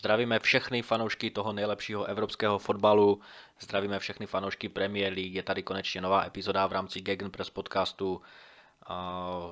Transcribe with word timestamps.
Zdravíme 0.00 0.38
všechny 0.38 0.82
fanoušky 0.82 1.30
toho 1.30 1.52
nejlepšího 1.52 2.04
evropského 2.04 2.58
fotbalu, 2.58 3.20
zdravíme 3.60 3.98
všechny 3.98 4.26
fanoušky 4.26 4.68
Premier 4.68 5.12
League, 5.12 5.34
je 5.34 5.42
tady 5.42 5.62
konečně 5.62 6.00
nová 6.00 6.26
epizoda 6.26 6.66
v 6.66 6.72
rámci 6.72 7.00
Gegenpress 7.00 7.50
podcastu. 7.50 8.22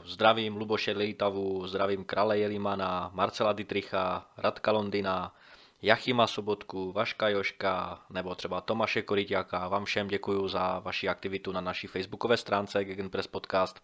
Zdravím 0.04 0.56
Luboše 0.56 0.92
Lejtavu, 0.92 1.66
zdravím 1.66 2.04
Krale 2.04 2.38
Jelimana, 2.38 3.10
Marcela 3.14 3.52
Dietricha, 3.52 4.26
Radka 4.36 4.72
Londina, 4.72 5.34
Jachima 5.82 6.26
Sobotku, 6.26 6.92
Vaška 6.92 7.28
Joška 7.28 8.02
nebo 8.10 8.34
třeba 8.34 8.60
Tomáše 8.60 9.02
Koriťáka. 9.02 9.68
Vám 9.68 9.84
všem 9.84 10.08
děkuji 10.08 10.48
za 10.48 10.78
vaši 10.78 11.08
aktivitu 11.08 11.52
na 11.52 11.60
naší 11.60 11.86
facebookové 11.86 12.36
stránce 12.36 12.84
Gegenpress 12.84 13.26
Podcast. 13.26 13.82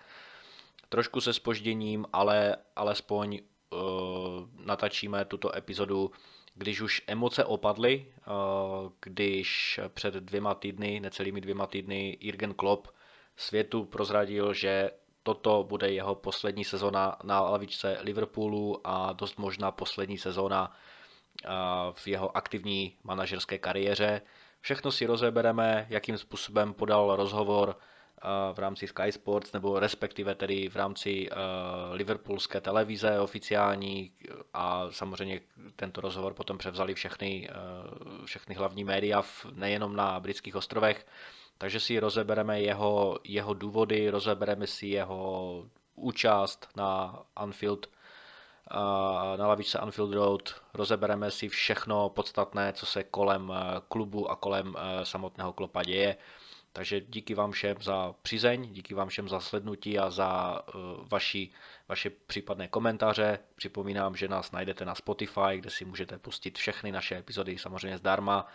Trošku 0.88 1.20
se 1.20 1.32
spožděním, 1.32 2.06
ale 2.12 2.56
alespoň 2.76 3.38
uh, 3.70 3.80
natačíme 4.66 5.24
tuto 5.24 5.56
epizodu 5.56 6.10
když 6.54 6.80
už 6.80 7.02
emoce 7.06 7.44
opadly, 7.44 8.06
eh, 8.08 8.30
když 9.00 9.80
před 9.88 10.14
dvěma 10.14 10.54
týdny, 10.54 11.00
necelými 11.00 11.40
dvěma 11.40 11.66
týdny, 11.66 12.18
Jürgen 12.20 12.54
Klopp 12.54 12.88
světu 13.36 13.84
prozradil, 13.84 14.54
že 14.54 14.90
toto 15.22 15.64
bude 15.64 15.90
jeho 15.90 16.14
poslední 16.14 16.64
sezona 16.64 17.16
na 17.22 17.40
lavičce 17.40 17.98
Liverpoolu 18.00 18.80
a 18.84 19.12
dost 19.12 19.38
možná 19.38 19.70
poslední 19.70 20.18
sezona 20.18 20.76
eh, 21.44 21.48
v 21.92 22.06
jeho 22.08 22.36
aktivní 22.36 22.96
manažerské 23.04 23.58
kariéře. 23.58 24.22
Všechno 24.60 24.92
si 24.92 25.06
rozebereme, 25.06 25.86
jakým 25.90 26.18
způsobem 26.18 26.74
podal 26.74 27.16
rozhovor 27.16 27.76
v 28.52 28.58
rámci 28.58 28.86
Sky 28.86 29.12
Sports, 29.12 29.52
nebo 29.52 29.78
respektive 29.78 30.34
tedy 30.34 30.68
v 30.68 30.76
rámci 30.76 31.30
uh, 31.30 31.36
Liverpoolské 31.92 32.60
televize 32.60 33.20
oficiální 33.20 34.12
a 34.54 34.90
samozřejmě 34.90 35.40
tento 35.76 36.00
rozhovor 36.00 36.34
potom 36.34 36.58
převzali 36.58 36.94
všechny, 36.94 37.48
uh, 37.50 38.24
všechny 38.24 38.54
hlavní 38.54 38.84
média, 38.84 39.22
v, 39.22 39.46
nejenom 39.52 39.96
na 39.96 40.20
britských 40.20 40.56
ostrovech, 40.56 41.06
takže 41.58 41.80
si 41.80 41.98
rozebereme 41.98 42.60
jeho, 42.60 43.18
jeho 43.24 43.54
důvody, 43.54 44.10
rozebereme 44.10 44.66
si 44.66 44.86
jeho 44.86 45.64
účast 45.94 46.68
na 46.76 47.22
Anfield, 47.36 47.86
na 49.36 49.46
lavičce 49.46 49.78
Anfield 49.78 50.14
Road, 50.14 50.54
rozebereme 50.74 51.30
si 51.30 51.48
všechno 51.48 52.08
podstatné, 52.08 52.72
co 52.72 52.86
se 52.86 53.04
kolem 53.04 53.52
klubu 53.88 54.30
a 54.30 54.36
kolem 54.36 54.74
samotného 55.02 55.52
klopa 55.52 55.82
děje. 55.82 56.16
Takže 56.76 57.00
díky 57.00 57.34
vám 57.34 57.52
všem 57.52 57.76
za 57.80 58.14
přizeň, 58.22 58.72
díky 58.72 58.94
vám 58.94 59.08
všem 59.08 59.28
za 59.28 59.40
slednutí 59.40 59.98
a 59.98 60.10
za 60.10 60.60
uh, 60.74 60.80
vaši, 61.08 61.50
vaše 61.88 62.10
případné 62.10 62.68
komentáře. 62.68 63.38
Připomínám, 63.54 64.16
že 64.16 64.28
nás 64.28 64.52
najdete 64.52 64.84
na 64.84 64.94
Spotify, 64.94 65.56
kde 65.56 65.70
si 65.70 65.84
můžete 65.84 66.18
pustit 66.18 66.58
všechny 66.58 66.92
naše 66.92 67.16
epizody 67.16 67.58
samozřejmě 67.58 67.98
zdarma 67.98 68.46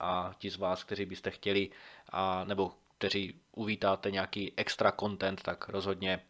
a 0.00 0.34
ti 0.38 0.50
z 0.50 0.56
vás, 0.56 0.84
kteří 0.84 1.06
byste 1.06 1.30
chtěli 1.30 1.70
a, 2.08 2.44
nebo 2.44 2.72
kteří 2.98 3.40
uvítáte 3.52 4.10
nějaký 4.10 4.52
extra 4.56 4.92
content, 4.92 5.42
tak 5.42 5.68
rozhodně 5.68 6.22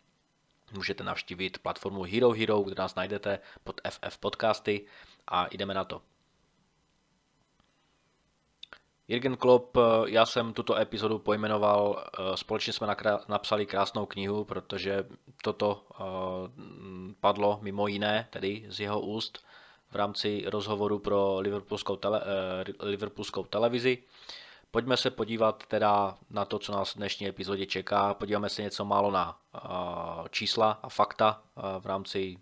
můžete 0.72 1.04
navštívit 1.04 1.58
platformu 1.58 2.02
Hero 2.02 2.30
Hero, 2.30 2.60
kde 2.60 2.74
nás 2.78 2.94
najdete 2.94 3.38
pod 3.64 3.80
FF 3.90 4.18
Podcasty 4.18 4.86
a 5.28 5.46
jdeme 5.50 5.74
na 5.74 5.84
to. 5.84 6.02
Jürgen 9.08 9.36
Klopp, 9.36 9.76
eh, 9.76 9.80
já 10.06 10.26
jsem 10.26 10.52
tuto 10.52 10.76
epizodu 10.76 11.18
pojmenoval, 11.18 12.04
eh, 12.06 12.36
společně 12.36 12.72
jsme 12.72 12.86
napsali 13.28 13.66
krásnou 13.66 14.06
knihu, 14.06 14.44
protože 14.44 15.06
toto 15.42 15.82
eh, 15.90 16.04
padlo 17.20 17.58
mimo 17.62 17.86
jiné, 17.86 18.28
tedy 18.30 18.64
z 18.68 18.80
jeho 18.80 19.00
úst, 19.00 19.38
v 19.90 19.94
rámci 19.94 20.44
rozhovoru 20.46 20.98
pro 20.98 21.38
liverpoolskou, 21.40 21.96
tele, 21.96 22.22
liverpoolskou 22.80 23.44
televizi. 23.44 23.98
Pojďme 24.70 24.96
se 24.96 25.10
podívat 25.10 25.66
teda 25.66 26.16
na 26.30 26.44
to, 26.44 26.58
co 26.58 26.72
nás 26.72 26.94
v 26.94 26.96
dnešní 26.96 27.26
epizodě 27.26 27.66
čeká. 27.66 28.14
Podíváme 28.14 28.48
se 28.48 28.62
něco 28.62 28.84
málo 28.84 29.10
na 29.10 29.38
čísla 30.30 30.78
a 30.82 30.88
fakta 30.88 31.42
v 31.78 31.86
rámci 31.86 32.36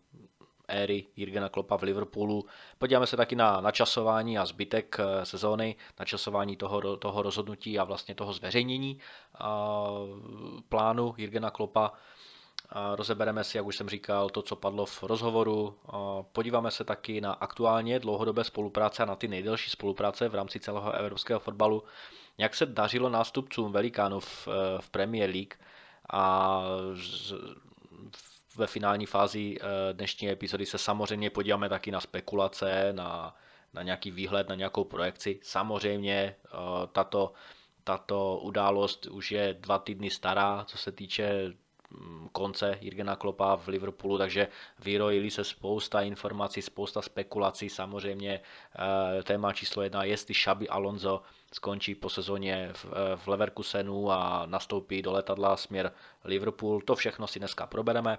éry 0.69 1.07
Jirgena 1.17 1.49
Klopa 1.49 1.77
v 1.77 1.83
Liverpoolu. 1.83 2.47
Podíváme 2.79 3.07
se 3.07 3.17
taky 3.17 3.37
na 3.37 3.61
načasování 3.61 4.39
a 4.39 4.47
zbytek 4.47 4.97
eh, 5.01 5.27
sezóny, 5.27 5.77
načasování 5.99 6.57
toho, 6.57 6.97
toho 6.97 7.23
rozhodnutí 7.23 7.79
a 7.79 7.85
vlastně 7.85 8.15
toho 8.15 8.33
zveřejnění 8.33 8.99
plánu 10.69 11.15
Jirgena 11.17 11.51
Klopa. 11.51 11.93
Rozebereme 12.95 13.45
si, 13.45 13.57
jak 13.57 13.67
už 13.67 13.77
jsem 13.77 13.89
říkal, 13.89 14.31
to, 14.31 14.43
co 14.43 14.57
padlo 14.57 14.87
v 14.87 15.03
rozhovoru. 15.03 15.79
Podíváme 16.33 16.71
se 16.71 16.85
taky 16.85 17.21
na 17.21 17.33
aktuálně 17.33 17.99
dlouhodobé 17.99 18.45
spolupráce 18.45 19.03
a 19.03 19.07
na 19.07 19.17
ty 19.17 19.29
nejdelší 19.29 19.71
spolupráce 19.71 20.29
v 20.29 20.35
rámci 20.35 20.61
celého 20.61 20.93
evropského 20.93 21.41
fotbalu. 21.41 21.83
Jak 22.39 22.55
se 22.55 22.67
dařilo 22.67 23.09
nástupcům 23.09 23.73
velikánů 23.73 24.21
v, 24.21 24.49
eh, 24.49 24.81
v 24.81 24.91
Premier 24.91 25.31
League 25.31 25.55
a 26.13 26.63
ve 28.57 28.67
finální 28.67 29.07
fázi 29.07 29.57
eh, 29.61 29.93
dnešní 29.93 30.31
epizody 30.31 30.67
se 30.67 30.79
samozřejmě 30.79 31.31
podíváme 31.31 31.69
taky 31.69 31.91
na 31.91 32.01
spekulace, 32.01 32.93
na, 32.93 33.37
na 33.73 33.83
nějaký 33.83 34.11
výhled, 34.11 34.49
na 34.49 34.55
nějakou 34.55 34.85
projekci. 34.85 35.41
Samozřejmě 35.43 36.15
eh, 36.15 36.51
tato, 36.93 37.33
tato 37.85 38.39
událost 38.43 39.07
už 39.07 39.33
je 39.33 39.57
dva 39.61 39.79
týdny 39.79 40.11
stará, 40.11 40.65
co 40.65 40.79
se 40.79 40.93
týče 40.93 41.53
mm, 41.91 42.29
konce 42.33 42.79
Jirgena 42.81 43.17
Klopa 43.17 43.57
v 43.57 43.69
Liverpoolu, 43.69 44.19
takže 44.19 44.49
vyrojili 44.85 45.31
se 45.31 45.45
spousta 45.45 46.01
informací, 46.01 46.63
spousta 46.63 47.03
spekulací. 47.03 47.69
Samozřejmě 47.69 48.41
eh, 49.19 49.23
téma 49.23 49.53
číslo 49.53 49.83
jedna, 49.83 50.05
jestli 50.05 50.35
Xabi 50.35 50.69
Alonso 50.69 51.23
skončí 51.53 51.95
po 51.95 52.09
sezóně 52.09 52.71
v, 52.73 52.87
v 53.17 53.29
Leverkusenu 53.29 54.11
a 54.11 54.47
nastoupí 54.47 55.03
do 55.03 55.13
letadla 55.13 55.57
směr 55.57 55.93
Liverpool. 56.25 56.81
To 56.81 56.95
všechno 56.95 57.27
si 57.27 57.39
dneska 57.39 57.67
probereme. 57.67 58.19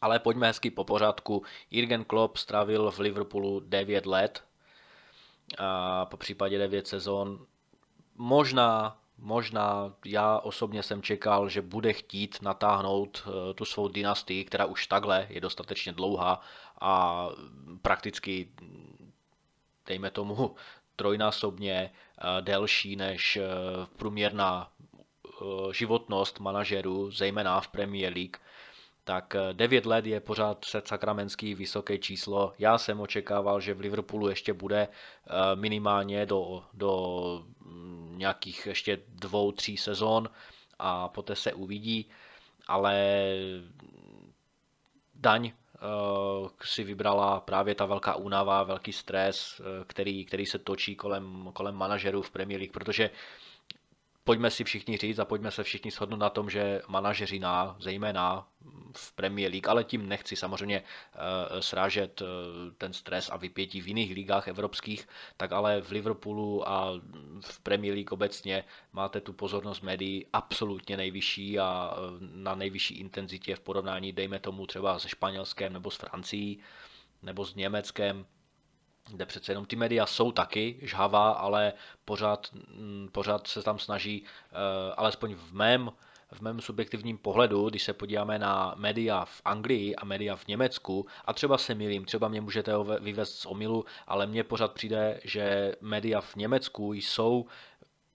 Ale 0.00 0.18
pojďme 0.18 0.46
hezky 0.46 0.70
po 0.70 0.84
pořádku. 0.84 1.42
Jürgen 1.70 2.04
Klopp 2.04 2.36
strávil 2.36 2.90
v 2.90 2.98
Liverpoolu 2.98 3.60
9 3.60 4.06
let, 4.06 4.42
a 5.58 6.04
po 6.04 6.16
případě 6.16 6.58
9 6.58 6.86
sezon. 6.86 7.46
Možná, 8.16 8.98
možná 9.18 9.94
já 10.04 10.38
osobně 10.38 10.82
jsem 10.82 11.02
čekal, 11.02 11.48
že 11.48 11.62
bude 11.62 11.92
chtít 11.92 12.42
natáhnout 12.42 13.22
eh, 13.26 13.54
tu 13.54 13.64
svou 13.64 13.88
dynastii, 13.88 14.44
která 14.44 14.64
už 14.64 14.86
takhle 14.86 15.26
je 15.30 15.40
dostatečně 15.40 15.92
dlouhá 15.92 16.40
a 16.80 17.28
prakticky, 17.82 18.48
dejme 19.86 20.10
tomu, 20.10 20.56
trojnásobně 20.96 21.90
eh, 22.18 22.42
delší 22.42 22.96
než 22.96 23.36
eh, 23.36 23.42
průměrná 23.96 24.70
životnost 25.72 26.40
manažerů, 26.40 27.10
zejména 27.10 27.60
v 27.60 27.68
Premier 27.68 28.12
League 28.12 28.36
tak 29.06 29.36
9 29.52 29.84
eh, 29.84 29.88
let 29.88 30.06
je 30.06 30.20
pořád 30.20 30.64
set 30.64 30.88
sakramenský 30.88 31.54
vysoké 31.54 31.98
číslo. 31.98 32.52
Já 32.58 32.78
jsem 32.78 33.00
očekával, 33.00 33.60
že 33.60 33.74
v 33.74 33.80
Liverpoolu 33.80 34.28
ještě 34.28 34.52
bude 34.52 34.88
eh, 34.88 35.56
minimálně 35.56 36.26
do, 36.26 36.62
do 36.74 37.44
mm, 37.60 38.14
nějakých 38.18 38.66
ještě 38.66 38.98
dvou, 39.08 39.52
tří 39.52 39.76
sezon 39.76 40.28
a 40.78 41.08
poté 41.08 41.36
se 41.36 41.52
uvidí, 41.52 42.10
ale 42.66 43.24
daň 45.14 45.46
eh, 45.46 45.78
si 46.64 46.84
vybrala 46.84 47.40
právě 47.40 47.74
ta 47.74 47.86
velká 47.86 48.14
únava, 48.14 48.62
velký 48.62 48.92
stres, 48.92 49.60
který, 49.86 50.24
který 50.24 50.46
se 50.46 50.58
točí 50.58 50.96
kolem, 50.96 51.50
kolem 51.52 51.74
manažerů 51.74 52.22
v 52.22 52.30
Premier 52.30 52.60
League, 52.60 52.72
protože 52.72 53.10
pojďme 54.26 54.50
si 54.50 54.64
všichni 54.64 54.96
říct 54.96 55.18
a 55.18 55.24
pojďme 55.24 55.50
se 55.50 55.62
všichni 55.62 55.90
shodnout 55.90 56.20
na 56.20 56.30
tom, 56.30 56.50
že 56.50 56.82
manažeři 56.88 57.38
na, 57.38 57.76
zejména 57.80 58.48
v 58.96 59.12
Premier 59.12 59.50
League, 59.50 59.68
ale 59.68 59.84
tím 59.84 60.08
nechci 60.08 60.36
samozřejmě 60.36 60.80
uh, 60.80 61.60
srážet 61.60 62.20
uh, 62.20 62.26
ten 62.78 62.92
stres 62.92 63.30
a 63.32 63.36
vypětí 63.36 63.80
v 63.80 63.88
jiných 63.88 64.14
ligách 64.14 64.48
evropských, 64.48 65.08
tak 65.36 65.52
ale 65.52 65.80
v 65.80 65.90
Liverpoolu 65.90 66.68
a 66.68 66.92
v 67.40 67.60
Premier 67.60 67.94
League 67.94 68.12
obecně 68.12 68.64
máte 68.92 69.20
tu 69.20 69.32
pozornost 69.32 69.80
médií 69.82 70.26
absolutně 70.32 70.96
nejvyšší 70.96 71.58
a 71.58 71.94
uh, 71.94 72.18
na 72.20 72.54
nejvyšší 72.54 72.94
intenzitě 72.94 73.56
v 73.56 73.60
porovnání, 73.60 74.12
dejme 74.12 74.38
tomu 74.38 74.66
třeba 74.66 74.98
se 74.98 75.08
Španělskem 75.08 75.72
nebo 75.72 75.90
s 75.90 75.96
Francií 75.96 76.58
nebo 77.22 77.44
s 77.44 77.54
Německem 77.54 78.26
kde 79.10 79.26
přece 79.26 79.52
jenom 79.52 79.66
ty 79.66 79.76
média 79.76 80.06
jsou 80.06 80.32
taky 80.32 80.78
žhavá, 80.82 81.30
ale 81.30 81.72
pořád, 82.04 82.48
mm, 82.52 83.08
pořád 83.12 83.46
se 83.46 83.62
tam 83.62 83.78
snaží, 83.78 84.24
eh, 84.24 84.94
alespoň 84.96 85.34
v 85.34 85.52
mém, 85.52 85.92
v 86.32 86.40
mém 86.40 86.60
subjektivním 86.60 87.18
pohledu, 87.18 87.68
když 87.70 87.82
se 87.82 87.92
podíváme 87.92 88.38
na 88.38 88.74
média 88.76 89.24
v 89.24 89.42
Anglii 89.44 89.96
a 89.96 90.04
média 90.04 90.36
v 90.36 90.46
Německu, 90.46 91.06
a 91.24 91.32
třeba 91.32 91.58
se 91.58 91.74
milím, 91.74 92.04
třeba 92.04 92.28
mě 92.28 92.40
můžete 92.40 92.72
vyvést 93.00 93.38
z 93.38 93.46
omilu, 93.46 93.84
ale 94.06 94.26
mně 94.26 94.44
pořád 94.44 94.72
přijde, 94.72 95.20
že 95.24 95.74
média 95.80 96.20
v 96.20 96.36
Německu 96.36 96.92
jsou 96.92 97.46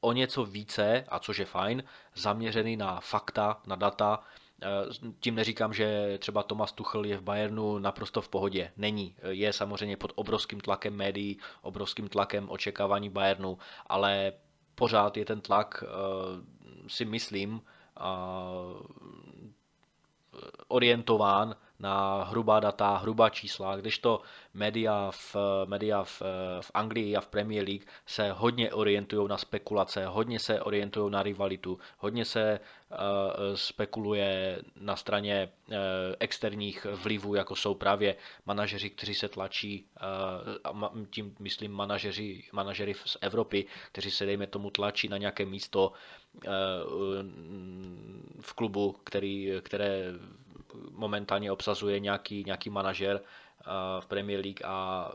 o 0.02 0.12
něco 0.12 0.46
více, 0.46 1.06
a 1.08 1.20
což 1.20 1.38
je 1.38 1.46
fajn, 1.46 1.84
zaměřený 2.16 2.78
na 2.78 3.00
fakta, 3.00 3.62
na 3.66 3.76
data, 3.76 4.24
Tím 5.20 5.36
neříkám, 5.36 5.74
že 5.74 6.18
třeba 6.18 6.44
Thomas 6.44 6.72
Tuchel 6.72 7.06
je 7.06 7.18
v 7.18 7.22
Bayernu 7.22 7.78
naprosto 7.80 8.22
v 8.22 8.30
pohodě. 8.30 8.72
Není. 8.78 9.16
Je 9.30 9.54
samozřejmě 9.54 9.98
pod 9.98 10.12
obrovským 10.16 10.60
tlakem 10.60 10.96
médií, 10.96 11.38
obrovským 11.62 12.08
tlakem 12.08 12.50
očekávání 12.50 13.10
Bayernu, 13.10 13.58
ale 13.88 14.34
pořád 14.76 15.18
je 15.18 15.26
ten 15.26 15.42
tlak, 15.42 15.84
si 16.88 17.06
myslím, 17.06 17.62
orientován 20.68 21.56
na 21.82 22.24
hrubá 22.24 22.60
data, 22.60 22.98
hrubá 22.98 23.30
čísla, 23.30 23.76
kdežto 23.76 24.22
média 24.54 25.12
v, 25.12 25.36
média 25.66 26.04
v, 26.04 26.22
v 26.62 26.72
Anglii 26.74 27.16
a 27.16 27.22
v 27.22 27.28
Premier 27.28 27.68
League 27.68 27.86
se 28.06 28.32
hodně 28.32 28.74
orientují 28.74 29.28
na 29.28 29.38
spekulace, 29.38 30.06
hodně 30.06 30.40
se 30.40 30.62
orientují 30.62 31.12
na 31.12 31.24
rivalitu, 31.24 31.80
hodně 31.98 32.26
se 32.26 32.60
uh, 32.60 32.98
spekuluje 33.56 34.62
na 34.76 34.96
straně 34.96 35.50
uh, 35.68 35.76
externích 36.20 36.86
vlivů, 37.04 37.36
jako 37.36 37.56
jsou 37.56 37.74
právě 37.74 38.16
manažeři, 38.46 38.90
kteří 38.90 39.14
se 39.14 39.30
tlačí, 39.30 39.86
uh, 40.74 41.06
tím 41.10 41.36
myslím 41.40 41.72
manažeři, 41.72 42.44
manažeři 42.52 42.94
z 43.06 43.18
Evropy, 43.22 43.66
kteří 43.92 44.12
se, 44.12 44.26
dejme 44.26 44.48
tomu, 44.48 44.70
tlačí 44.70 45.08
na 45.08 45.18
nějaké 45.18 45.46
místo 45.46 45.92
v 48.42 48.54
klubu, 48.54 48.96
který, 49.04 49.52
které 49.62 50.04
momentálně 50.92 51.52
obsazuje 51.52 52.00
nějaký, 52.00 52.44
nějaký 52.46 52.70
manažer 52.70 53.22
eh, 53.22 53.64
v 54.00 54.06
Premier 54.06 54.40
League 54.40 54.62
a 54.66 55.10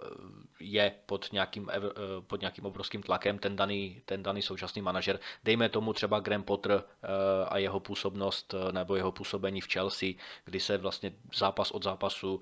je 0.61 0.95
pod 1.07 1.33
nějakým, 1.33 1.71
eh, 1.73 1.81
pod 2.27 2.41
nějakým 2.41 2.67
obrovským 2.67 3.03
tlakem 3.03 3.39
ten 3.39 3.57
daný, 3.57 4.03
ten 4.05 4.23
daný 4.23 4.43
současný 4.43 4.83
manažer. 4.83 5.19
Dejme 5.45 5.69
tomu 5.69 5.93
třeba 5.93 6.21
Graham 6.21 6.43
Potter 6.43 6.73
eh, 6.73 7.09
a 7.49 7.59
jeho 7.59 7.81
působnost 7.81 8.55
nebo 8.71 8.97
jeho 8.97 9.13
působení 9.13 9.61
v 9.61 9.73
Chelsea, 9.73 10.09
kdy 10.45 10.61
se 10.61 10.79
vlastně 10.79 11.13
zápas 11.35 11.71
od 11.71 11.85
zápasu 11.85 12.41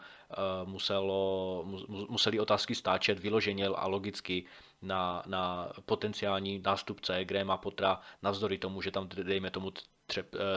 muselo, 0.64 1.64
museli 1.88 2.40
otázky 2.40 2.74
stáčet 2.74 3.18
vyloženě 3.18 3.66
a 3.66 3.86
logicky 3.86 4.44
na, 4.82 5.22
na 5.26 5.72
potenciální 5.84 6.62
nástupce 6.64 7.24
Grahama 7.24 7.56
Pottera, 7.56 8.00
navzdory 8.22 8.58
tomu, 8.58 8.82
že 8.82 8.90
tam 8.90 9.08
dejme 9.08 9.50
tomu 9.50 9.72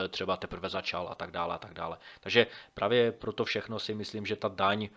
třeba 0.08 0.36
teprve 0.36 0.68
začal 0.68 1.08
a 1.10 1.14
tak 1.14 1.30
dále 1.30 1.54
a 1.54 1.58
tak 1.58 1.74
dále. 1.74 1.98
Takže 2.20 2.46
právě 2.74 3.12
proto 3.12 3.44
všechno 3.44 3.78
si 3.78 3.94
myslím, 3.94 4.26
že 4.26 4.36
ta 4.36 4.48
daň 4.48 4.84
eh, 4.84 4.88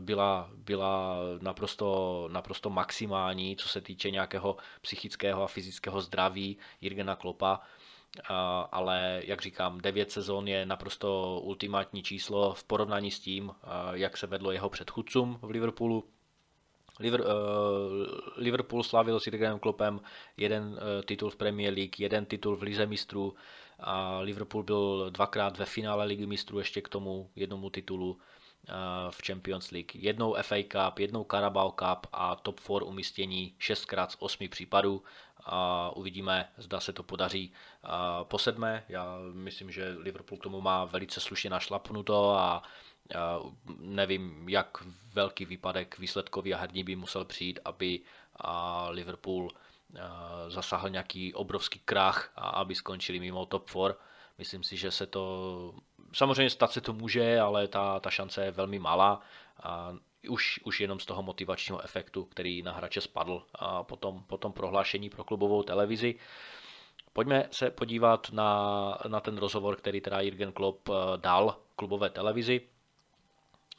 byla, 0.00 0.50
byla 0.54 1.16
naprosto, 1.40 2.28
naprosto 2.32 2.70
maximální, 2.70 3.56
co 3.56 3.68
se 3.68 3.80
týče 3.80 4.10
nějakého 4.10 4.56
psychického 4.80 5.42
a 5.42 5.46
fyzického 5.46 6.00
zdraví 6.00 6.56
Jirgena 6.80 7.16
Klopa, 7.16 7.60
ale 8.72 9.22
jak 9.24 9.42
říkám, 9.42 9.80
9 9.80 10.10
sezon 10.10 10.48
je 10.48 10.66
naprosto 10.66 11.40
ultimátní 11.40 12.02
číslo 12.02 12.54
v 12.54 12.64
porovnání 12.64 13.10
s 13.10 13.20
tím, 13.20 13.50
eh, 13.50 13.66
jak 13.92 14.16
se 14.16 14.26
vedlo 14.26 14.52
jeho 14.52 14.70
předchůdcům 14.70 15.38
v 15.42 15.50
Liverpoolu. 15.50 16.04
Liverpool 18.36 18.82
slavil 18.82 19.20
s 19.20 19.26
Jurgenem 19.26 19.58
Kloppem 19.58 20.00
jeden 20.36 20.78
titul 21.04 21.30
v 21.30 21.36
Premier 21.36 21.74
League, 21.74 22.00
jeden 22.00 22.26
titul 22.26 22.56
v 22.56 22.62
Lize 22.62 22.86
mistrů, 22.86 23.34
a 23.82 24.18
Liverpool 24.20 24.62
byl 24.62 25.10
dvakrát 25.10 25.58
ve 25.58 25.64
finále 25.64 26.04
ligy 26.04 26.26
mistrů 26.26 26.58
ještě 26.58 26.80
k 26.80 26.88
tomu 26.88 27.30
jednomu 27.36 27.70
titulu 27.70 28.18
v 29.10 29.26
Champions 29.26 29.70
League. 29.70 29.94
Jednou 29.94 30.36
FA 30.42 30.56
Cup, 30.62 30.98
jednou 30.98 31.24
Carabao 31.24 31.70
Cup 31.70 32.06
a 32.12 32.36
top 32.36 32.60
4 32.60 32.84
umístění 32.84 33.54
6krát 33.60 34.08
z 34.08 34.16
8 34.18 34.48
případů. 34.48 35.02
A 35.44 35.90
uvidíme, 35.96 36.48
zda 36.56 36.80
se 36.80 36.92
to 36.92 37.02
podaří 37.02 37.52
po 38.22 38.38
sedmé. 38.38 38.84
Já 38.88 39.18
myslím, 39.32 39.70
že 39.70 39.96
Liverpool 39.98 40.38
k 40.38 40.42
tomu 40.42 40.60
má 40.60 40.84
velice 40.84 41.20
slušně 41.20 41.50
našlapnuto 41.50 42.30
a 42.30 42.62
nevím, 43.78 44.48
jak 44.48 44.84
velký 45.12 45.44
výpadek 45.44 45.98
výsledkový 45.98 46.54
a 46.54 46.58
herní 46.58 46.84
by 46.84 46.96
musel 46.96 47.24
přijít, 47.24 47.60
aby 47.64 48.00
Liverpool 48.90 49.50
zasáhl 50.48 50.90
nějaký 50.90 51.34
obrovský 51.34 51.78
krach 51.78 52.32
a 52.36 52.48
aby 52.48 52.74
skončili 52.74 53.20
mimo 53.20 53.46
top 53.46 53.70
4. 53.70 53.82
Myslím 54.38 54.62
si, 54.62 54.76
že 54.76 54.90
se 54.90 55.06
to, 55.06 55.74
samozřejmě 56.12 56.50
stát 56.50 56.72
se 56.72 56.80
to 56.80 56.92
může, 56.92 57.40
ale 57.40 57.68
ta, 57.68 58.00
ta 58.00 58.10
šance 58.10 58.44
je 58.44 58.50
velmi 58.50 58.78
malá. 58.78 59.20
A 59.62 59.92
už, 60.28 60.60
už 60.64 60.80
jenom 60.80 61.00
z 61.00 61.06
toho 61.06 61.22
motivačního 61.22 61.80
efektu, 61.84 62.24
který 62.24 62.62
na 62.62 62.72
hráče 62.72 63.00
spadl 63.00 63.42
a 63.54 63.82
potom, 63.82 64.24
potom 64.26 64.52
prohlášení 64.52 65.10
pro 65.10 65.24
klubovou 65.24 65.62
televizi. 65.62 66.14
Pojďme 67.12 67.48
se 67.50 67.70
podívat 67.70 68.32
na, 68.32 68.98
na 69.08 69.20
ten 69.20 69.38
rozhovor, 69.38 69.76
který 69.76 70.00
teda 70.00 70.20
Jürgen 70.20 70.52
Klopp 70.52 70.88
eh, 70.88 70.92
dal 71.16 71.56
klubové 71.76 72.10
televizi. 72.10 72.60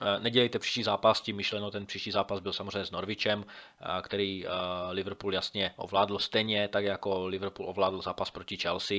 Eh, 0.03 0.19
nedělejte 0.19 0.59
příští 0.59 0.83
zápas, 0.83 1.21
tím 1.21 1.35
myšleno 1.35 1.71
ten 1.71 1.85
příští 1.85 2.11
zápas 2.11 2.39
byl 2.39 2.53
samozřejmě 2.53 2.85
s 2.85 2.91
Norvičem, 2.91 3.45
eh, 3.45 4.01
který 4.01 4.47
eh, 4.47 4.49
Liverpool 4.91 5.33
jasně 5.33 5.73
ovládl 5.75 6.19
stejně, 6.19 6.67
tak 6.67 6.83
jako 6.83 7.27
Liverpool 7.27 7.69
ovládl 7.69 8.01
zápas 8.01 8.31
proti 8.31 8.57
Chelsea. 8.57 8.97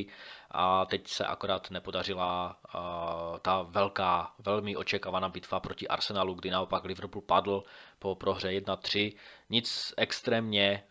A 0.51 0.85
teď 0.87 1.09
se 1.09 1.25
akorát 1.27 1.71
nepodařila 1.71 2.57
ta 3.43 3.63
velká, 3.63 4.33
velmi 4.39 4.77
očekávaná 4.77 5.29
bitva 5.29 5.61
proti 5.61 5.89
Arsenalu, 5.89 6.35
kdy 6.35 6.51
naopak 6.51 6.85
Liverpool 6.85 7.23
padl 7.23 7.65
po 7.99 8.15
prohře 8.15 8.49
1-3. 8.49 9.13
Nic 9.51 9.95
extrémně 9.97 10.83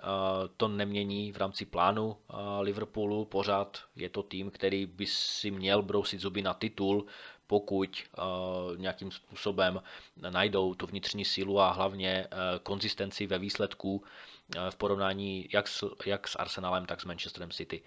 to 0.57 0.67
nemění 0.67 1.31
v 1.31 1.37
rámci 1.37 1.65
plánu 1.65 2.17
Liverpoolu, 2.59 3.25
pořád 3.25 3.77
je 3.95 4.09
to 4.09 4.23
tým, 4.23 4.51
který 4.51 4.85
by 4.85 5.05
si 5.05 5.51
měl 5.51 5.81
brousit 5.81 6.21
zuby 6.21 6.41
na 6.41 6.53
titul, 6.53 7.05
pokud 7.51 8.03
uh, 8.17 8.77
nějakým 8.77 9.11
způsobem 9.11 9.81
najdou 10.29 10.73
tu 10.73 10.85
vnitřní 10.87 11.25
sílu 11.25 11.59
a 11.59 11.71
hlavně 11.71 12.27
uh, 12.31 12.37
konzistenci 12.63 13.27
ve 13.27 13.39
výsledku 13.39 13.95
uh, 13.95 14.69
v 14.69 14.75
porovnání 14.75 15.49
jak 15.53 15.67
s, 15.67 15.95
jak 16.05 16.27
s 16.27 16.35
Arsenalem, 16.35 16.85
tak 16.85 17.01
s 17.01 17.05
Manchesterem 17.05 17.51
City. 17.51 17.83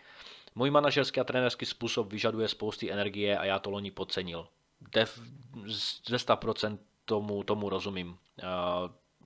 Můj 0.55 0.70
manažerský 0.70 1.20
a 1.20 1.25
trenerský 1.25 1.66
způsob 1.66 2.12
vyžaduje 2.12 2.49
spousty 2.49 2.93
energie 2.93 3.38
a 3.38 3.44
já 3.44 3.58
to 3.58 3.70
loni 3.70 3.90
podcenil. 3.90 4.49
Def, 4.93 5.20
ze 6.08 6.16
100% 6.16 6.78
tomu, 7.05 7.44
tomu 7.44 7.69
rozumím. 7.69 8.19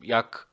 Jak 0.02 0.46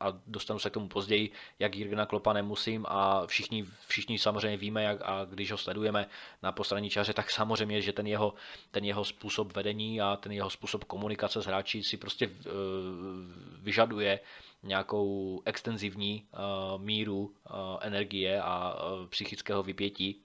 a 0.00 0.20
dostanu 0.26 0.58
se 0.58 0.70
k 0.70 0.72
tomu 0.72 0.88
později, 0.88 1.30
jak 1.58 1.76
Jirgena 1.76 2.06
Klopa 2.06 2.32
nemusím 2.32 2.86
a 2.88 3.26
všichni, 3.26 3.64
všichni 3.86 4.18
samozřejmě 4.18 4.56
víme, 4.56 4.82
jak, 4.82 4.98
a 5.02 5.24
když 5.24 5.50
ho 5.50 5.58
sledujeme 5.58 6.06
na 6.42 6.52
postranní 6.52 6.90
čáře, 6.90 7.12
tak 7.12 7.30
samozřejmě, 7.30 7.82
že 7.82 7.92
ten 7.92 8.06
jeho, 8.06 8.34
ten 8.70 8.84
jeho 8.84 9.04
způsob 9.04 9.56
vedení 9.56 10.00
a 10.00 10.16
ten 10.16 10.32
jeho 10.32 10.50
způsob 10.50 10.84
komunikace 10.84 11.42
s 11.42 11.46
hráči 11.46 11.82
si 11.82 11.96
prostě 11.96 12.26
uh, 12.26 12.32
vyžaduje 13.62 14.20
nějakou 14.62 15.42
extenzivní 15.44 16.26
uh, 16.32 16.82
míru 16.82 17.18
uh, 17.18 17.32
energie 17.80 18.42
a 18.42 18.76
psychického 19.08 19.62
vypětí, 19.62 20.22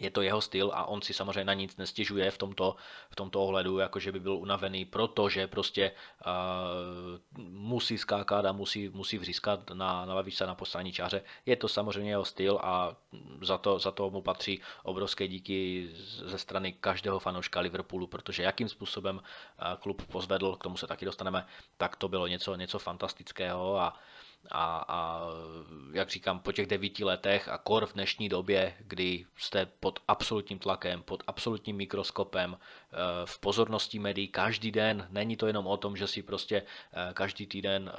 je 0.00 0.10
to 0.10 0.22
jeho 0.22 0.40
styl 0.40 0.70
a 0.74 0.84
on 0.84 1.02
si 1.02 1.14
samozřejmě 1.14 1.44
na 1.44 1.54
nic 1.54 1.76
nestěžuje 1.76 2.30
v 2.30 2.38
tomto, 2.38 2.76
v 3.10 3.16
tomto 3.16 3.42
ohledu, 3.42 3.78
jakože 3.78 4.12
by 4.12 4.20
byl 4.20 4.36
unavený, 4.36 4.84
protože 4.84 5.46
prostě 5.46 5.92
uh, 6.26 7.42
musí 7.48 7.98
skákat 7.98 8.44
a 8.44 8.52
musí, 8.52 8.88
musí 8.88 9.18
vřískat 9.18 9.70
na, 9.70 10.04
na 10.04 10.14
lavičce 10.14 10.46
na 10.46 10.54
postranní 10.54 10.92
čáře. 10.92 11.22
Je 11.46 11.56
to 11.56 11.68
samozřejmě 11.68 12.10
jeho 12.10 12.24
styl 12.24 12.58
a 12.62 12.96
za 13.42 13.58
to, 13.58 13.78
za 13.78 13.90
to 13.90 14.10
mu 14.10 14.22
patří 14.22 14.60
obrovské 14.82 15.28
díky 15.28 15.88
ze 16.26 16.38
strany 16.38 16.72
každého 16.72 17.18
fanouška 17.18 17.60
Liverpoolu, 17.60 18.06
protože 18.06 18.42
jakým 18.42 18.68
způsobem 18.68 19.16
uh, 19.16 19.22
klub 19.80 20.06
pozvedl, 20.06 20.56
k 20.56 20.62
tomu 20.62 20.76
se 20.76 20.86
taky 20.86 21.04
dostaneme, 21.04 21.46
tak 21.76 21.96
to 21.96 22.08
bylo 22.08 22.26
něco, 22.26 22.54
něco 22.54 22.78
fantastického 22.78 23.80
a 23.80 23.98
a, 24.50 24.84
a 24.88 25.20
jak 25.92 26.10
říkám, 26.10 26.38
po 26.38 26.52
těch 26.52 26.66
devíti 26.66 27.04
letech 27.04 27.48
a 27.48 27.58
kor 27.58 27.86
v 27.86 27.92
dnešní 27.92 28.28
době, 28.28 28.74
kdy 28.80 29.26
jste 29.36 29.66
pod 29.66 29.98
absolutním 30.08 30.58
tlakem, 30.58 31.02
pod 31.02 31.22
absolutním 31.26 31.76
mikroskopem, 31.76 32.56
v 33.24 33.38
pozornosti 33.38 33.98
médií 33.98 34.28
každý 34.28 34.70
den, 34.70 35.06
není 35.10 35.36
to 35.36 35.46
jenom 35.46 35.66
o 35.66 35.76
tom, 35.76 35.96
že 35.96 36.06
si 36.06 36.22
prostě 36.22 36.62
eh, 36.62 37.10
každý 37.14 37.46
týden 37.46 37.92
eh, 37.92 37.98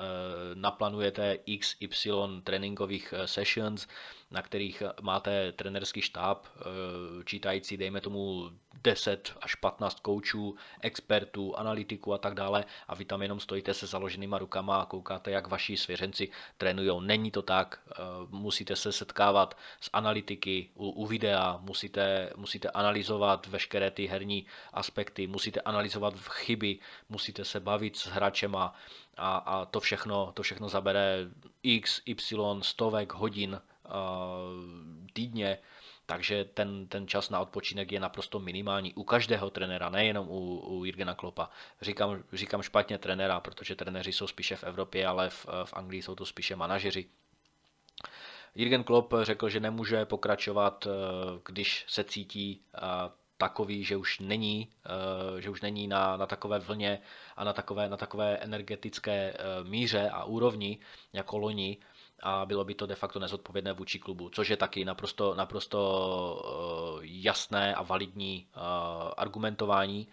naplánujete 0.54 1.38
XY 1.60 2.12
tréninkových 2.44 3.14
sessions, 3.26 3.88
na 4.32 4.42
kterých 4.42 4.84
máte 5.02 5.52
trenerský 5.52 6.02
štáb, 6.02 6.48
čítající, 7.26 7.78
dejme 7.78 8.02
tomu, 8.02 8.50
10 8.86 9.34
až 9.42 9.56
15 9.56 10.00
koučů, 10.00 10.56
expertů, 10.82 11.56
analytiků 11.58 12.14
a 12.14 12.18
tak 12.18 12.34
dále 12.34 12.66
a 12.88 12.96
vy 12.96 13.06
tam 13.06 13.22
jenom 13.22 13.40
stojíte 13.40 13.74
se 13.74 13.88
založenýma 13.88 14.38
rukama 14.38 14.82
a 14.82 14.86
koukáte, 14.86 15.32
jak 15.32 15.48
vaši 15.48 15.78
svěřenci 15.78 16.30
trénují. 16.58 17.06
Není 17.06 17.32
to 17.32 17.42
tak, 17.42 17.80
eh, 17.92 17.94
musíte 18.30 18.76
se 18.76 18.92
setkávat 18.92 19.58
s 19.80 19.90
analytiky 19.94 20.70
u, 20.76 20.90
u 20.90 21.06
videa, 21.06 21.58
musíte, 21.62 22.30
musíte 22.36 22.70
analyzovat 22.70 23.48
veškeré 23.48 23.92
ty 23.92 24.06
herní 24.06 24.46
aspekty, 24.86 25.28
musíte 25.28 25.62
analyzovat 25.62 26.14
chyby, 26.20 26.80
musíte 27.10 27.46
se 27.46 27.60
bavit 27.60 27.98
s 27.98 28.08
hráčema 28.08 28.74
a, 29.18 29.38
a 29.38 29.66
to, 29.66 29.80
všechno, 29.80 30.32
to 30.32 30.44
všechno 30.44 30.70
zabere 30.70 31.18
x, 31.64 32.02
y, 32.06 32.62
stovek 32.62 33.14
hodin 33.14 33.62
uh, 33.86 33.92
týdně 35.14 35.58
takže 36.06 36.46
ten, 36.46 36.88
ten 36.88 37.08
čas 37.08 37.30
na 37.30 37.40
odpočinek 37.40 37.92
je 37.92 38.00
naprosto 38.00 38.40
minimální 38.40 38.94
u 38.94 39.04
každého 39.04 39.50
trenéra, 39.50 39.90
nejenom 39.90 40.30
u, 40.30 40.60
u 40.60 40.86
Jirgena 40.86 41.14
Klopa. 41.14 41.50
Říkám, 41.82 42.24
říkám 42.34 42.62
špatně 42.62 42.98
trenéra, 42.98 43.40
protože 43.40 43.76
trenéři 43.76 44.14
jsou 44.14 44.28
spíše 44.28 44.56
v 44.56 44.64
Evropě, 44.64 45.08
ale 45.08 45.30
v, 45.30 45.46
v 45.66 45.74
Anglii 45.74 46.02
jsou 46.02 46.16
to 46.16 46.26
spíše 46.26 46.56
manažeři. 46.56 47.10
Jürgen 48.56 48.84
Klopp 48.84 49.14
řekl, 49.22 49.50
že 49.50 49.60
nemůže 49.60 50.06
pokračovat, 50.06 50.88
když 51.46 51.86
se 51.88 52.04
cítí 52.04 52.62
takový, 53.38 53.84
že 53.84 53.98
už 53.98 54.20
není, 54.20 54.70
eh, 55.38 55.42
že 55.42 55.50
už 55.50 55.62
není 55.62 55.88
na, 55.88 56.18
na 56.18 56.26
takové 56.26 56.60
vlně 56.60 57.00
a 57.36 57.44
na 57.44 57.54
takové, 57.54 57.90
na 57.90 57.98
takové 57.98 58.38
energetické 58.38 59.34
eh, 59.34 59.38
míře 59.64 60.10
a 60.10 60.24
úrovni 60.24 60.80
jako 61.14 61.38
loni 61.38 61.78
a 62.20 62.46
bylo 62.46 62.64
by 62.64 62.76
to 62.76 62.86
de 62.86 62.96
facto 62.96 63.20
nezodpovědné 63.20 63.74
vůči 63.74 64.00
klubu, 64.00 64.30
což 64.30 64.50
je 64.50 64.58
taky 64.58 64.86
naprosto, 64.86 65.36
naprosto 65.36 65.80
eh, 66.98 67.00
jasné 67.04 67.76
a 67.76 67.84
validní 67.84 68.48
argumentování. 69.18 70.08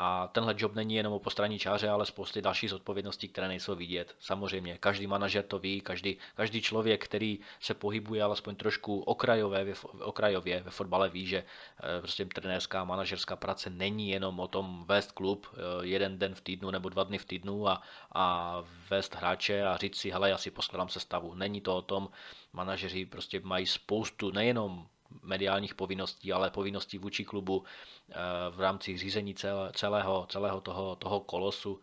A 0.00 0.28
tenhle 0.32 0.54
job 0.58 0.74
není 0.74 0.94
jenom 0.94 1.12
o 1.12 1.18
postraní 1.18 1.58
čáře, 1.58 1.88
ale 1.88 2.06
spousty 2.06 2.42
dalších 2.42 2.70
zodpovědností, 2.70 3.28
které 3.28 3.48
nejsou 3.48 3.74
vidět. 3.74 4.14
Samozřejmě, 4.20 4.78
každý 4.78 5.06
manažer 5.06 5.44
to 5.44 5.58
ví, 5.58 5.80
každý, 5.80 6.16
každý 6.34 6.62
člověk, 6.62 7.04
který 7.04 7.38
se 7.60 7.74
pohybuje 7.74 8.22
alespoň 8.22 8.56
trošku 8.56 9.00
okrajově, 9.00 9.74
okrajově 10.00 10.62
ve 10.62 10.70
fotbale 10.70 11.08
ví, 11.08 11.26
že 11.26 11.38
eh, 11.38 12.00
prostě 12.00 12.24
trenérská 12.24 12.84
manažerská 12.84 13.36
práce 13.36 13.70
není 13.70 14.10
jenom 14.10 14.40
o 14.40 14.48
tom 14.48 14.84
vést 14.88 15.12
klub 15.12 15.46
eh, 15.52 15.86
jeden 15.86 16.18
den 16.18 16.34
v 16.34 16.40
týdnu 16.40 16.70
nebo 16.70 16.88
dva 16.88 17.04
dny 17.04 17.18
v 17.18 17.24
týdnu 17.24 17.68
a, 17.68 17.82
a 18.14 18.56
vést 18.90 19.14
hráče 19.14 19.66
a 19.66 19.76
říct 19.76 19.96
si, 19.96 20.10
hele, 20.10 20.30
já 20.30 20.38
si 20.38 20.50
poskladám 20.50 20.88
sestavu. 20.88 21.34
Není 21.34 21.60
to 21.60 21.76
o 21.76 21.82
tom, 21.82 22.08
manažeři 22.52 23.06
prostě 23.06 23.40
mají 23.44 23.66
spoustu 23.66 24.30
nejenom 24.30 24.86
mediálních 25.22 25.74
povinností, 25.74 26.32
ale 26.32 26.50
povinností 26.50 26.98
vůči 26.98 27.24
klubu 27.24 27.64
eh, 28.10 28.14
v 28.50 28.60
rámci 28.60 28.98
řízení 28.98 29.34
celého, 29.72 30.26
celého 30.26 30.60
toho, 30.60 30.96
toho 30.96 31.20
kolosu. 31.20 31.80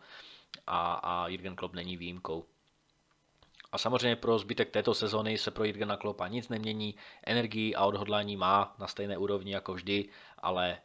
A, 0.66 0.92
a 0.94 1.28
Jürgen 1.28 1.56
Klopp 1.56 1.74
není 1.74 1.96
výjimkou. 1.96 2.44
A 3.72 3.78
samozřejmě 3.78 4.16
pro 4.16 4.38
zbytek 4.38 4.70
této 4.70 4.94
sezony 4.94 5.38
se 5.38 5.50
pro 5.50 5.64
Jürgena 5.64 5.96
Kloppa 5.96 6.28
nic 6.28 6.48
nemění, 6.48 6.94
energii 7.26 7.74
a 7.74 7.84
odhodlání 7.84 8.36
má 8.36 8.74
na 8.78 8.86
stejné 8.86 9.18
úrovni 9.18 9.52
jako 9.52 9.74
vždy, 9.74 10.08
ale 10.38 10.72
e, 10.72 10.78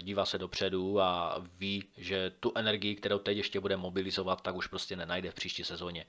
dívá 0.00 0.24
se 0.24 0.38
dopředu 0.38 1.00
a 1.00 1.36
ví, 1.58 1.84
že 1.96 2.30
tu 2.40 2.52
energii, 2.54 2.96
kterou 2.96 3.18
teď 3.18 3.36
ještě 3.36 3.60
bude 3.60 3.76
mobilizovat, 3.76 4.40
tak 4.40 4.54
už 4.54 4.66
prostě 4.66 4.96
nenajde 4.96 5.30
v 5.30 5.34
příští 5.34 5.64
sezóně 5.64 6.06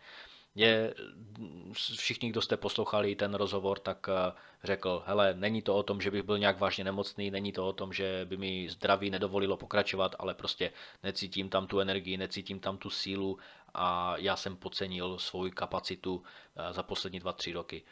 je, 0.55 0.93
všichni, 1.73 2.29
kdo 2.29 2.41
jste 2.41 2.57
poslouchali 2.57 3.15
ten 3.15 3.33
rozhovor, 3.33 3.79
tak 3.79 4.09
eh, 4.09 4.31
řekl, 4.63 5.03
hele, 5.05 5.33
není 5.33 5.61
to 5.61 5.75
o 5.75 5.83
tom, 5.83 6.01
že 6.01 6.11
bych 6.11 6.23
byl 6.23 6.37
nějak 6.37 6.59
vážně 6.59 6.83
nemocný, 6.83 7.31
není 7.31 7.51
to 7.51 7.67
o 7.67 7.73
tom, 7.73 7.93
že 7.93 8.25
by 8.25 8.37
mi 8.37 8.69
zdraví 8.69 9.09
nedovolilo 9.09 9.57
pokračovat, 9.57 10.15
ale 10.19 10.33
prostě 10.33 10.71
necítím 11.03 11.49
tam 11.49 11.67
tu 11.67 11.79
energii, 11.79 12.17
necítím 12.17 12.59
tam 12.59 12.77
tu 12.77 12.89
sílu 12.89 13.37
a 13.73 14.17
já 14.17 14.35
jsem 14.35 14.55
podcenil 14.55 15.19
svou 15.19 15.49
kapacitu 15.49 16.23
eh, 16.55 16.73
za 16.73 16.83
poslední 16.83 17.19
dva, 17.19 17.33
tři 17.33 17.53
roky 17.53 17.83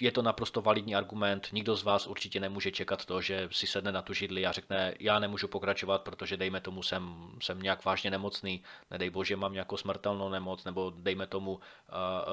je 0.00 0.12
to 0.12 0.22
naprosto 0.22 0.60
validní 0.60 0.94
argument. 0.94 1.48
Nikdo 1.52 1.76
z 1.76 1.82
vás 1.82 2.06
určitě 2.06 2.40
nemůže 2.40 2.70
čekat 2.70 3.04
to, 3.04 3.20
že 3.20 3.48
si 3.52 3.66
sedne 3.66 3.92
na 3.92 4.02
tu 4.02 4.14
židli 4.14 4.46
a 4.46 4.52
řekne, 4.52 4.94
já 5.00 5.18
nemůžu 5.18 5.48
pokračovat, 5.48 6.02
protože 6.02 6.36
dejme 6.36 6.60
tomu 6.60 6.82
jsem, 6.82 7.32
jsem 7.42 7.62
nějak 7.62 7.84
vážně 7.84 8.10
nemocný, 8.10 8.62
nedej 8.90 9.10
bože 9.10 9.36
mám 9.36 9.52
nějakou 9.52 9.76
smrtelnou 9.76 10.28
nemoc, 10.28 10.64
nebo 10.64 10.92
dejme 10.96 11.26
tomu 11.26 11.52
uh, 11.52 11.60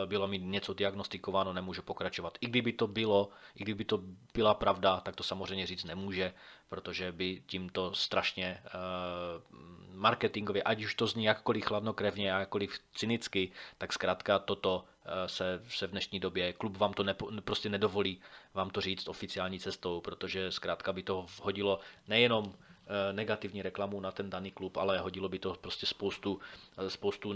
bylo 0.06 0.28
mi 0.28 0.40
něco 0.40 0.74
diagnostikováno, 0.74 1.54
nemůžu 1.54 1.82
pokračovat. 1.82 2.38
I 2.42 2.48
kdyby 2.48 2.74
to 2.74 2.88
bylo, 2.88 3.30
i 3.56 3.64
kdyby 3.64 3.86
to 3.86 4.00
byla 4.34 4.54
pravda, 4.54 5.00
tak 5.00 5.16
to 5.16 5.24
samozřejmě 5.24 5.68
říct 5.68 5.84
nemůže, 5.84 6.34
protože 6.70 7.12
by 7.12 7.44
tímto 7.46 7.94
strašně 7.94 8.64
uh, 8.66 9.58
marketingově, 9.94 10.64
ať 10.64 10.84
už 10.84 10.96
to 10.96 11.08
zní 11.08 11.24
jakkoliv 11.24 11.66
chladnokrevně 11.66 12.28
jakkoliv 12.28 12.80
cynicky, 12.94 13.52
tak 13.78 13.94
zkrátka 13.94 14.40
toto 14.40 14.86
Eh, 14.97 14.97
se, 15.26 15.64
se 15.70 15.88
v 15.88 15.92
dnešní 15.92 16.20
době, 16.20 16.54
klub 16.54 16.78
vám 16.78 16.94
to 16.94 17.04
nepo, 17.04 17.30
prostě 17.42 17.70
nedovolí 17.70 18.22
vám 18.54 18.70
to 18.70 18.82
říct 18.82 19.08
oficiální 19.08 19.60
cestou, 19.60 20.02
protože 20.02 20.52
zkrátka 20.52 20.94
by 20.94 21.04
to 21.04 21.26
hodilo 21.42 21.80
nejenom 22.08 22.54
eh, 22.54 23.14
negativní 23.14 23.62
reklamu 23.62 24.00
na 24.00 24.12
ten 24.12 24.30
daný 24.30 24.52
klub, 24.52 24.78
ale 24.78 25.00
hodilo 25.00 25.30
by 25.30 25.40
to 25.40 25.54
prostě 25.62 25.86
spoustu, 25.86 26.40
eh, 26.78 26.90
spoustu 26.90 27.34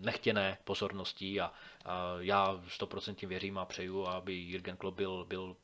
nechtěné 0.00 0.58
pozorností 0.64 1.40
a, 1.40 1.52
já 2.18 2.60
100% 2.68 3.26
věřím 3.26 3.58
a 3.58 3.64
přeju, 3.64 4.06
aby 4.06 4.34
Jürgen 4.34 4.76
Klopp 4.76 4.96
byl, 4.96 5.24
byl 5.28 5.56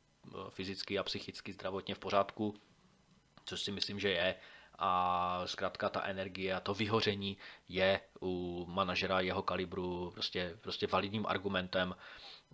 fyzicky 0.49 0.99
a 0.99 1.03
psychicky 1.03 1.53
zdravotně 1.53 1.95
v 1.95 1.99
pořádku, 1.99 2.55
což 3.45 3.61
si 3.61 3.73
myslím, 3.73 4.01
že 4.01 4.11
je 4.11 4.35
a 4.85 5.43
zkrátka 5.47 5.89
ta 5.89 6.03
energie 6.03 6.55
a 6.55 6.61
to 6.61 6.75
vyhoření 6.75 7.37
je 7.69 8.01
u 8.23 8.65
manažera 8.69 9.21
jeho 9.21 9.43
kalibru 9.43 10.11
prostě, 10.15 10.57
prostě 10.61 10.87
validním 10.87 11.27
argumentem, 11.27 11.95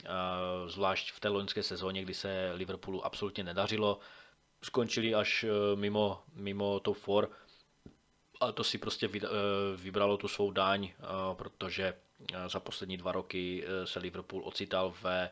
eh, 0.04 0.08
zvlášť 0.66 1.12
v 1.12 1.20
té 1.20 1.28
loňské 1.28 1.62
sezóně, 1.62 2.02
kdy 2.02 2.14
se 2.14 2.52
Liverpoolu 2.54 3.04
absolutně 3.06 3.44
nedařilo. 3.44 3.98
Skončili 4.62 5.14
až 5.14 5.44
eh, 5.44 5.76
mimo, 5.76 6.22
mimo 6.34 6.80
top 6.80 6.98
4 6.98 7.26
a 8.40 8.52
to 8.52 8.64
si 8.64 8.78
prostě 8.78 9.08
eh, 9.16 9.20
vybralo 9.76 10.16
tu 10.16 10.28
svou 10.28 10.50
daň, 10.50 10.92
protože 11.32 11.94
za 12.46 12.60
poslední 12.60 12.96
dva 12.96 13.12
roky 13.12 13.64
se 13.84 13.98
Liverpool 13.98 14.42
ocital 14.44 14.94
ve, 15.02 15.30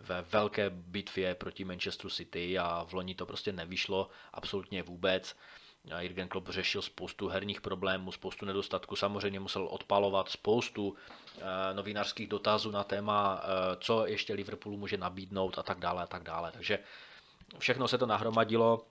ve 0.00 0.22
velké 0.22 0.70
bitvě 0.70 1.34
proti 1.34 1.64
Manchesteru 1.64 2.10
City 2.10 2.58
a 2.58 2.84
v 2.88 2.92
loni 2.94 3.14
to 3.14 3.26
prostě 3.26 3.52
nevyšlo 3.52 4.10
absolutně 4.32 4.82
vůbec. 4.82 5.36
Jürgen 5.98 6.28
Klopp 6.28 6.48
řešil 6.48 6.82
spoustu 6.82 7.28
herních 7.28 7.60
problémů, 7.60 8.12
spoustu 8.12 8.46
nedostatků, 8.46 8.96
samozřejmě 8.96 9.40
musel 9.40 9.66
odpalovat 9.70 10.28
spoustu 10.28 10.94
eh, 11.38 11.42
novinářských 11.74 12.28
dotazů 12.28 12.70
na 12.70 12.84
téma, 12.84 13.42
eh, 13.42 13.76
co 13.80 14.06
ještě 14.06 14.34
Liverpoolu 14.34 14.78
může 14.78 14.96
nabídnout 14.96 15.58
a 15.58 15.62
tak 15.62 15.78
dále 15.78 16.02
a 16.02 16.06
tak 16.06 16.22
dále. 16.22 16.52
Takže 16.52 16.78
všechno 17.58 17.88
se 17.88 17.98
to 17.98 18.06
nahromadilo. 18.06 18.84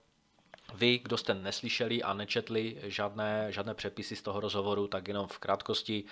Vy, 0.73 0.97
kdo 0.97 1.17
jste 1.17 1.33
neslyšeli 1.33 2.03
a 2.03 2.13
nečetli 2.13 2.77
žádné, 2.83 3.51
žádné 3.51 3.73
přepisy 3.73 4.15
z 4.15 4.21
toho 4.21 4.39
rozhovoru, 4.39 4.87
tak 4.87 5.07
jenom 5.07 5.27
v 5.27 5.39
krátkosti 5.39 6.03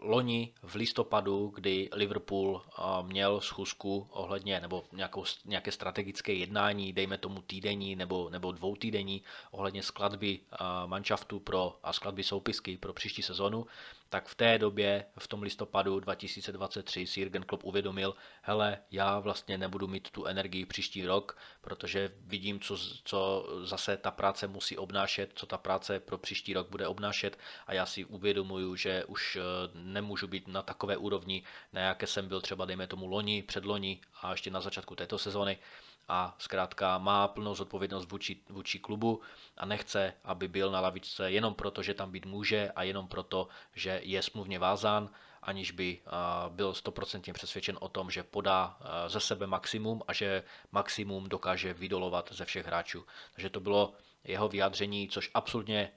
loni 0.00 0.52
v 0.62 0.74
listopadu, 0.74 1.52
kdy 1.54 1.88
Liverpool 1.92 2.62
měl 3.02 3.40
schůzku 3.40 4.06
ohledně 4.10 4.60
nebo 4.60 4.84
nějakou, 4.92 5.24
nějaké 5.44 5.72
strategické 5.72 6.32
jednání, 6.32 6.92
dejme 6.92 7.18
tomu 7.18 7.42
týdenní 7.42 7.96
nebo, 7.96 8.30
nebo 8.30 8.52
dvou 8.52 8.76
týdenní 8.76 9.22
ohledně 9.50 9.82
skladby 9.82 10.40
manšaftu 10.86 11.40
pro, 11.40 11.78
a 11.82 11.92
skladby 11.92 12.22
soupisky 12.22 12.76
pro 12.76 12.92
příští 12.92 13.22
sezonu, 13.22 13.66
tak 14.14 14.28
v 14.28 14.34
té 14.34 14.58
době, 14.58 15.04
v 15.18 15.28
tom 15.28 15.42
listopadu 15.42 16.00
2023, 16.00 17.06
si 17.06 17.20
Jürgen 17.20 17.42
Klopp 17.42 17.64
uvědomil, 17.64 18.14
hele, 18.42 18.78
já 18.90 19.18
vlastně 19.18 19.58
nebudu 19.58 19.88
mít 19.88 20.10
tu 20.10 20.24
energii 20.24 20.66
příští 20.66 21.06
rok, 21.06 21.38
protože 21.60 22.12
vidím, 22.20 22.60
co, 22.60 22.78
co 23.04 23.46
zase 23.64 23.96
ta 23.96 24.10
práce 24.10 24.46
musí 24.46 24.78
obnášet, 24.78 25.30
co 25.34 25.46
ta 25.46 25.58
práce 25.58 26.00
pro 26.00 26.18
příští 26.18 26.54
rok 26.54 26.70
bude 26.70 26.86
obnášet 26.86 27.38
a 27.66 27.74
já 27.74 27.86
si 27.86 28.04
uvědomuju, 28.04 28.76
že 28.76 29.04
už 29.04 29.36
eh, 29.36 29.63
nemůžu 29.74 30.26
být 30.26 30.48
na 30.48 30.62
takové 30.62 30.96
úrovni, 30.96 31.42
na 31.72 31.80
jaké 31.80 32.06
jsem 32.06 32.28
byl 32.28 32.40
třeba, 32.40 32.64
dejme 32.64 32.86
tomu, 32.86 33.06
loni, 33.06 33.42
předloni 33.42 34.00
a 34.22 34.30
ještě 34.30 34.50
na 34.50 34.60
začátku 34.60 34.94
této 34.94 35.18
sezony 35.18 35.58
a 36.08 36.34
zkrátka 36.38 36.98
má 36.98 37.28
plnou 37.28 37.54
zodpovědnost 37.54 38.10
vůči, 38.10 38.36
vůči 38.48 38.78
klubu 38.78 39.20
a 39.56 39.66
nechce, 39.66 40.14
aby 40.24 40.48
byl 40.48 40.70
na 40.70 40.80
lavičce 40.80 41.30
jenom 41.30 41.54
proto, 41.54 41.82
že 41.82 41.94
tam 41.94 42.10
být 42.10 42.26
může 42.26 42.70
a 42.76 42.82
jenom 42.82 43.08
proto, 43.08 43.48
že 43.74 44.00
je 44.02 44.22
smluvně 44.22 44.58
vázán, 44.58 45.10
aniž 45.42 45.70
by 45.70 46.00
byl 46.48 46.72
100% 46.72 47.32
přesvědčen 47.32 47.78
o 47.80 47.88
tom, 47.88 48.10
že 48.10 48.22
podá 48.22 48.78
ze 49.06 49.20
sebe 49.20 49.46
maximum 49.46 50.02
a 50.08 50.12
že 50.12 50.42
maximum 50.72 51.28
dokáže 51.28 51.74
vydolovat 51.74 52.32
ze 52.32 52.44
všech 52.44 52.66
hráčů. 52.66 53.06
Takže 53.34 53.50
to 53.50 53.60
bylo 53.60 53.94
jeho 54.24 54.48
vyjádření, 54.48 55.08
což 55.08 55.30
absolutně, 55.34 55.78
e, 55.78 55.90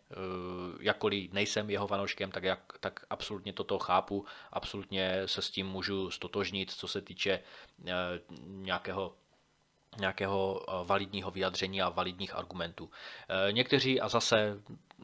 jakkoliv 0.81 1.34
nejsem 1.34 1.69
jeho 1.69 1.88
vanoškem, 1.88 2.31
tak, 2.31 2.43
jak, 2.43 2.74
tak 2.79 3.05
absolutně 3.10 3.53
toto 3.53 3.79
chápu, 3.79 4.25
absolutně 4.51 5.22
se 5.25 5.41
s 5.41 5.50
tím 5.50 5.67
můžu 5.67 6.12
stotožnit, 6.12 6.72
co 6.72 6.88
se 6.88 7.01
týče 7.01 7.31
e, 7.31 7.43
nějakého 8.41 9.15
nějakého 9.97 10.61
eh, 10.67 10.71
validního 10.83 11.31
vyjadření 11.31 11.81
a 11.81 11.89
validních 11.89 12.35
argumentů. 12.35 12.89
Eh, 13.29 13.51
někteří, 13.51 14.01
a 14.01 14.09
zase, 14.09 14.61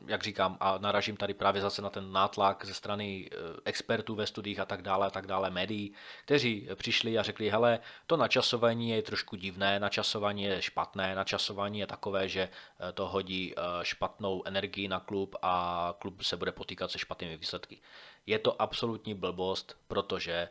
jak 0.07 0.23
říkám, 0.23 0.57
a 0.59 0.77
naražím 0.77 1.17
tady 1.17 1.33
právě 1.33 1.61
zase 1.61 1.81
na 1.81 1.89
ten 1.89 2.11
nátlak 2.11 2.65
ze 2.65 2.73
strany 2.73 3.29
eh, 3.31 3.35
expertů 3.65 4.15
ve 4.15 4.27
studiích 4.27 4.59
a 4.59 4.65
tak 4.65 4.81
dále, 4.81 5.07
a 5.07 5.09
tak 5.09 5.27
dále, 5.27 5.49
médií, 5.49 5.93
kteří 6.25 6.69
přišli 6.75 7.19
a 7.19 7.23
řekli, 7.23 7.49
hele, 7.49 7.79
to 8.07 8.17
načasování 8.17 8.89
je 8.89 9.01
trošku 9.01 9.35
divné, 9.35 9.79
načasování 9.79 10.43
je 10.43 10.61
špatné, 10.61 11.15
načasování 11.15 11.79
je 11.79 11.87
takové, 11.87 12.29
že 12.29 12.49
to 12.93 13.07
hodí 13.07 13.55
špatnou 13.81 14.43
energii 14.45 14.87
na 14.87 14.99
klub 14.99 15.35
a 15.41 15.95
klub 15.99 16.21
se 16.21 16.37
bude 16.37 16.51
potýkat 16.51 16.91
se 16.91 16.99
špatnými 16.99 17.37
výsledky. 17.37 17.81
Je 18.25 18.39
to 18.39 18.61
absolutní 18.61 19.13
blbost, 19.13 19.77
protože 19.87 20.49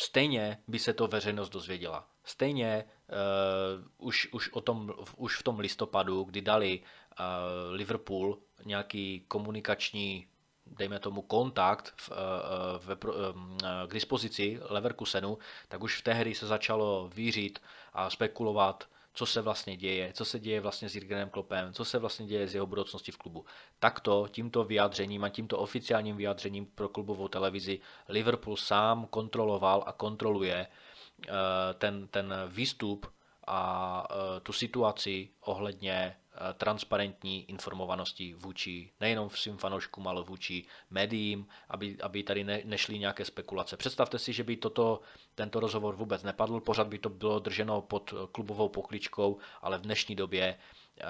stejně 0.00 0.58
by 0.68 0.78
se 0.78 0.92
to 0.92 1.06
veřejnost 1.06 1.50
dozvěděla. 1.50 2.08
Stejně 2.30 2.84
uh, 3.08 4.08
už, 4.08 4.28
už, 4.32 4.50
o 4.52 4.60
tom, 4.60 4.92
už 5.16 5.36
v 5.36 5.42
tom 5.42 5.58
listopadu, 5.58 6.24
kdy 6.24 6.40
dali 6.40 6.80
uh, 6.80 7.24
Liverpool 7.74 8.38
nějaký 8.64 9.24
komunikační 9.28 10.26
dejme 10.66 10.98
tomu 10.98 11.22
kontakt 11.22 11.94
v, 11.96 12.10
v, 12.78 12.96
v, 13.04 13.34
k 13.86 13.92
dispozici 13.92 14.60
Leverkusenu, 14.68 15.38
tak 15.68 15.82
už 15.82 15.98
v 15.98 16.02
té 16.02 16.12
hry 16.12 16.34
se 16.34 16.46
začalo 16.46 17.10
vířit 17.14 17.62
a 17.92 18.10
spekulovat, 18.10 18.88
co 19.14 19.26
se 19.26 19.40
vlastně 19.40 19.76
děje, 19.76 20.12
co 20.12 20.24
se 20.24 20.38
děje 20.38 20.60
vlastně 20.60 20.88
s 20.88 20.94
Jürgenem 20.94 21.30
Kloppem, 21.30 21.72
co 21.72 21.84
se 21.84 21.98
vlastně 21.98 22.26
děje 22.26 22.48
s 22.48 22.54
jeho 22.54 22.66
budoucností 22.66 23.12
v 23.12 23.16
klubu. 23.16 23.44
Takto, 23.78 24.28
tímto 24.30 24.64
vyjádřením 24.64 25.24
a 25.24 25.28
tímto 25.28 25.58
oficiálním 25.58 26.16
vyjádřením 26.16 26.66
pro 26.66 26.88
klubovou 26.88 27.28
televizi 27.28 27.80
Liverpool 28.08 28.56
sám 28.56 29.06
kontroloval 29.10 29.82
a 29.86 29.92
kontroluje 29.92 30.66
eh, 30.66 30.68
ten, 31.78 32.08
ten 32.08 32.34
výstup 32.48 33.06
a 33.46 34.06
eh, 34.10 34.40
tu 34.40 34.52
situaci 34.52 35.28
ohledně 35.40 36.16
Eh, 36.42 36.54
transparentní 36.54 37.50
informovanosti 37.50 38.34
vůči 38.34 38.92
nejenom 39.00 39.30
svým 39.30 39.56
fanouškům, 39.56 40.08
ale 40.08 40.22
vůči 40.22 40.64
médiím, 40.90 41.46
aby, 41.68 41.96
aby 42.02 42.22
tady 42.22 42.44
ne, 42.44 42.60
nešly 42.64 42.98
nějaké 42.98 43.24
spekulace. 43.24 43.76
Představte 43.76 44.18
si, 44.18 44.32
že 44.32 44.44
by 44.44 44.56
toto, 44.56 45.00
tento 45.34 45.60
rozhovor 45.60 45.96
vůbec 45.96 46.22
nepadl, 46.22 46.60
pořád 46.60 46.86
by 46.86 46.98
to 46.98 47.08
bylo 47.08 47.38
drženo 47.38 47.80
pod 47.80 48.14
klubovou 48.32 48.68
pokličkou, 48.68 49.38
ale 49.62 49.78
v 49.78 49.80
dnešní 49.80 50.16
době, 50.16 50.44
eh, 51.00 51.04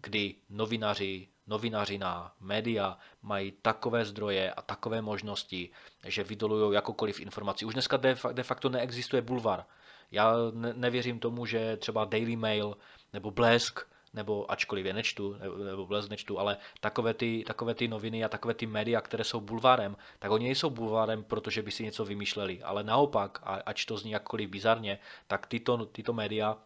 kdy 0.00 0.34
novináři, 0.50 1.28
novinářina, 1.50 2.32
média 2.40 2.98
mají 3.22 3.52
takové 3.62 4.04
zdroje 4.04 4.52
a 4.52 4.62
takové 4.62 5.02
možnosti, 5.02 5.70
že 6.06 6.24
vydolují 6.24 6.74
jakokoliv 6.74 7.20
informaci. 7.20 7.64
Už 7.64 7.74
dneska 7.74 7.96
de, 7.96 8.14
facto 8.42 8.68
neexistuje 8.68 9.22
bulvar. 9.22 9.64
Já 10.10 10.34
ne, 10.52 10.72
nevěřím 10.74 11.18
tomu, 11.18 11.46
že 11.46 11.76
třeba 11.76 12.04
Daily 12.04 12.36
Mail 12.36 12.76
nebo 13.12 13.30
Blesk 13.30 13.80
nebo 14.14 14.50
ačkoliv 14.50 14.86
je 14.86 14.92
nečtu, 14.92 15.36
nebo 15.64 15.86
vles 15.86 16.08
nečtu, 16.08 16.38
ale 16.38 16.56
takové 16.80 17.14
ty, 17.14 17.44
takové 17.46 17.74
ty 17.74 17.88
noviny 17.88 18.24
a 18.24 18.28
takové 18.28 18.54
ty 18.54 18.66
média, 18.66 19.00
které 19.00 19.24
jsou 19.24 19.40
bulvárem, 19.40 19.96
tak 20.18 20.30
oni 20.30 20.44
nejsou 20.44 20.70
bulvárem, 20.70 21.24
protože 21.24 21.62
by 21.62 21.70
si 21.70 21.84
něco 21.84 22.04
vymýšleli, 22.04 22.62
ale 22.62 22.82
naopak, 22.84 23.38
a, 23.42 23.54
ač 23.54 23.84
to 23.84 23.96
zní 23.96 24.10
jakkoliv 24.10 24.50
bizarně, 24.50 24.98
tak 25.26 25.46
tyto, 25.46 25.86
tyto 25.86 26.12
média 26.12 26.58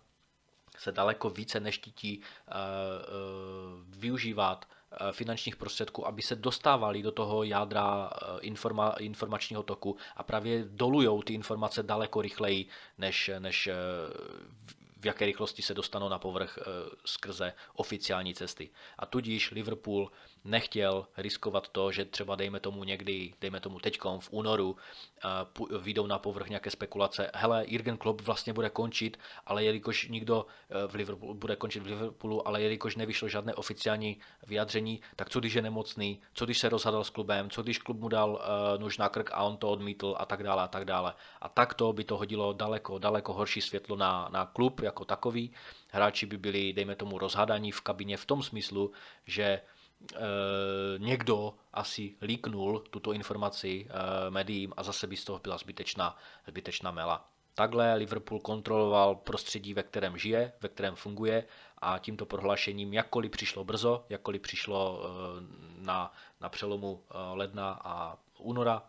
se 0.79 0.93
daleko 0.93 1.31
více 1.31 1.61
neštítí 1.61 2.19
uh, 2.19 2.55
uh, 2.55 4.01
využívat 4.01 4.65
uh, 4.65 5.13
finančních 5.13 5.57
prostředků, 5.57 6.07
aby 6.07 6.23
se 6.23 6.37
dostávali 6.37 7.03
do 7.03 7.13
toho 7.13 7.43
jádra 7.43 8.11
informa, 8.41 8.95
informačního 8.99 9.63
toku 9.63 9.97
a 10.17 10.23
právě 10.23 10.65
dolujou 10.69 11.23
ty 11.23 11.35
informace 11.35 11.83
daleko 11.83 12.23
rychleji, 12.23 12.67
než, 12.99 13.31
než 13.39 13.69
v 15.05 15.07
jaké 15.07 15.27
rychlosti 15.27 15.63
se 15.63 15.75
dostanou 15.75 16.09
na 16.09 16.19
povrch 16.19 16.59
eh, 16.59 16.65
skrze 17.05 17.53
oficiální 17.75 18.35
cesty. 18.35 18.71
A 18.99 19.07
tudíž 19.07 19.51
Liverpool 19.51 20.11
nechtěl 20.45 21.07
riskovat 21.17 21.69
to, 21.69 21.93
že 21.93 22.05
třeba 22.05 22.37
dejme 22.37 22.61
tomu 22.61 22.85
někdy, 22.85 23.35
dejme 23.41 23.61
tomu 23.61 23.79
teďkom 23.79 24.21
v 24.21 24.29
únoru, 24.31 24.77
vyjdou 25.81 26.07
na 26.07 26.19
povrch 26.19 26.49
nějaké 26.49 26.71
spekulace, 26.71 27.31
hele, 27.35 27.65
Jürgen 27.67 27.97
Klopp 27.97 28.21
vlastně 28.21 28.53
bude 28.53 28.71
končit, 28.71 29.19
ale 29.47 29.65
jelikož 29.65 30.09
nikdo 30.09 30.47
e, 30.71 30.89
v 30.89 30.95
Liverpoolu 30.95 31.35
bude 31.35 31.57
končit 31.57 31.81
v 31.83 31.87
Liverpoolu, 31.87 32.49
ale 32.49 32.63
jelikož 32.63 32.97
nevyšlo 32.97 33.29
žádné 33.29 33.55
oficiální 33.55 34.19
vyjádření, 34.47 35.01
tak 35.17 35.31
co 35.31 35.41
když 35.41 35.55
je 35.55 35.63
nemocný, 35.63 36.21
co 36.35 36.45
když 36.45 36.59
se 36.59 36.69
rozhadal 36.69 37.05
s 37.05 37.11
klubem, 37.11 37.51
co 37.51 37.63
když 37.63 37.79
klub 37.79 38.01
mu 38.01 38.09
dal 38.09 38.31
uh, 38.31 38.81
nůž 38.81 38.99
na 38.99 39.09
krk 39.09 39.31
a 39.33 39.43
on 39.43 39.57
to 39.57 39.71
odmítl 39.71 40.15
a 40.19 40.27
tak 40.27 40.43
dále 40.43 40.63
a 40.63 40.69
tak 40.69 40.85
dále. 40.85 41.15
A 41.41 41.49
takto 41.49 41.93
by 41.93 42.05
to 42.05 42.17
hodilo 42.17 42.53
daleko, 42.53 42.99
daleko 42.99 43.33
horší 43.33 43.61
světlo 43.61 43.97
na, 43.97 44.29
na 44.33 44.47
klub 44.47 44.81
jako 44.81 45.05
takový. 45.05 45.53
Hráči 45.91 46.27
by 46.27 46.39
byli, 46.39 46.73
dejme 46.73 46.97
tomu, 46.97 47.19
rozhádaní 47.19 47.73
v 47.73 47.81
kabině 47.81 48.17
v 48.17 48.27
tom 48.27 48.43
smyslu, 48.43 48.93
že 49.27 49.45
Eh, 49.55 49.74
někdo 50.99 51.55
asi 51.73 52.15
líknul 52.23 52.79
tuto 52.91 53.13
informaci 53.13 53.87
eh, 53.89 54.31
médiím 54.31 54.73
a 54.77 54.83
zase 54.83 55.07
by 55.07 55.17
z 55.17 55.25
toho 55.25 55.39
byla 55.39 55.59
zbytečná, 55.59 56.17
zbytečná 56.47 56.91
mela. 56.91 57.29
Takhle 57.55 57.95
Liverpool 57.95 58.41
kontroloval 58.41 59.15
prostředí, 59.15 59.75
ve 59.75 59.83
kterém 59.83 60.19
žije, 60.19 60.53
ve 60.61 60.69
kterém 60.69 60.95
funguje 60.95 61.45
a 61.79 61.99
tímto 61.99 62.27
prohlášením, 62.27 62.93
jakkoliv 62.93 63.31
přišlo 63.31 63.65
brzo, 63.65 64.05
jakkoliv 64.09 64.43
přišlo 64.43 65.01
eh, 65.03 65.09
na, 65.79 66.13
na 66.41 66.49
přelomu 66.49 67.03
ledna 67.33 67.81
a 67.85 68.19
února, 68.39 68.83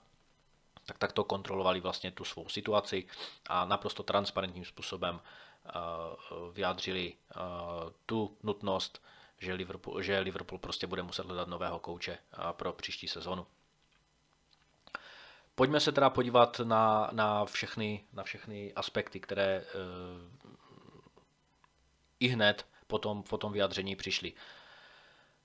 tak 0.85 0.97
takto 0.97 1.23
kontrolovali 1.23 1.79
vlastně 1.79 2.11
tu 2.11 2.23
svou 2.23 2.49
situaci 2.49 3.07
a 3.49 3.65
naprosto 3.65 4.03
transparentním 4.03 4.65
způsobem 4.65 5.21
vyjádřili 6.53 7.13
tu 8.05 8.37
nutnost 8.43 9.01
že 9.39 9.53
Liverpool, 9.53 10.01
že 10.01 10.19
Liverpool 10.19 10.59
prostě 10.59 10.87
bude 10.87 11.03
muset 11.03 11.25
hledat 11.25 11.47
nového 11.47 11.79
kouče 11.79 12.17
pro 12.51 12.73
příští 12.73 13.07
sezonu. 13.07 13.47
Pojďme 15.55 15.79
se 15.79 15.91
teda 15.91 16.09
podívat 16.09 16.59
na, 16.63 17.09
na, 17.11 17.45
všechny, 17.45 18.05
na 18.13 18.23
všechny 18.23 18.73
aspekty, 18.73 19.19
které 19.19 19.61
uh, 19.61 20.47
i 22.19 22.27
hned 22.27 22.65
po 22.87 22.99
tom, 22.99 23.23
po 23.23 23.37
tom 23.37 23.53
vyjádření 23.53 23.95
přišly. 23.95 24.33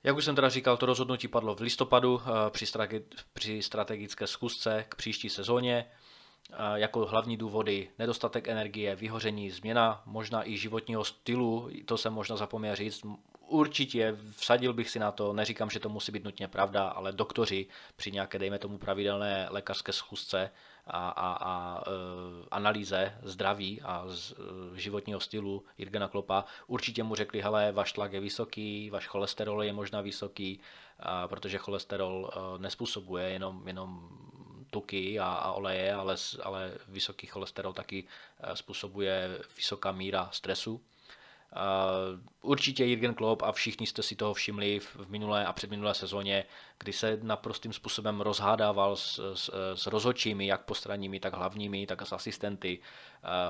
Jak 0.02 0.16
už 0.16 0.24
jsem 0.24 0.34
teda 0.34 0.48
říkal, 0.48 0.76
to 0.76 0.86
rozhodnutí 0.86 1.28
padlo 1.28 1.54
v 1.54 1.60
listopadu 1.60 2.14
uh, 2.14 2.22
při, 2.50 2.66
strate, 2.66 3.00
při 3.32 3.62
strategické 3.62 4.26
zkusce 4.26 4.84
k 4.88 4.94
příští 4.94 5.28
sezóně. 5.28 5.90
Jako 6.74 7.06
hlavní 7.06 7.36
důvody 7.36 7.90
nedostatek 7.98 8.48
energie, 8.48 8.96
vyhoření, 8.96 9.50
změna 9.50 10.02
možná 10.06 10.48
i 10.48 10.56
životního 10.56 11.04
stylu, 11.04 11.70
to 11.84 11.98
jsem 11.98 12.12
možná 12.12 12.36
zapomněl 12.36 12.76
říct, 12.76 13.06
Určitě 13.50 14.16
vsadil 14.36 14.72
bych 14.72 14.90
si 14.90 14.98
na 14.98 15.12
to, 15.12 15.32
neříkám, 15.32 15.70
že 15.70 15.80
to 15.80 15.88
musí 15.88 16.12
být 16.12 16.24
nutně 16.24 16.48
pravda, 16.48 16.88
ale 16.88 17.12
doktoři 17.12 17.66
při 17.96 18.12
nějaké, 18.12 18.38
dejme 18.38 18.58
tomu, 18.58 18.78
pravidelné 18.78 19.46
lékařské 19.50 19.92
schůzce 19.92 20.50
a, 20.86 21.08
a, 21.08 21.32
a 21.32 21.82
e, 21.86 21.90
analýze 22.50 23.18
zdraví 23.22 23.80
a 23.82 24.04
z, 24.06 24.32
e, 24.32 24.34
životního 24.80 25.20
stylu 25.20 25.64
Jirgena 25.78 26.08
Klopa 26.08 26.44
určitě 26.66 27.02
mu 27.02 27.14
řekli, 27.14 27.42
hele, 27.42 27.72
váš 27.72 27.92
tlak 27.92 28.12
je 28.12 28.20
vysoký, 28.20 28.90
váš 28.90 29.06
cholesterol 29.06 29.62
je 29.62 29.72
možná 29.72 30.00
vysoký, 30.00 30.60
a, 31.00 31.28
protože 31.28 31.58
cholesterol 31.58 32.30
e, 32.32 32.58
nespůsobuje 32.58 33.30
jenom, 33.30 33.68
jenom 33.68 34.08
tuky 34.70 35.20
a, 35.20 35.26
a 35.26 35.52
oleje, 35.52 35.94
ale, 35.94 36.16
ale 36.42 36.74
vysoký 36.88 37.26
cholesterol 37.26 37.72
taky 37.72 38.04
způsobuje 38.54 39.38
vysoká 39.56 39.92
míra 39.92 40.28
stresu 40.32 40.80
Určitě 42.42 42.84
Jürgen 42.84 43.14
Klopp 43.14 43.42
a 43.42 43.52
všichni 43.52 43.86
jste 43.86 44.02
si 44.02 44.16
toho 44.16 44.34
všimli 44.34 44.80
v 44.80 45.08
minulé 45.08 45.46
a 45.46 45.52
předminulé 45.52 45.94
sezóně, 45.94 46.44
kdy 46.78 46.92
se 46.92 47.18
naprostým 47.22 47.72
způsobem 47.72 48.20
rozhádával 48.20 48.96
s, 48.96 49.34
s, 49.34 49.50
s 49.74 49.86
rozhodčími, 49.86 50.46
jak 50.46 50.64
postranními, 50.64 51.20
tak 51.20 51.34
hlavními, 51.34 51.86
tak 51.86 52.02
s 52.02 52.12
asistenty. 52.12 52.78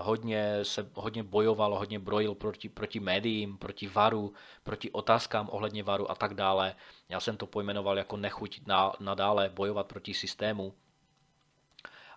Hodně 0.01 0.65
se 0.65 0.91
hodně 0.95 1.23
bojoval, 1.23 1.79
hodně 1.79 1.99
brojil 1.99 2.35
proti, 2.35 2.69
proti 2.69 3.01
médiím, 3.01 3.59
proti 3.59 3.89
varu, 3.89 4.33
proti 4.63 4.91
otázkám 4.91 5.49
ohledně 5.53 5.83
varu 5.83 6.11
a 6.11 6.15
tak 6.15 6.35
dále. 6.35 6.75
Já 7.09 7.21
jsem 7.21 7.37
to 7.37 7.47
pojmenoval 7.47 7.99
jako 7.99 8.17
nechuť 8.17 8.61
na, 8.67 8.93
nadále 9.01 9.49
bojovat 9.49 9.87
proti 9.87 10.15
systému. 10.15 10.75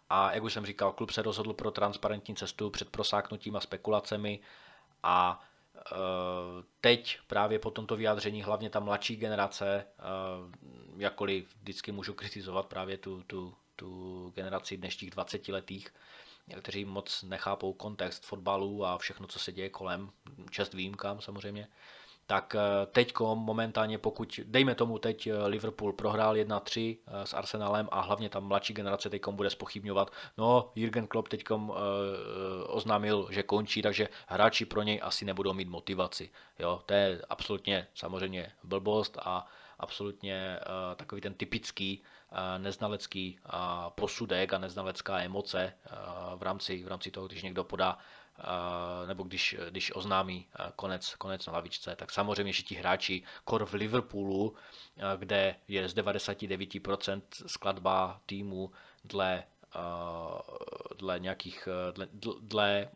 A 0.10 0.34
jak 0.34 0.43
už 0.43 0.54
jsem 0.54 0.65
říkal, 0.65 0.91
klub 0.91 1.12
se 1.12 1.22
rozhodl 1.22 1.54
pro 1.54 1.72
transparentní 1.72 2.36
cestu 2.36 2.69
před 2.69 2.89
prosáknutím 2.89 3.56
a 3.56 3.60
spekulacemi 3.60 4.39
a 5.04 5.41
Eh, 5.41 5.53
teď 6.82 7.19
právě 7.28 7.60
po 7.60 7.72
tomto 7.72 7.96
vyjádření 7.96 8.43
hlavně 8.43 8.69
ta 8.69 8.80
mladší 8.80 9.15
generace, 9.15 9.86
eh, 10.00 10.04
jakkoliv 10.98 11.56
vždycky 11.62 11.91
můžu 11.91 12.13
kritizovat 12.13 12.65
právě 12.65 12.98
tu, 12.98 13.24
tu, 13.24 13.56
tu 13.76 14.32
generaci 14.36 14.78
dnešních 14.78 15.12
20 15.12 15.48
letých, 15.48 15.93
kteří 16.62 16.86
moc 16.86 17.24
nechápou 17.24 17.74
kontext 17.74 18.26
fotbalu 18.26 18.86
a 18.86 18.98
všechno, 18.98 19.28
co 19.28 19.39
se 19.39 19.52
děje 19.52 19.69
kolem, 19.69 20.12
čest 20.50 20.74
výjimkám 20.74 21.22
samozřejmě, 21.22 21.67
tak 22.25 22.55
eh, 22.55 22.86
teď 22.86 23.13
momentálně, 23.33 23.97
pokud, 23.97 24.39
dejme 24.45 24.75
tomu 24.75 24.99
teď 24.99 25.27
eh, 25.27 25.47
Liverpool 25.47 25.93
prohrál 25.93 26.36
1-3 26.36 26.97
eh, 27.07 27.25
s 27.25 27.33
Arsenalem 27.33 27.89
a 27.91 28.01
hlavně 28.01 28.29
tam 28.29 28.43
mladší 28.43 28.73
generace 28.73 29.09
teď 29.09 29.21
bude 29.31 29.49
spochybňovat, 29.49 30.12
no 30.38 30.71
Jürgen 30.75 31.07
Klopp 31.07 31.27
teď 31.27 31.43
oznámil, 32.65 33.27
že 33.31 33.43
končí, 33.43 33.81
takže 33.81 34.09
hráči 34.27 34.65
pro 34.65 34.81
něj 34.81 34.99
asi 35.03 35.25
nebudou 35.25 35.53
mít 35.53 35.67
motivaci. 35.67 36.29
Jo, 36.59 36.81
to 36.86 36.93
je 36.93 37.21
absolutně 37.29 37.88
samozřejmě 37.95 38.51
blbost 38.63 39.17
a 39.21 39.47
absolutně 39.79 40.59
takový 40.95 41.21
ten 41.21 41.33
typický 41.33 42.03
neznalecký 42.57 43.39
posudek 43.95 44.53
a 44.53 44.57
neznalecká 44.57 45.19
emoce 45.19 45.73
v 46.36 46.43
rámci, 46.43 46.83
v 46.83 46.88
rámci 46.88 47.12
toho, 47.12 47.27
když 47.27 47.43
někdo 47.43 47.63
podá 47.63 47.97
nebo 49.08 49.24
když, 49.24 49.56
když 49.69 49.96
oznámí 49.96 50.48
konec, 50.76 51.15
konec 51.15 51.46
na 51.46 51.54
lavičce, 51.54 51.96
tak 51.96 52.12
samozřejmě, 52.12 52.54
že 52.54 52.63
ti 52.63 52.76
hráči, 52.76 53.24
kor 53.43 53.65
v 53.65 53.74
Liverpoolu, 53.74 54.56
kde 55.17 55.56
je 55.67 55.89
z 55.89 55.96
99% 55.96 57.22
skladba 57.48 58.22
týmu 58.26 58.72
dle 59.04 59.43
dle 60.98 61.19
nějakých 61.19 61.67
dle, 61.91 62.08
dle 62.41 62.89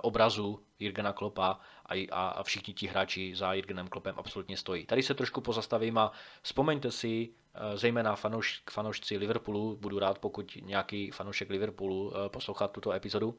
obrazů 0.00 0.64
Jirgena 0.78 1.12
Klopa 1.12 1.60
a, 1.86 2.06
a 2.10 2.42
všichni 2.42 2.74
ti 2.74 2.86
hráči 2.86 3.36
za 3.36 3.52
Jirgenem 3.52 3.88
Klopem 3.88 4.14
absolutně 4.18 4.56
stojí. 4.56 4.86
Tady 4.86 5.02
se 5.02 5.14
trošku 5.14 5.40
pozastavím 5.40 5.98
a 5.98 6.12
vzpomeňte 6.42 6.90
si, 6.90 7.34
zejména 7.74 8.16
fanouš, 8.16 8.62
fanoušci 8.70 9.16
Liverpoolu, 9.16 9.76
budu 9.76 9.98
rád, 9.98 10.18
pokud 10.18 10.58
nějaký 10.62 11.10
fanoušek 11.10 11.50
Liverpoolu 11.50 12.12
poslouchá 12.28 12.68
tuto 12.68 12.92
epizodu, 12.92 13.38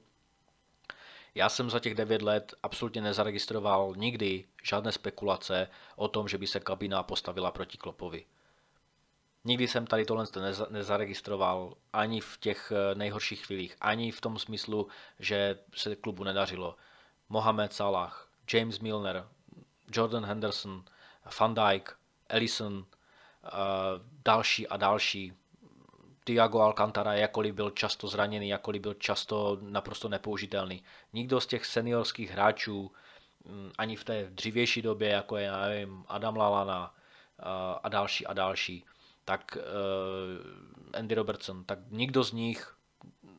já 1.35 1.49
jsem 1.49 1.69
za 1.69 1.79
těch 1.79 1.95
9 1.95 2.21
let 2.21 2.53
absolutně 2.63 3.01
nezaregistroval 3.01 3.93
nikdy 3.97 4.45
žádné 4.63 4.91
spekulace 4.91 5.67
o 5.95 6.07
tom, 6.07 6.27
že 6.27 6.37
by 6.37 6.47
se 6.47 6.59
kabina 6.59 7.03
postavila 7.03 7.51
proti 7.51 7.77
Klopovi. 7.77 8.25
Nikdy 9.43 9.67
jsem 9.67 9.87
tady 9.87 10.05
tohle 10.05 10.25
nezaregistroval 10.69 11.73
ani 11.93 12.21
v 12.21 12.37
těch 12.39 12.71
eh, 12.75 12.95
nejhorších 12.95 13.45
chvílích, 13.45 13.75
ani 13.81 14.11
v 14.11 14.21
tom 14.21 14.39
smyslu, 14.39 14.87
že 15.19 15.59
se 15.75 15.95
klubu 15.95 16.23
nedařilo. 16.23 16.75
Mohamed 17.29 17.73
Salah, 17.73 18.29
James 18.53 18.79
Milner, 18.79 19.27
Jordan 19.91 20.25
Henderson, 20.25 20.83
Van 21.39 21.53
Dijk, 21.53 21.97
Ellison, 22.29 22.85
eh, 23.43 23.49
další 24.25 24.67
a 24.67 24.77
další. 24.77 25.33
Tiago 26.25 26.59
Alcantara, 26.59 27.13
jakkoliv 27.13 27.55
byl 27.55 27.69
často 27.69 28.07
zraněný, 28.07 28.49
jakkoliv 28.49 28.81
byl 28.81 28.93
často 28.93 29.57
naprosto 29.61 30.09
nepoužitelný. 30.09 30.83
Nikdo 31.13 31.41
z 31.41 31.47
těch 31.47 31.65
seniorských 31.65 32.31
hráčů, 32.31 32.91
mm, 33.45 33.71
ani 33.77 33.95
v 33.95 34.03
té 34.03 34.27
dřívější 34.29 34.81
době, 34.81 35.09
jako 35.09 35.37
je 35.37 35.51
nevím, 35.51 36.05
Adam 36.07 36.37
Lalana 36.37 36.95
a 37.83 37.89
další 37.89 38.25
a 38.25 38.33
další, 38.33 38.85
tak 39.25 39.57
uh, 39.57 40.97
Andy 40.99 41.15
Robertson, 41.15 41.63
tak 41.63 41.79
nikdo 41.89 42.23
z 42.23 42.31
nich 42.31 42.75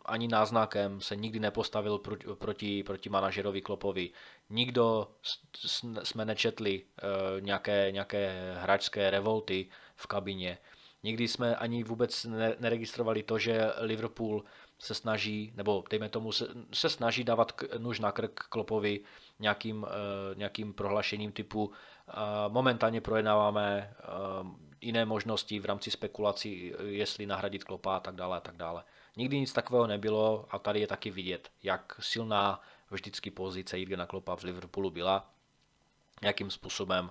ani 0.05 0.29
náznakem 0.29 1.01
se 1.01 1.17
nikdy 1.17 1.41
nepostavil 1.41 1.99
proti, 1.99 2.27
proti, 2.35 2.83
proti 2.83 3.09
manažerovi 3.09 3.63
Klopovi. 3.63 4.11
Nikdo 4.51 5.09
jsme 6.03 6.25
nečetli 6.25 6.83
uh, 6.83 7.41
nějaké, 7.41 7.93
nějaké 7.93 8.55
hráčské 8.59 9.11
revolty 9.11 9.69
v 9.97 10.07
kabině. 10.07 10.59
Nikdy 11.07 11.29
jsme 11.29 11.57
ani 11.57 11.85
vůbec 11.85 12.27
neregistrovali 12.59 13.23
to, 13.23 13.39
že 13.39 13.71
Liverpool 13.79 14.45
se 14.79 14.95
snaží, 14.95 15.53
nebo 15.57 15.85
dejme 15.91 16.09
tomu, 16.09 16.33
se, 16.33 16.47
se 16.73 16.91
snaží 16.91 17.25
dávat 17.25 17.53
nůž 17.79 18.01
na 18.01 18.13
krk 18.13 18.41
Klopovi 18.49 19.01
nějakým, 19.39 19.83
uh, 19.83 19.89
nějakým 20.35 20.73
prohlášením 20.73 21.33
typu 21.33 21.65
uh, 21.65 21.73
momentálně 22.49 23.01
projednáváme 23.01 23.95
uh, 24.43 24.51
jiné 24.81 25.05
možnosti 25.05 25.61
v 25.61 25.65
rámci 25.65 25.91
spekulací, 25.91 26.73
jestli 26.87 27.27
nahradit 27.27 27.65
Klopa 27.65 27.97
a 27.97 28.01
tak 28.01 28.15
dále 28.15 28.37
a 28.37 28.41
tak 28.41 28.57
dále. 28.57 28.85
Nikdy 29.17 29.41
nic 29.41 29.53
takového 29.53 29.87
nebylo 29.87 30.47
a 30.51 30.59
tady 30.59 30.81
je 30.81 30.87
taky 30.87 31.11
vidět, 31.11 31.51
jak 31.63 31.97
silná 32.01 32.61
vždycky 32.91 33.31
pozice 33.31 33.79
Jirgena 33.79 34.07
Klopa 34.07 34.37
v 34.37 34.43
Liverpoolu 34.43 34.91
byla, 34.91 35.31
jakým 36.23 36.51
způsobem 36.51 37.11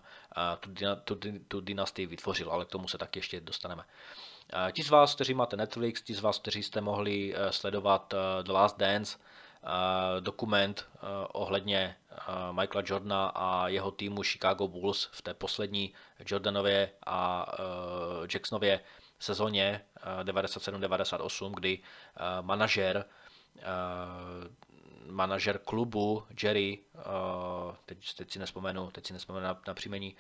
tu, 0.60 0.70
tu, 1.16 1.32
tu 1.48 1.62
dynastii 1.62 2.06
vytvořil, 2.06 2.52
ale 2.52 2.66
k 2.66 2.70
tomu 2.70 2.88
se 2.88 2.98
taky 2.98 3.20
ještě 3.20 3.42
dostaneme. 3.42 3.84
Ti 4.72 4.84
z 4.84 4.90
vás, 4.90 5.16
kteří 5.16 5.34
máte 5.34 5.58
Netflix, 5.58 6.02
ti 6.02 6.14
z 6.14 6.20
vás, 6.20 6.40
kteří 6.40 6.64
jste 6.64 6.82
mohli 6.82 7.36
e, 7.36 7.52
sledovat 7.52 8.14
The 8.44 8.52
Last 8.52 8.78
Dance, 8.78 9.18
dokument 10.20 10.88
ohledně 11.34 11.96
Michaela 12.52 12.84
Jordana 12.88 13.28
a 13.28 13.68
jeho 13.68 13.92
týmu 13.92 14.24
Chicago 14.24 14.68
Bulls 14.68 15.10
v 15.12 15.22
té 15.22 15.34
poslední 15.34 15.94
Jordanově 16.26 16.92
a 17.06 17.46
Jacksonově 18.34 18.80
sezóně 19.20 19.82
97-98, 20.24 21.54
kdy 21.54 21.80
manažer 22.42 23.06
manažer 25.06 25.58
klubu 25.58 26.24
Jerry, 26.44 26.80
teď, 27.86 28.16
teď 28.18 28.32
si 28.32 28.40
nespomenu, 28.40 28.92
teď 28.92 29.08
si 29.08 29.14
nespomenu 29.14 29.46
na, 29.46 29.62
na 29.68 29.74
příjmení, 29.74 30.16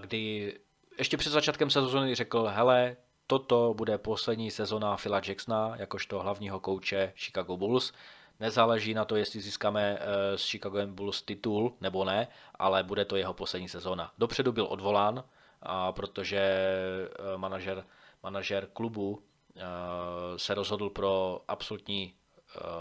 kdy 0.00 0.54
ještě 0.98 1.16
před 1.16 1.30
začátkem 1.30 1.70
sezóny 1.70 2.14
řekl, 2.14 2.46
hele, 2.46 2.96
toto 3.26 3.74
bude 3.74 3.98
poslední 3.98 4.50
sezona 4.50 4.96
Phila 4.96 5.20
Jacksona, 5.26 5.76
jakožto 5.76 6.18
hlavního 6.20 6.60
kouče 6.60 7.12
Chicago 7.16 7.56
Bulls. 7.56 7.92
Nezáleží 8.40 8.94
na 8.94 9.04
to, 9.04 9.16
jestli 9.16 9.40
získáme 9.40 9.98
z 10.36 10.50
Chicago 10.50 10.86
Bulls 10.86 11.22
titul 11.22 11.74
nebo 11.80 12.04
ne, 12.04 12.28
ale 12.54 12.82
bude 12.82 13.04
to 13.04 13.16
jeho 13.16 13.34
poslední 13.34 13.68
sezóna. 13.68 14.12
Dopředu 14.18 14.52
byl 14.52 14.66
odvolán, 14.70 15.24
protože 15.90 16.68
manažer, 17.36 17.84
manažer 18.22 18.68
klubu 18.72 19.22
se 20.36 20.54
rozhodl 20.54 20.90
pro 20.90 21.40
absolutní 21.48 22.14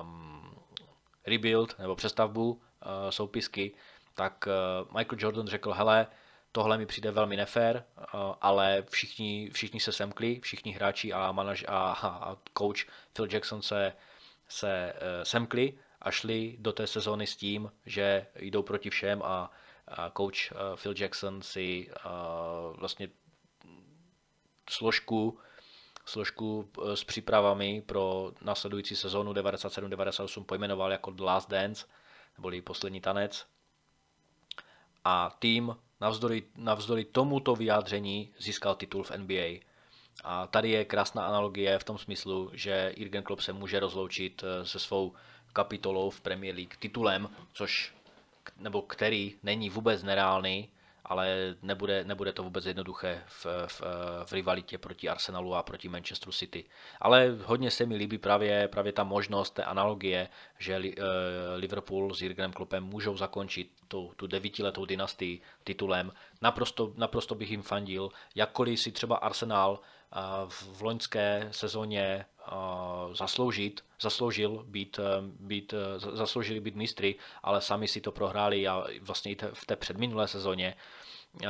um, 0.01 0.46
rebuild 1.27 1.79
nebo 1.79 1.95
přestavbu 1.95 2.51
uh, 2.51 2.59
soupisky, 3.09 3.71
tak 4.15 4.47
uh, 4.47 4.97
Michael 4.97 5.17
Jordan 5.19 5.47
řekl, 5.47 5.71
hele, 5.71 6.07
tohle 6.51 6.77
mi 6.77 6.85
přijde 6.85 7.11
velmi 7.11 7.37
nefér, 7.37 7.83
uh, 7.97 8.35
ale 8.41 8.83
všichni, 8.89 9.49
všichni 9.53 9.79
se 9.79 9.91
semkli, 9.91 10.39
všichni 10.39 10.71
hráči 10.71 11.13
a, 11.13 11.31
manaž, 11.31 11.65
a, 11.67 11.91
a 11.91 12.37
coach 12.57 12.85
Phil 13.13 13.27
Jackson 13.31 13.61
se, 13.61 13.93
se 14.47 14.93
uh, 14.93 15.23
semkli 15.23 15.73
a 16.01 16.11
šli 16.11 16.55
do 16.59 16.73
té 16.73 16.87
sezóny 16.87 17.27
s 17.27 17.35
tím, 17.35 17.71
že 17.85 18.25
jdou 18.39 18.63
proti 18.63 18.89
všem 18.89 19.21
a, 19.23 19.51
a 19.87 20.09
coach 20.09 20.51
uh, 20.51 20.57
Phil 20.75 20.93
Jackson 20.97 21.41
si 21.41 21.89
uh, 22.05 22.77
vlastně 22.77 23.09
složku 24.69 25.39
složku 26.07 26.69
eh, 26.77 26.95
s 26.95 27.03
přípravami 27.03 27.83
pro 27.85 28.31
následující 28.41 28.95
sezónu 28.95 29.33
97-98 29.33 30.43
pojmenoval 30.43 30.91
jako 30.91 31.11
The 31.11 31.23
Last 31.23 31.49
Dance, 31.49 31.85
neboli 32.37 32.61
poslední 32.61 33.01
tanec. 33.01 33.45
A 35.03 35.35
tým 35.39 35.75
navzdory, 36.01 36.43
navzdory 36.55 37.05
tomuto 37.05 37.55
vyjádření 37.55 38.33
získal 38.39 38.75
titul 38.75 39.03
v 39.03 39.11
NBA. 39.17 39.67
A 40.23 40.47
tady 40.47 40.69
je 40.69 40.85
krásná 40.85 41.25
analogie 41.25 41.79
v 41.79 41.83
tom 41.83 41.97
smyslu, 41.97 42.49
že 42.53 42.93
Jürgen 42.97 43.23
Klopp 43.23 43.41
se 43.41 43.53
může 43.53 43.79
rozloučit 43.79 44.43
eh, 44.43 44.65
se 44.65 44.79
svou 44.79 45.13
kapitolou 45.53 46.09
v 46.09 46.21
Premier 46.21 46.55
League 46.55 46.77
titulem, 46.79 47.29
což 47.53 47.93
nebo 48.57 48.81
který 48.81 49.35
není 49.43 49.69
vůbec 49.69 50.03
nereálný, 50.03 50.69
ale 51.07 51.55
nebude, 51.61 52.03
nebude 52.03 52.33
to 52.33 52.43
vůbec 52.43 52.65
jednoduché 52.65 53.23
v, 53.27 53.45
v, 53.67 53.81
v 54.25 54.31
rivalitě 54.33 54.77
proti 54.77 55.09
Arsenalu 55.09 55.55
a 55.55 55.63
proti 55.63 55.89
Manchesteru 55.89 56.31
City. 56.31 56.65
Ale 57.01 57.37
hodně 57.45 57.71
se 57.71 57.85
mi 57.85 57.95
líbí 57.95 58.17
právě, 58.17 58.67
právě 58.67 58.91
ta 58.91 59.03
možnost 59.03 59.51
té 59.51 59.63
analogie, 59.63 60.29
že 60.59 60.75
eh, 60.75 61.03
Liverpool 61.55 62.13
s 62.13 62.21
Jurgenem 62.21 62.53
Kloppem 62.53 62.83
můžou 62.83 63.17
zakončit 63.17 63.71
tu, 63.87 64.13
tu 64.15 64.27
devítiletou 64.27 64.85
dynastii 64.85 65.41
titulem. 65.63 66.11
Naprosto, 66.41 66.93
naprosto 66.97 67.35
bych 67.35 67.51
jim 67.51 67.61
fandil, 67.61 68.09
jakkoliv 68.35 68.79
si 68.79 68.91
třeba 68.91 69.15
Arsenal 69.15 69.79
eh, 69.79 70.19
v 70.49 70.81
loňské 70.81 71.47
sezóně 71.51 72.25
zasloužit, 73.13 73.81
zasloužil 74.01 74.65
být, 74.67 74.99
být, 75.21 75.73
zasloužili 75.97 76.59
být 76.59 76.75
mistry, 76.75 77.15
ale 77.43 77.61
sami 77.61 77.87
si 77.87 78.01
to 78.01 78.11
prohráli 78.11 78.67
a 78.67 78.85
vlastně 79.01 79.31
i 79.31 79.37
v 79.53 79.65
té 79.65 79.75
předminulé 79.75 80.27
sezóně 80.27 80.75
Eh, 81.43 81.47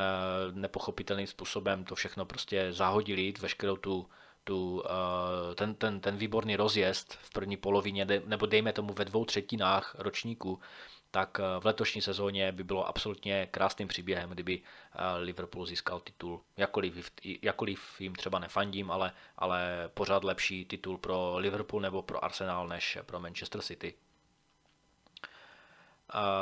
nepochopitelným 0.51 1.27
způsobem 1.27 1.83
to 1.83 1.95
všechno 1.95 2.25
prostě 2.25 2.73
zahodili, 2.73 3.33
veškerou 3.39 3.77
tu, 3.77 4.09
tu, 4.43 4.83
eh, 4.85 5.55
ten, 5.55 5.75
ten, 5.75 5.99
ten 5.99 6.17
výborný 6.17 6.55
rozjezd 6.55 7.13
v 7.13 7.29
první 7.29 7.57
polovině, 7.57 8.07
nebo 8.25 8.45
dejme 8.45 8.73
tomu 8.73 8.93
ve 8.93 9.05
dvou 9.05 9.25
třetinách 9.25 9.95
ročníku, 9.99 10.59
tak 11.11 11.39
eh, 11.39 11.59
v 11.59 11.65
letošní 11.65 12.01
sezóně 12.01 12.51
by 12.51 12.63
bylo 12.63 12.87
absolutně 12.87 13.47
krásným 13.51 13.87
příběhem, 13.87 14.29
kdyby 14.29 14.61
Liverpool 15.17 15.65
získal 15.65 15.99
titul. 15.99 16.41
Jakkoliv, 16.57 17.11
jakkoliv 17.41 18.01
jim 18.01 18.15
třeba 18.15 18.39
nefandím, 18.39 18.91
ale, 18.91 19.11
ale 19.37 19.89
pořád 19.93 20.23
lepší 20.23 20.65
titul 20.65 20.97
pro 20.97 21.33
Liverpool 21.37 21.81
nebo 21.81 22.01
pro 22.01 22.25
Arsenal 22.25 22.67
než 22.67 22.97
pro 23.05 23.19
Manchester 23.19 23.61
City. 23.61 23.93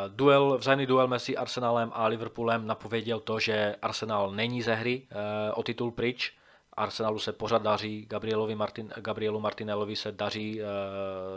Duel, 0.07 0.57
vzájemný 0.57 0.85
duel 0.85 1.07
mezi 1.07 1.37
Arsenalem 1.37 1.91
a 1.93 2.07
Liverpoolem 2.07 2.67
napověděl 2.67 3.19
to, 3.19 3.39
že 3.39 3.75
Arsenal 3.81 4.31
není 4.31 4.61
ze 4.61 4.73
hry 4.73 5.07
eh, 5.09 5.51
o 5.51 5.63
titul 5.63 5.91
pryč. 5.91 6.33
Arsenalu 6.73 7.19
se 7.19 7.33
pořád 7.33 7.61
daří, 7.61 8.05
Gabrielovi 8.05 8.55
Martin, 8.55 8.93
Gabrielu 8.97 9.39
Martinelovi 9.39 9.95
se 9.95 10.11
daří 10.11 10.61
uh, 10.61 10.67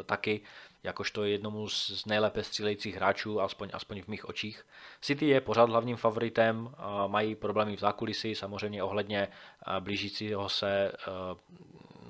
taky, 0.06 0.40
jakožto 0.82 1.24
jednomu 1.24 1.68
z 1.68 2.06
nejlépe 2.06 2.44
střílejících 2.44 2.94
hráčů, 2.96 3.40
aspoň, 3.40 3.70
aspoň 3.72 4.02
v 4.02 4.08
mých 4.08 4.28
očích. 4.28 4.66
City 5.00 5.26
je 5.26 5.40
pořád 5.40 5.70
hlavním 5.70 5.96
favoritem, 5.96 6.74
mají 7.06 7.34
problémy 7.34 7.76
v 7.76 7.80
zákulisí, 7.80 8.34
samozřejmě 8.34 8.82
ohledně 8.82 9.28
blížícího 9.80 10.48
se 10.48 10.92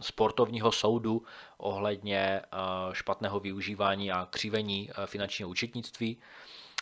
sportovního 0.00 0.72
soudu 0.72 1.22
ohledně 1.58 2.42
špatného 2.92 3.40
využívání 3.40 4.12
a 4.12 4.26
křivení 4.30 4.90
finančního 5.06 5.50
účetnictví. 5.50 6.18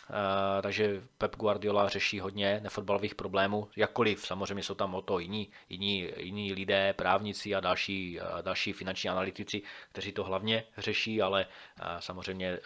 Eh, 0.09 0.61
takže 0.61 1.03
Pep 1.17 1.35
Guardiola 1.35 1.89
řeší 1.89 2.19
hodně 2.19 2.59
nefotbalových 2.63 3.15
problémů, 3.15 3.67
jakkoliv 3.75 4.27
samozřejmě 4.27 4.63
jsou 4.63 4.75
tam 4.75 4.95
o 4.95 5.01
to 5.01 5.19
jiní, 5.19 5.51
jiní, 5.69 6.09
jiní 6.17 6.53
lidé, 6.53 6.93
právníci 6.93 7.55
a 7.55 7.59
další, 7.59 8.19
další 8.41 8.73
finanční 8.73 9.09
analytici, 9.09 9.61
kteří 9.91 10.11
to 10.11 10.23
hlavně 10.23 10.63
řeší, 10.77 11.21
ale 11.21 11.45
samozřejmě 11.99 12.59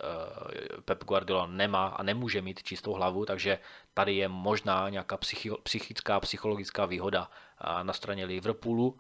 Pep 0.86 1.04
Guardiola 1.04 1.48
nemá 1.48 1.88
a 1.88 2.04
nemůže 2.04 2.42
mít 2.42 2.64
čistou 2.64 2.94
hlavu, 2.94 3.26
takže 3.26 3.60
tady 3.94 4.16
je 4.16 4.28
možná 4.28 4.90
nějaká 4.90 5.18
psychická, 5.64 6.20
psychologická 6.20 6.86
výhoda 6.86 7.30
na 7.84 7.94
straně 7.94 8.26
Liverpoolu. 8.26 9.00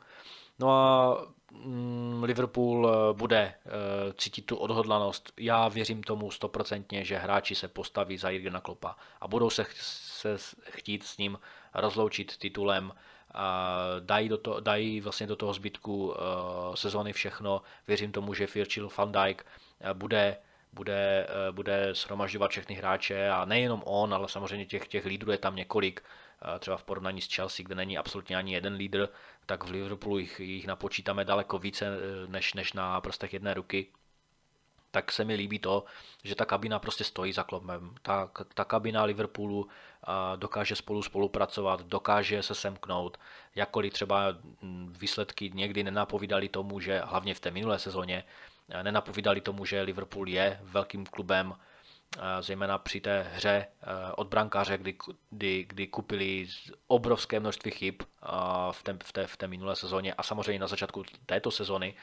No 0.61 0.71
a 0.71 1.17
mm, 1.51 2.23
Liverpool 2.23 2.89
eh, 2.89 3.13
bude 3.13 3.37
eh, 3.37 4.13
cítit 4.17 4.41
tu 4.41 4.55
odhodlanost. 4.55 5.33
Já 5.37 5.67
věřím 5.67 6.03
tomu 6.03 6.31
stoprocentně, 6.31 7.05
že 7.05 7.17
hráči 7.17 7.55
se 7.55 7.67
postaví 7.67 8.17
za 8.17 8.29
Jurgena 8.29 8.61
Klopa 8.61 8.95
a 9.21 9.27
budou 9.27 9.49
se, 9.49 9.65
se 9.73 10.37
chtít 10.69 11.03
s 11.03 11.17
ním 11.17 11.39
rozloučit 11.73 12.37
titulem. 12.37 12.93
A 13.33 13.75
dají, 13.99 14.29
do 14.29 14.37
to, 14.37 14.59
dají 14.59 15.01
vlastně 15.01 15.27
do 15.27 15.35
toho 15.35 15.53
zbytku 15.53 16.13
eh, 16.13 16.77
sezony 16.77 17.13
všechno. 17.13 17.61
Věřím 17.87 18.11
tomu, 18.11 18.33
že 18.33 18.47
Virgil 18.55 18.89
van 18.97 19.11
Dijk 19.11 19.45
bude 19.93 20.37
bude, 20.73 21.27
bude 21.51 21.93
shromažďovat 21.93 22.51
všechny 22.51 22.75
hráče 22.75 23.29
a 23.29 23.45
nejenom 23.45 23.81
on, 23.85 24.13
ale 24.13 24.29
samozřejmě 24.29 24.65
těch, 24.65 24.87
těch 24.87 25.05
lídrů 25.05 25.31
je 25.31 25.37
tam 25.37 25.55
několik, 25.55 26.03
třeba 26.59 26.77
v 26.77 26.83
porovnání 26.83 27.21
s 27.21 27.35
Chelsea, 27.35 27.63
kde 27.63 27.75
není 27.75 27.97
absolutně 27.97 28.37
ani 28.37 28.53
jeden 28.53 28.73
lídr, 28.73 29.09
tak 29.45 29.63
v 29.63 29.69
Liverpoolu 29.69 30.17
jich, 30.17 30.39
jich 30.39 30.67
napočítáme 30.67 31.25
daleko 31.25 31.59
více 31.59 31.85
eh, 31.85 32.27
než, 32.27 32.53
než 32.53 32.73
na 32.73 33.01
prostech 33.01 33.33
jedné 33.33 33.53
ruky. 33.53 33.87
Tak 34.91 35.11
se 35.11 35.25
mi 35.25 35.35
líbí 35.35 35.59
to, 35.59 35.83
že 36.23 36.35
ta 36.35 36.45
kabina 36.45 36.79
prostě 36.79 37.03
stojí 37.03 37.33
za 37.33 37.43
klopem. 37.43 37.95
Ta, 38.01 38.31
ta 38.53 38.65
kabina 38.65 39.03
Liverpoolu 39.03 39.67
dokáže 40.35 40.75
spolu 40.75 41.03
spolupracovat, 41.03 41.81
dokáže 41.81 42.43
se 42.43 42.55
semknout, 42.55 43.17
jakkoliv 43.55 43.93
třeba 43.93 44.37
hm, 44.61 44.93
výsledky 44.99 45.51
někdy 45.53 45.83
nenapovídali 45.83 46.49
tomu, 46.49 46.79
že 46.79 47.01
hlavně 47.05 47.33
v 47.33 47.39
té 47.39 47.51
minulé 47.51 47.79
sezóně, 47.79 48.23
eh, 48.69 48.83
nenapovídali 48.83 49.41
tomu, 49.41 49.65
že 49.65 49.81
Liverpool 49.81 50.29
je 50.29 50.59
velkým 50.63 51.05
klubem, 51.05 51.55
zejména 52.39 52.77
při 52.77 53.01
té 53.01 53.31
hře 53.33 53.67
od 54.15 54.27
brankáře, 54.27 54.77
kdy, 54.77 54.97
kdy, 55.29 55.65
kdy 55.69 55.87
kupili 55.87 56.47
obrovské 56.87 57.39
množství 57.39 57.71
chyb 57.71 57.95
v 58.71 58.83
té, 58.83 58.97
v, 59.03 59.11
té, 59.11 59.27
v 59.27 59.37
té 59.37 59.47
minulé 59.47 59.75
sezóně 59.75 60.13
a 60.13 60.23
samozřejmě 60.23 60.59
na 60.59 60.67
začátku 60.67 61.03
této 61.25 61.51
sezóny, 61.51 61.93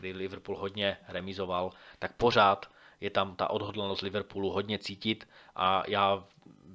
kdy 0.00 0.12
Liverpool 0.12 0.56
hodně 0.56 0.96
remizoval, 1.08 1.70
tak 1.98 2.12
pořád 2.12 2.70
je 3.00 3.10
tam 3.10 3.36
ta 3.36 3.50
odhodlanost 3.50 4.02
Liverpoolu 4.02 4.50
hodně 4.50 4.78
cítit 4.78 5.28
a 5.56 5.82
já 5.88 6.24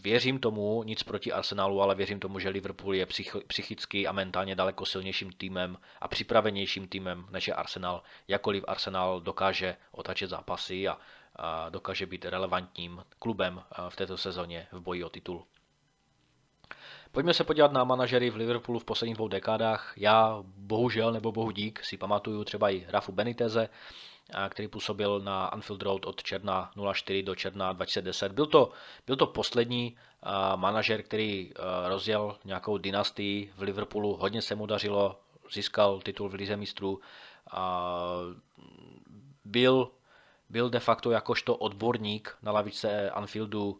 věřím 0.04 0.40
tomu, 0.40 0.84
nic 0.84 1.04
proti 1.04 1.32
Arsenalu, 1.32 1.82
ale 1.82 1.96
věřím 1.96 2.20
tomu, 2.20 2.40
že 2.40 2.50
Liverpool 2.50 2.96
je 2.96 3.08
psychicky 3.48 4.08
a 4.08 4.12
mentálně 4.12 4.56
daleko 4.56 4.86
silnějším 4.86 5.32
týmem 5.32 5.78
a 6.02 6.08
připravenějším 6.08 6.88
týmem 6.88 7.26
než 7.32 7.48
je 7.48 7.54
Arsenal. 7.54 8.04
Jakoliv 8.28 8.64
Arsenal 8.68 9.22
dokáže 9.22 9.76
otačet 9.92 10.30
zápasy 10.30 10.88
a 10.88 10.98
dokáže 11.70 12.06
být 12.06 12.26
relevantním 12.26 13.04
klubem 13.20 13.62
v 13.90 13.96
této 13.96 14.18
sezóně 14.18 14.68
v 14.72 14.80
boji 14.80 15.04
o 15.04 15.10
titul. 15.10 15.44
Pojďme 17.12 17.34
se 17.34 17.44
podívat 17.44 17.72
na 17.72 17.84
manažery 17.84 18.30
v 18.30 18.36
Liverpoolu 18.36 18.80
v 18.80 18.86
posledních 18.86 19.16
dvou 19.16 19.28
dekádách. 19.28 19.94
Já 19.98 20.44
bohužel 20.46 21.12
nebo 21.12 21.32
bohu 21.32 21.52
dík 21.52 21.84
si 21.84 21.98
pamatuju 21.98 22.44
třeba 22.44 22.70
i 22.70 22.86
Rafu 22.90 23.12
Beniteze, 23.12 23.70
který 24.50 24.68
působil 24.68 25.20
na 25.20 25.46
Anfield 25.46 25.82
Road 25.82 26.06
od 26.06 26.24
června 26.24 26.72
04 26.94 27.24
do 27.24 27.36
června 27.36 27.74
2010. 27.74 28.32
Byl 28.32 28.46
to, 28.46 28.72
byl 29.08 29.16
to 29.16 29.28
poslední 29.28 29.98
manažer, 30.56 31.04
který 31.04 31.52
rozjel 31.88 32.38
nějakou 32.46 32.78
dynastii 32.78 33.54
v 33.56 33.62
Liverpoolu. 33.62 34.16
Hodně 34.16 34.42
se 34.42 34.56
mu 34.56 34.66
dařilo, 34.66 35.20
získal 35.54 36.02
titul 36.02 36.30
v 36.30 36.34
Lize 36.34 36.58
mistrů. 36.58 37.00
Byl 39.46 39.92
byl 40.54 40.70
de 40.70 40.80
facto 40.80 41.12
jakožto 41.12 41.56
odborník 41.56 42.38
na 42.42 42.52
lavice 42.52 43.10
Anfieldu 43.10 43.80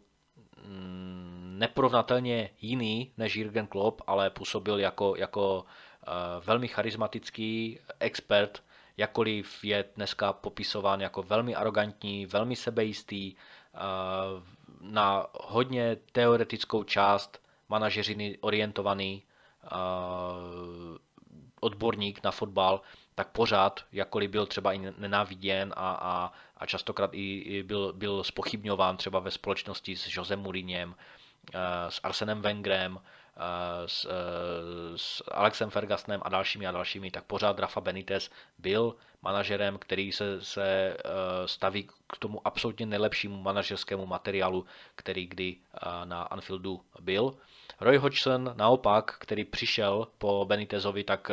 mm, 0.66 1.54
neporovnatelně 1.58 2.50
jiný 2.60 3.12
než 3.16 3.36
Jürgen 3.36 3.66
Klopp, 3.66 4.00
ale 4.06 4.30
působil 4.30 4.78
jako, 4.78 5.14
jako 5.16 5.64
eh, 6.02 6.10
velmi 6.44 6.68
charismatický 6.68 7.78
expert, 8.00 8.62
jakkoliv 8.96 9.64
je 9.64 9.84
dneska 9.96 10.32
popisován 10.32 11.00
jako 11.00 11.22
velmi 11.22 11.54
arrogantní, 11.54 12.26
velmi 12.26 12.56
sebejistý, 12.56 13.34
eh, 13.34 13.78
na 14.80 15.26
hodně 15.40 15.96
teoretickou 16.12 16.82
část 16.82 17.42
manažeřiny 17.68 18.38
orientovaný 18.40 19.22
eh, 19.64 19.68
odborník 21.60 22.24
na 22.24 22.30
fotbal, 22.30 22.80
tak 23.14 23.28
pořád, 23.28 23.80
jakkoliv 23.92 24.30
byl 24.30 24.46
třeba 24.46 24.72
i 24.72 24.78
nenáviděn 24.98 25.72
a, 25.76 25.92
a, 25.92 26.32
a 26.64 26.66
častokrát 26.66 27.10
i, 27.14 27.38
i 27.38 27.62
byl, 27.62 27.92
byl 27.92 28.24
spochybňován 28.24 28.96
třeba 28.96 29.18
ve 29.18 29.30
společnosti 29.30 29.96
s 29.96 30.16
Josem 30.16 30.40
Mourinhem, 30.40 30.94
eh, 31.54 31.58
s 31.88 32.00
Arsenem 32.02 32.42
Wengerem, 32.42 32.98
eh, 32.98 33.40
s, 33.88 34.04
eh, 34.04 34.98
s 34.98 35.24
Alexem 35.32 35.70
Fergusonem 35.70 36.20
a 36.24 36.28
dalšími 36.28 36.66
a 36.66 36.72
dalšími, 36.72 37.10
tak 37.10 37.24
pořád 37.24 37.58
Rafa 37.58 37.80
Benitez 37.80 38.30
byl 38.58 38.96
manažerem, 39.22 39.78
který 39.78 40.12
se, 40.12 40.44
se 40.44 40.96
staví 41.46 41.88
k 42.12 42.16
tomu 42.18 42.40
absolutně 42.44 42.86
nejlepšímu 42.86 43.36
manažerskému 43.42 44.06
materiálu, 44.06 44.66
který 44.94 45.26
kdy 45.26 45.56
na 46.04 46.22
Anfieldu 46.22 46.80
byl. 47.00 47.34
Roy 47.80 47.96
Hodgson 47.96 48.52
naopak, 48.56 49.16
který 49.18 49.44
přišel 49.44 50.08
po 50.18 50.44
Benitezovi, 50.44 51.04
tak 51.04 51.30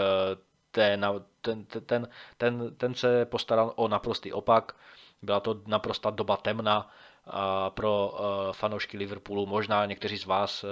ten, 0.71 1.05
ten, 1.41 1.65
ten, 1.65 2.07
ten, 2.37 2.75
ten 2.77 2.95
se 2.95 3.25
postaral 3.25 3.73
o 3.75 3.87
naprostý 3.87 4.33
opak. 4.33 4.75
Byla 5.21 5.39
to 5.39 5.61
naprosta 5.67 6.09
doba 6.09 6.37
temna 6.37 6.91
pro 7.69 8.13
fanoušky 8.51 8.97
Liverpoolu. 8.97 9.45
Možná 9.45 9.85
někteří 9.85 10.17
z 10.17 10.25
vás, 10.25 10.65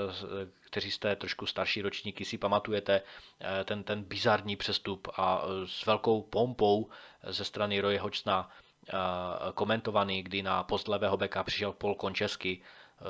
kteří 0.60 0.92
jste 0.92 1.16
trošku 1.16 1.46
starší 1.46 1.82
ročníky, 1.82 2.26
si 2.26 2.38
pamatujete 2.38 3.02
ten, 3.66 3.84
ten 3.84 4.04
bizarní 4.04 4.56
přestup 4.56 5.08
a 5.18 5.42
s 5.66 5.86
velkou 5.86 6.22
pompou 6.22 6.90
ze 7.28 7.46
strany 7.46 7.80
Roje 7.80 8.00
Hočna 8.00 8.50
komentovaný, 9.54 10.24
kdy 10.24 10.44
na 10.44 10.64
post 10.64 10.88
levého 10.88 11.18
beka 11.18 11.44
přišel 11.44 11.72
Paul 11.74 11.96
Končesky. 11.96 12.62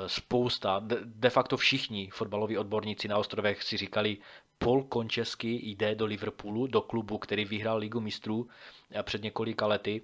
Spousta, 0.06 0.82
de 1.04 1.30
facto 1.30 1.56
všichni 1.56 2.10
fotbaloví 2.10 2.58
odborníci 2.58 3.08
na 3.08 3.18
ostrovech 3.18 3.62
si 3.62 3.76
říkali, 3.76 4.18
Paul 4.58 4.84
Končesky 4.84 5.60
jde 5.62 5.94
do 5.94 6.06
Liverpoolu, 6.06 6.66
do 6.66 6.80
klubu, 6.80 7.18
který 7.18 7.44
vyhrál 7.44 7.78
ligu 7.78 8.00
mistrů 8.00 8.48
před 9.02 9.22
několika 9.22 9.66
lety 9.66 10.02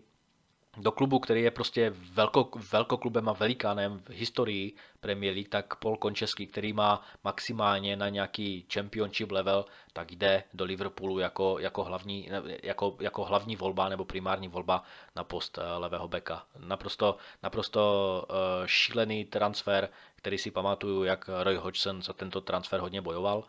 do 0.76 0.92
klubu, 0.92 1.18
který 1.18 1.42
je 1.42 1.50
prostě 1.50 1.92
velko, 2.12 2.50
velkoklubem 2.72 3.28
a 3.28 3.32
velikánem 3.32 3.98
v 3.98 4.10
historii 4.10 4.74
Premier 5.00 5.34
League, 5.34 5.48
tak 5.48 5.74
Paul 5.74 5.96
Končeský, 5.96 6.46
který 6.46 6.72
má 6.72 7.02
maximálně 7.24 7.96
na 7.96 8.08
nějaký 8.08 8.66
championship 8.72 9.30
level, 9.30 9.64
tak 9.92 10.12
jde 10.12 10.44
do 10.54 10.64
Liverpoolu 10.64 11.18
jako, 11.18 11.58
jako, 11.58 11.84
hlavní, 11.84 12.28
jako, 12.62 12.96
jako 13.00 13.24
hlavní 13.24 13.56
volba 13.56 13.88
nebo 13.88 14.04
primární 14.04 14.48
volba 14.48 14.82
na 15.16 15.24
post 15.24 15.58
eh, 15.58 15.78
levého 15.78 16.08
beka. 16.08 16.46
Naprosto, 16.58 17.16
naprosto 17.42 18.26
uh, 18.30 18.66
šílený 18.66 19.24
transfer, 19.24 19.88
který 20.16 20.38
si 20.38 20.50
pamatuju, 20.50 21.04
jak 21.04 21.30
Roy 21.42 21.56
Hodgson 21.56 22.02
za 22.02 22.12
tento 22.12 22.40
transfer 22.40 22.80
hodně 22.80 23.00
bojoval. 23.00 23.44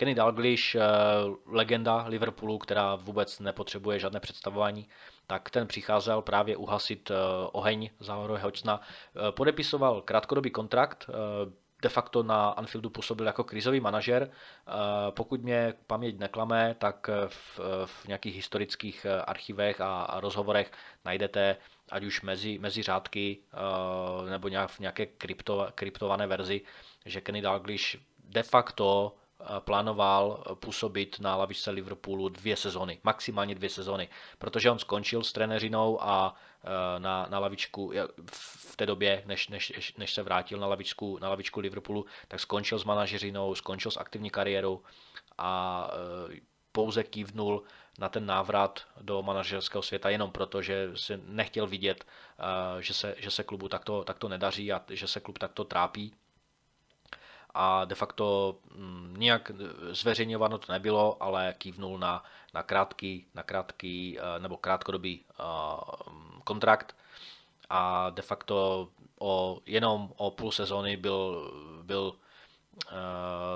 Kenny 0.00 0.14
Dalglish, 0.14 0.74
eh, 0.74 0.80
legenda 1.46 2.04
Liverpoolu, 2.08 2.58
která 2.58 2.94
vůbec 2.94 3.38
nepotřebuje 3.40 3.98
žádné 3.98 4.20
představování, 4.20 4.88
tak 5.30 5.50
ten 5.50 5.66
přicházel 5.66 6.22
právě 6.22 6.56
uhasit 6.56 7.10
eh, 7.10 7.14
oheň 7.52 7.90
Roy 8.26 8.40
Hodgsona. 8.40 8.80
Eh, 8.80 9.32
podepisoval 9.32 10.02
krátkodobý 10.02 10.50
kontrakt, 10.50 11.10
de 11.82 11.88
facto 11.88 12.22
na 12.22 12.48
Anfieldu 12.48 12.90
působil 12.90 13.26
jako 13.26 13.44
krizový 13.44 13.80
manažer. 13.80 14.30
Pokud 15.10 15.42
mě 15.42 15.74
paměť 15.86 16.18
neklame, 16.18 16.74
tak 16.78 17.10
v, 17.28 17.60
v 17.84 18.06
nějakých 18.06 18.36
historických 18.36 19.06
archivech 19.24 19.80
a, 19.80 20.02
a 20.02 20.20
rozhovorech 20.20 20.72
najdete 21.04 21.56
ať 21.90 22.04
už 22.04 22.22
mezi, 22.22 22.58
mezi 22.58 22.82
řádky 22.82 23.38
nebo 24.30 24.48
nějak 24.48 24.70
v 24.70 24.80
nějaké 24.80 25.06
krypto, 25.06 25.68
kryptované 25.74 26.26
verzi, 26.26 26.60
že 27.06 27.20
Kenny 27.20 27.40
Dalglish 27.40 27.96
de 28.24 28.42
facto 28.42 29.14
plánoval 29.58 30.44
působit 30.54 31.20
na 31.20 31.36
lavičce 31.36 31.70
Liverpoolu 31.70 32.28
dvě 32.28 32.56
sezony, 32.56 32.98
maximálně 33.04 33.54
dvě 33.54 33.70
sezony, 33.70 34.08
protože 34.38 34.70
on 34.70 34.78
skončil 34.78 35.24
s 35.24 35.32
trenéřinou 35.32 36.02
a 36.02 36.34
e, 36.64 37.00
na, 37.00 37.26
na 37.30 37.38
lavičku 37.38 37.92
v 38.32 38.76
té 38.76 38.86
době, 38.86 39.22
než, 39.26 39.48
než, 39.48 39.94
než 39.98 40.14
se 40.14 40.22
vrátil 40.22 40.58
na 40.58 40.66
lavičku, 40.66 41.18
na 41.20 41.28
lavičku 41.28 41.60
Liverpoolu, 41.60 42.06
tak 42.28 42.40
skončil 42.40 42.78
s 42.78 42.84
manažerinou, 42.84 43.54
skončil 43.54 43.90
s 43.90 43.96
aktivní 43.96 44.30
kariérou 44.30 44.82
a 45.38 45.90
pouze 46.72 47.04
kývnul 47.04 47.62
na 47.98 48.08
ten 48.08 48.26
návrat 48.26 48.80
do 49.00 49.22
manažerského 49.22 49.82
světa 49.82 50.10
jenom 50.10 50.30
proto, 50.30 50.62
že 50.62 50.90
si 50.94 51.20
nechtěl 51.24 51.66
vidět, 51.66 52.04
že 52.80 52.94
se, 52.94 53.14
že 53.18 53.30
se 53.30 53.42
klubu 53.42 53.68
takto, 53.68 54.04
takto 54.04 54.28
nedaří 54.28 54.72
a 54.72 54.82
že 54.88 55.08
se 55.08 55.20
klub 55.20 55.38
takto 55.38 55.64
trápí 55.64 56.14
a 57.54 57.84
de 57.84 57.94
facto 57.94 58.56
mm, 58.74 59.14
nijak 59.18 59.50
zveřejňováno 59.90 60.58
to 60.58 60.72
nebylo, 60.72 61.22
ale 61.22 61.54
kývnul 61.58 61.98
na, 61.98 62.24
na 62.54 62.62
krátký, 62.62 63.26
na 63.34 63.42
krátký 63.42 64.18
nebo 64.38 64.56
krátkodobý 64.56 65.24
kontrakt. 66.44 66.96
A 67.70 68.10
de 68.10 68.22
facto 68.22 68.88
o, 69.20 69.60
jenom 69.66 70.12
o 70.16 70.30
půl 70.30 70.52
sezóny 70.52 70.96
byl, 70.96 71.52
byl 71.82 72.14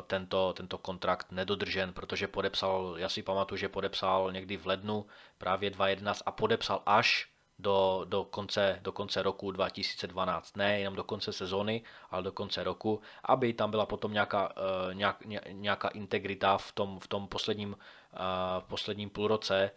tento, 0.07 0.53
tento 0.53 0.79
kontrakt 0.79 1.33
nedodržen, 1.33 1.93
protože 1.93 2.29
podepsal, 2.29 2.95
já 2.99 3.09
si 3.09 3.23
pamatuju, 3.23 3.59
že 3.59 3.69
podepsal 3.69 4.33
někdy 4.33 4.57
v 4.57 4.67
lednu 4.67 5.07
právě 5.39 5.71
2011 5.71 6.23
a 6.27 6.31
podepsal 6.31 6.83
až 6.87 7.29
do, 7.59 8.05
do, 8.09 8.25
konce, 8.25 8.79
do 8.83 8.93
konce 8.93 9.23
roku 9.23 9.51
2012. 9.51 10.57
Ne 10.57 10.81
jenom 10.81 10.95
do 10.95 11.05
konce 11.05 11.33
sezóny, 11.33 11.83
ale 12.11 12.23
do 12.23 12.33
konce 12.33 12.65
roku, 12.65 13.01
aby 13.25 13.53
tam 13.53 13.71
byla 13.71 13.87
potom 13.87 14.13
nějaká, 14.13 14.49
uh, 14.57 14.95
nějak, 14.95 15.23
nějaká 15.51 15.89
integrita 15.89 16.59
v 16.59 16.73
tom, 16.73 17.01
v 17.01 17.09
tom 17.09 17.29
posledním, 17.29 17.71
uh, 17.71 18.69
posledním 18.69 19.11
půlroce, 19.11 19.71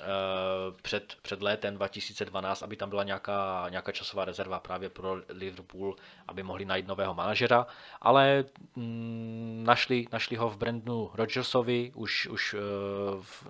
Eh, 0.00 0.72
před, 0.82 1.16
před 1.22 1.42
létem 1.42 1.74
2012, 1.74 2.62
aby 2.62 2.76
tam 2.76 2.88
byla 2.88 3.04
nějaká, 3.04 3.66
nějaká 3.70 3.92
časová 3.92 4.24
rezerva 4.24 4.60
právě 4.60 4.88
pro 4.88 5.16
Liverpool, 5.28 5.96
aby 6.28 6.42
mohli 6.42 6.64
najít 6.64 6.86
nového 6.86 7.14
manažera, 7.14 7.66
ale 8.00 8.44
mm, 8.76 9.64
našli, 9.66 10.06
našli 10.12 10.36
ho 10.36 10.50
v 10.50 10.56
Brandonu 10.56 11.10
Rodgersovi 11.14 11.92
už, 11.94 12.26
už 12.26 12.56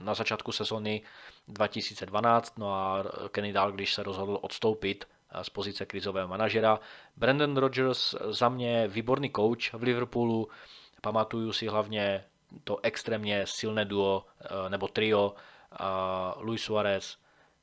na 0.00 0.14
začátku 0.14 0.52
sezóny 0.52 1.02
2012, 1.48 2.58
no 2.58 2.74
a 2.74 3.04
Kenny 3.28 3.54
když 3.72 3.94
se 3.94 4.02
rozhodl 4.02 4.38
odstoupit 4.42 5.04
eh, 5.30 5.44
z 5.44 5.48
pozice 5.50 5.86
krizového 5.86 6.28
manažera. 6.28 6.80
Brandon 7.16 7.56
Rodgers 7.56 8.14
za 8.30 8.48
mě 8.48 8.88
výborný 8.88 9.30
coach 9.36 9.72
v 9.72 9.82
Liverpoolu, 9.82 10.48
pamatuju 11.00 11.52
si 11.52 11.66
hlavně 11.66 12.24
to 12.64 12.78
extrémně 12.82 13.46
silné 13.46 13.84
duo 13.84 14.24
nebo 14.68 14.88
trio 14.88 15.34
Luis 16.40 16.62
Suarez, 16.62 17.16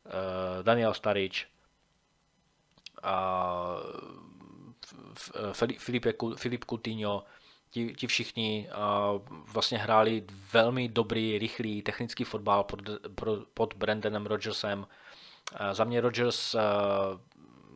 eh, 0.06 0.64
Daniel 0.64 0.94
Starič 0.94 1.48
a 3.04 3.76
Filip 6.36 6.66
Coutinho, 6.70 7.24
ti, 7.72 7.94
ti 7.94 8.08
všichni 8.08 8.70
vlastně 9.54 9.78
hráli 9.78 10.24
velmi 10.54 10.90
dobrý, 10.90 11.40
rychlý 11.40 11.82
technický 11.82 12.24
fotbal 12.24 12.64
pod, 12.64 12.80
pod 13.54 13.74
Brandonem 13.74 14.26
Rodgersem. 14.26 14.88
Za 15.72 15.84
mě 15.84 16.02
Rodgers 16.02 16.56
eh, 16.56 16.60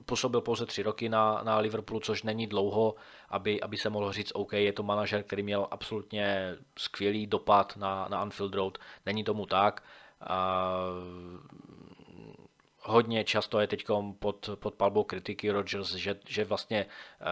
působil 0.06 0.42
pouze 0.42 0.66
tři 0.66 0.84
roky 0.84 1.10
na, 1.10 1.42
na 1.44 1.58
Liverpoolu, 1.58 2.00
což 2.00 2.24
není 2.24 2.48
dlouho, 2.48 2.96
aby, 3.30 3.62
aby 3.62 3.78
se 3.78 3.90
mohlo 3.90 4.12
říct, 4.12 4.32
OK, 4.36 4.54
je 4.54 4.74
to 4.74 4.84
manažer, 4.84 5.24
který 5.24 5.44
měl 5.44 5.68
absolutně 5.72 6.56
skvělý 6.80 7.28
dopad 7.28 7.78
na, 7.78 8.08
na 8.10 8.20
Anfield 8.22 8.56
Road. 8.56 8.78
Není 9.06 9.24
tomu 9.24 9.46
tak. 9.46 9.84
A 10.22 10.72
hodně 12.86 13.24
často 13.24 13.60
je 13.60 13.68
teď 13.68 13.86
pod, 14.20 14.50
pod 14.56 14.74
palbou 14.74 15.04
kritiky 15.04 15.52
Rodgers, 15.52 15.94
že, 15.94 16.16
že 16.28 16.46
vlastně 16.46 16.86
eh, 17.22 17.26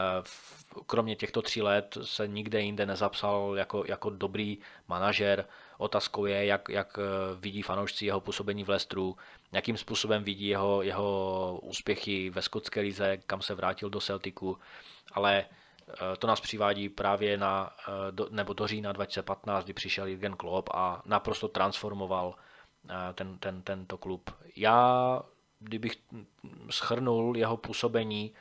kromě 0.86 1.16
těchto 1.16 1.42
tří 1.42 1.62
let 1.62 1.98
se 2.04 2.28
nikde 2.28 2.62
jinde 2.62 2.86
nezapsal 2.86 3.54
jako, 3.58 3.84
jako 3.88 4.10
dobrý 4.10 4.58
manažer. 4.88 5.46
Otázkou 5.78 6.26
je, 6.26 6.46
jak, 6.46 6.70
jak 6.70 7.00
eh, 7.00 7.02
vidí 7.40 7.62
fanoušci 7.62 8.06
jeho 8.06 8.22
působení 8.22 8.64
v 8.64 8.70
Lestru, 8.70 9.18
jakým 9.52 9.78
způsobem 9.78 10.24
vidí 10.24 10.48
jeho, 10.48 10.82
jeho 10.82 11.60
úspěchy 11.64 12.30
ve 12.30 12.42
skotské 12.42 12.82
lize, 12.82 13.18
kam 13.18 13.42
se 13.42 13.56
vrátil 13.56 13.90
do 13.90 14.02
Celticu, 14.02 14.58
ale 15.12 15.46
eh, 15.90 15.96
to 16.20 16.28
nás 16.28 16.42
přivádí 16.42 16.90
právě 16.90 17.38
na, 17.38 17.76
nebo 18.30 18.54
do 18.54 18.68
října 18.68 18.92
2015, 18.92 19.64
kdy 19.64 19.74
přišel 19.74 20.08
Jürgen 20.08 20.36
Klopp 20.36 20.70
a 20.74 21.02
naprosto 21.06 21.48
transformoval 21.48 22.36
ten, 23.16 23.38
ten, 23.38 23.62
tento 23.62 23.98
klub. 23.98 24.30
Já, 24.56 25.22
kdybych 25.64 25.96
schrnul 26.70 27.38
jeho 27.38 27.58
působení 27.58 28.34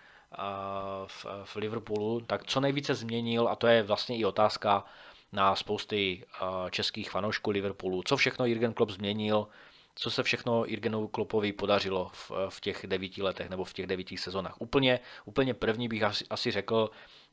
v, 1.06 1.26
v 1.44 1.56
Liverpoolu, 1.56 2.20
tak 2.20 2.44
co 2.46 2.60
nejvíce 2.60 2.94
změnil, 2.94 3.48
a 3.48 3.56
to 3.56 3.66
je 3.66 3.82
vlastně 3.82 4.16
i 4.16 4.24
otázka 4.24 4.84
na 5.32 5.56
spousty 5.56 6.24
českých 6.70 7.10
fanoušků 7.10 7.50
Liverpoolu, 7.50 8.02
co 8.02 8.16
všechno 8.16 8.46
Jürgen 8.46 8.72
Klopp 8.72 8.92
změnil, 8.92 9.48
co 9.94 10.10
se 10.10 10.22
všechno 10.22 10.64
Jürgenu 10.64 11.08
Kloppovi 11.08 11.52
podařilo 11.52 12.10
v, 12.14 12.32
v 12.48 12.60
těch 12.60 12.86
devíti 12.86 13.22
letech 13.22 13.50
nebo 13.50 13.64
v 13.64 13.72
těch 13.72 13.86
devíti 13.86 14.16
sezónách. 14.16 14.60
Úplně, 14.60 15.00
úplně 15.24 15.54
první 15.54 15.88
bych 15.88 16.02
asi, 16.02 16.24
asi 16.30 16.50
řekl 16.50 16.90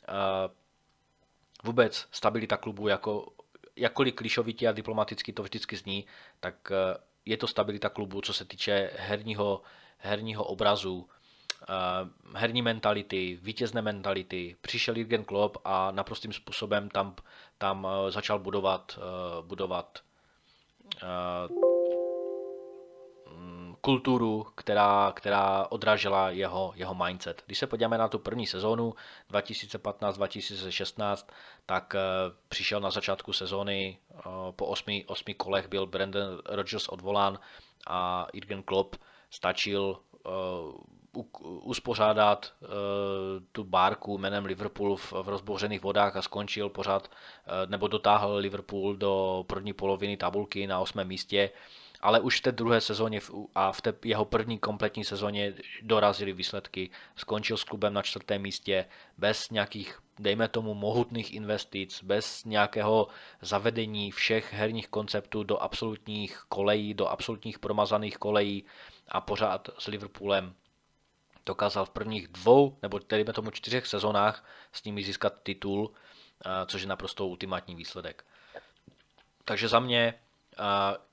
uh, 0.09 0.15
vůbec 1.63 2.07
stabilita 2.11 2.57
klubu 2.57 2.87
jako 2.87 3.31
jakkoliv 3.75 4.15
klišovitě 4.15 4.67
a 4.67 4.71
diplomaticky 4.71 5.33
to 5.33 5.43
vždycky 5.43 5.75
zní, 5.75 6.05
tak 6.39 6.71
eh, 6.71 6.97
je 7.29 7.37
to 7.37 7.47
stabilita 7.47 7.89
klubu, 7.89 8.21
co 8.21 8.33
se 8.33 8.45
týče 8.45 8.91
herního, 8.97 9.61
herního 9.97 10.43
obrazu, 10.43 11.09
eh, 11.61 11.65
herní 12.35 12.61
mentality, 12.61 13.39
vítězné 13.41 13.81
mentality. 13.81 14.55
Přišel 14.61 14.97
Jürgen 14.97 15.23
Klopp 15.23 15.57
a 15.65 15.91
naprostým 15.91 16.33
způsobem 16.33 16.89
tam, 16.89 17.15
tam 17.57 17.87
eh, 18.07 18.11
začal 18.11 18.39
budovat, 18.39 18.99
budovat 19.41 19.99
kulturu, 23.81 24.47
která, 24.55 25.11
která 25.15 25.67
odrážela 25.69 26.29
jeho, 26.29 26.73
jeho 26.75 26.95
mindset. 26.95 27.43
Když 27.45 27.57
se 27.57 27.67
podíváme 27.67 27.97
na 27.97 28.07
tu 28.07 28.19
první 28.19 28.47
sezónu 28.47 28.93
2015-2016, 29.31 31.25
tak 31.65 31.95
eh, 31.95 31.99
přišel 32.49 32.79
na 32.79 32.91
začátku 32.91 33.33
sezóny, 33.33 33.97
eh, 34.15 34.21
po 34.51 34.65
osmi, 34.65 35.05
osmi 35.07 35.33
kolech 35.33 35.67
byl 35.67 35.85
Brandon 35.85 36.41
Rodgers 36.45 36.87
odvolán 36.87 37.39
a 37.87 38.27
Jürgen 38.33 38.63
Klopp 38.63 38.95
stačil 39.29 39.99
eh, 40.25 40.29
uspořádat 41.41 42.53
tu 43.51 43.63
bárku 43.63 44.17
jménem 44.17 44.45
Liverpool 44.45 44.95
v, 44.95 45.13
rozbouřených 45.13 45.81
vodách 45.81 46.15
a 46.15 46.21
skončil 46.21 46.69
pořád, 46.69 47.11
nebo 47.65 47.87
dotáhl 47.87 48.35
Liverpool 48.35 48.95
do 48.95 49.43
první 49.47 49.73
poloviny 49.73 50.17
tabulky 50.17 50.67
na 50.67 50.79
osmém 50.79 51.07
místě 51.07 51.51
ale 52.01 52.19
už 52.19 52.39
v 52.39 52.43
té 52.43 52.51
druhé 52.51 52.81
sezóně 52.81 53.21
a 53.55 53.71
v 53.71 53.81
té 53.81 53.93
jeho 54.03 54.25
první 54.25 54.59
kompletní 54.59 55.03
sezóně 55.03 55.53
dorazili 55.81 56.33
výsledky. 56.33 56.89
Skončil 57.15 57.57
s 57.57 57.63
klubem 57.63 57.93
na 57.93 58.01
čtvrtém 58.01 58.41
místě 58.41 58.85
bez 59.17 59.49
nějakých, 59.49 59.99
dejme 60.19 60.47
tomu, 60.47 60.73
mohutných 60.73 61.33
investic, 61.33 62.03
bez 62.03 62.45
nějakého 62.45 63.07
zavedení 63.41 64.11
všech 64.11 64.53
herních 64.53 64.87
konceptů 64.87 65.43
do 65.43 65.57
absolutních 65.57 66.43
kolejí, 66.49 66.93
do 66.93 67.07
absolutních 67.07 67.59
promazaných 67.59 68.17
kolejí 68.17 68.65
a 69.07 69.21
pořád 69.21 69.69
s 69.77 69.87
Liverpoolem 69.87 70.53
dokázal 71.45 71.85
v 71.85 71.89
prvních 71.89 72.27
dvou, 72.27 72.77
nebo 72.81 72.99
dejme 73.09 73.33
tomu 73.33 73.51
čtyřech 73.51 73.87
sezónách 73.87 74.45
s 74.71 74.83
nimi 74.83 75.03
získat 75.03 75.33
titul, 75.43 75.91
což 76.65 76.81
je 76.81 76.87
naprosto 76.87 77.27
ultimátní 77.27 77.75
výsledek. 77.75 78.25
Takže 79.45 79.67
za 79.67 79.79
mě 79.79 80.13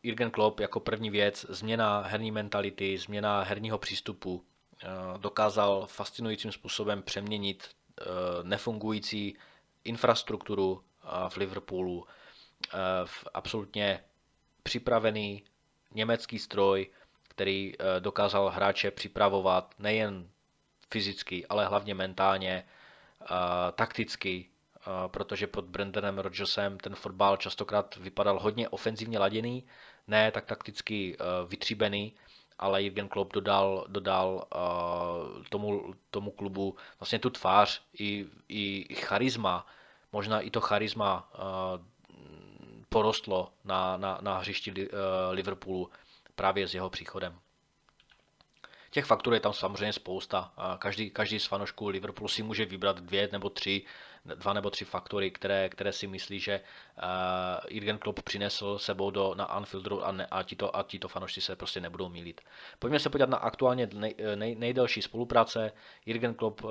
Jürgen 0.02 0.30
Klopp 0.30 0.60
jako 0.60 0.80
první 0.80 1.10
věc, 1.10 1.46
změna 1.48 2.00
herní 2.00 2.30
mentality, 2.30 2.98
změna 2.98 3.42
herního 3.42 3.78
přístupu, 3.78 4.44
dokázal 5.16 5.86
fascinujícím 5.86 6.52
způsobem 6.52 7.02
přeměnit 7.02 7.64
e, 7.64 8.04
nefungující 8.42 9.36
infrastrukturu 9.84 10.82
v 11.28 11.36
Liverpoolu 11.36 12.06
v 13.04 13.24
absolutně 13.34 14.04
připravený 14.62 15.44
německý 15.94 16.38
stroj, 16.38 16.90
který 17.28 17.72
dokázal 17.98 18.48
hráče 18.48 18.90
připravovat 18.90 19.74
nejen 19.78 20.30
fyzicky, 20.90 21.46
ale 21.46 21.66
hlavně 21.66 21.94
mentálně, 21.94 22.64
takticky 23.74 24.50
protože 25.06 25.46
pod 25.46 25.64
Brendanem 25.64 26.18
Rodgersem 26.18 26.78
ten 26.78 26.94
fotbal 26.94 27.36
častokrát 27.36 27.96
vypadal 27.96 28.38
hodně 28.40 28.68
ofenzivně 28.68 29.18
laděný, 29.18 29.64
ne 30.06 30.30
tak 30.30 30.44
takticky 30.44 31.16
e, 31.16 31.46
vytříbený, 31.46 32.12
ale 32.58 32.82
Jürgen 32.82 33.08
Klopp 33.08 33.32
dodal, 33.32 33.84
dodal 33.88 34.46
e, 34.54 34.58
tomu, 35.48 35.94
tomu 36.10 36.30
klubu 36.30 36.76
vlastně 37.00 37.18
tu 37.18 37.30
tvář 37.30 37.82
i, 37.98 38.26
i 38.48 38.94
charisma, 38.94 39.66
možná 40.12 40.40
i 40.40 40.50
to 40.50 40.60
charisma 40.60 41.30
porostlo 42.88 43.52
na, 43.64 43.96
na, 43.96 44.18
na 44.20 44.38
hřišti 44.38 44.88
Liverpoolu 45.30 45.90
právě 46.34 46.68
s 46.68 46.74
jeho 46.74 46.90
příchodem. 46.90 47.38
Těch 48.90 49.04
faktur 49.04 49.34
je 49.34 49.40
tam 49.40 49.52
samozřejmě 49.52 49.92
spousta. 49.92 50.52
Každý, 50.78 51.10
každý 51.10 51.40
z 51.40 51.46
fanoušků 51.46 51.88
Liverpoolu 51.88 52.28
si 52.28 52.42
může 52.42 52.64
vybrat 52.64 53.00
dvě 53.00 53.28
nebo 53.32 53.50
tři, 53.50 53.82
dva 54.34 54.52
nebo 54.52 54.70
tři 54.70 54.84
faktory, 54.84 55.30
které, 55.30 55.68
které 55.68 55.92
si 55.92 56.06
myslí, 56.06 56.40
že 56.40 56.60
uh, 56.60 57.04
Jurgen 57.70 57.98
Klopp 57.98 58.22
přinesl 58.22 58.78
sebou 58.78 59.10
do, 59.10 59.34
na 59.34 59.44
Anfieldu 59.44 60.04
a, 60.04 60.12
ne, 60.12 60.26
a, 60.30 60.42
tito, 60.42 60.76
a 60.76 60.82
tito 60.82 61.08
fanoušci 61.08 61.40
se 61.40 61.56
prostě 61.56 61.80
nebudou 61.80 62.08
mílit. 62.08 62.40
Pojďme 62.78 62.98
se 62.98 63.10
podívat 63.10 63.30
na 63.30 63.36
aktuálně 63.36 63.88
nej, 63.94 64.14
nej, 64.34 64.54
nejdelší 64.54 65.02
spolupráce. 65.02 65.72
Jurgen 66.06 66.34
Klopp 66.34 66.64
uh, 66.64 66.70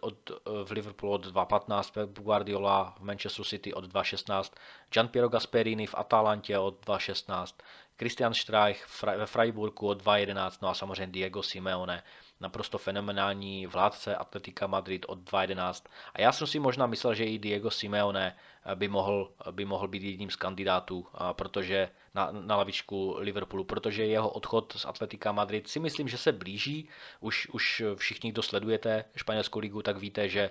od, 0.00 0.30
uh, 0.30 0.36
v 0.64 0.70
Liverpoolu 0.70 1.14
od 1.14 1.26
2.15, 1.26 1.92
Pep 1.92 2.10
Guardiola 2.18 2.94
v 2.98 3.00
Manchester 3.00 3.44
City 3.44 3.74
od 3.74 3.84
2.16, 3.84 4.52
Gian 4.94 5.08
Piero 5.08 5.28
Gasperini 5.28 5.86
v 5.86 5.94
Atalantě 5.94 6.58
od 6.58 6.86
2.16, 6.86 7.54
Christian 7.98 8.34
Streich 8.34 8.86
ve 9.16 9.26
Freiburgu 9.26 9.88
od 9.88 10.02
2.11, 10.02 10.58
no 10.62 10.68
a 10.68 10.74
samozřejmě 10.74 11.06
Diego 11.12 11.42
Simeone, 11.42 12.02
naprosto 12.40 12.78
fenomenální 12.78 13.66
vládce 13.66 14.16
Atletika 14.16 14.66
Madrid 14.66 15.04
od 15.08 15.18
2.11. 15.18 15.86
A 16.14 16.20
já 16.20 16.32
jsem 16.32 16.46
si 16.46 16.58
možná 16.58 16.86
myslel, 16.86 17.14
že 17.14 17.24
i 17.24 17.38
Diego 17.38 17.70
Simeone 17.70 18.36
by 18.74 18.88
mohl, 18.88 19.30
by 19.50 19.64
mohl 19.64 19.88
být 19.88 20.02
jedním 20.02 20.30
z 20.30 20.36
kandidátů, 20.36 21.06
protože 21.32 21.90
na, 22.14 22.28
na 22.32 22.56
lavičku 22.56 23.14
Liverpoolu, 23.18 23.64
protože 23.64 24.06
jeho 24.06 24.30
odchod 24.30 24.72
z 24.76 24.84
Atletika 24.84 25.32
Madrid 25.32 25.68
si 25.68 25.80
myslím, 25.80 26.08
že 26.08 26.18
se 26.18 26.32
blíží. 26.32 26.88
Už, 27.20 27.48
už 27.48 27.82
všichni, 27.94 28.32
kdo 28.32 28.42
sledujete 28.42 29.04
španělskou 29.16 29.58
ligu, 29.58 29.82
tak 29.82 29.96
víte, 29.96 30.28
že 30.28 30.50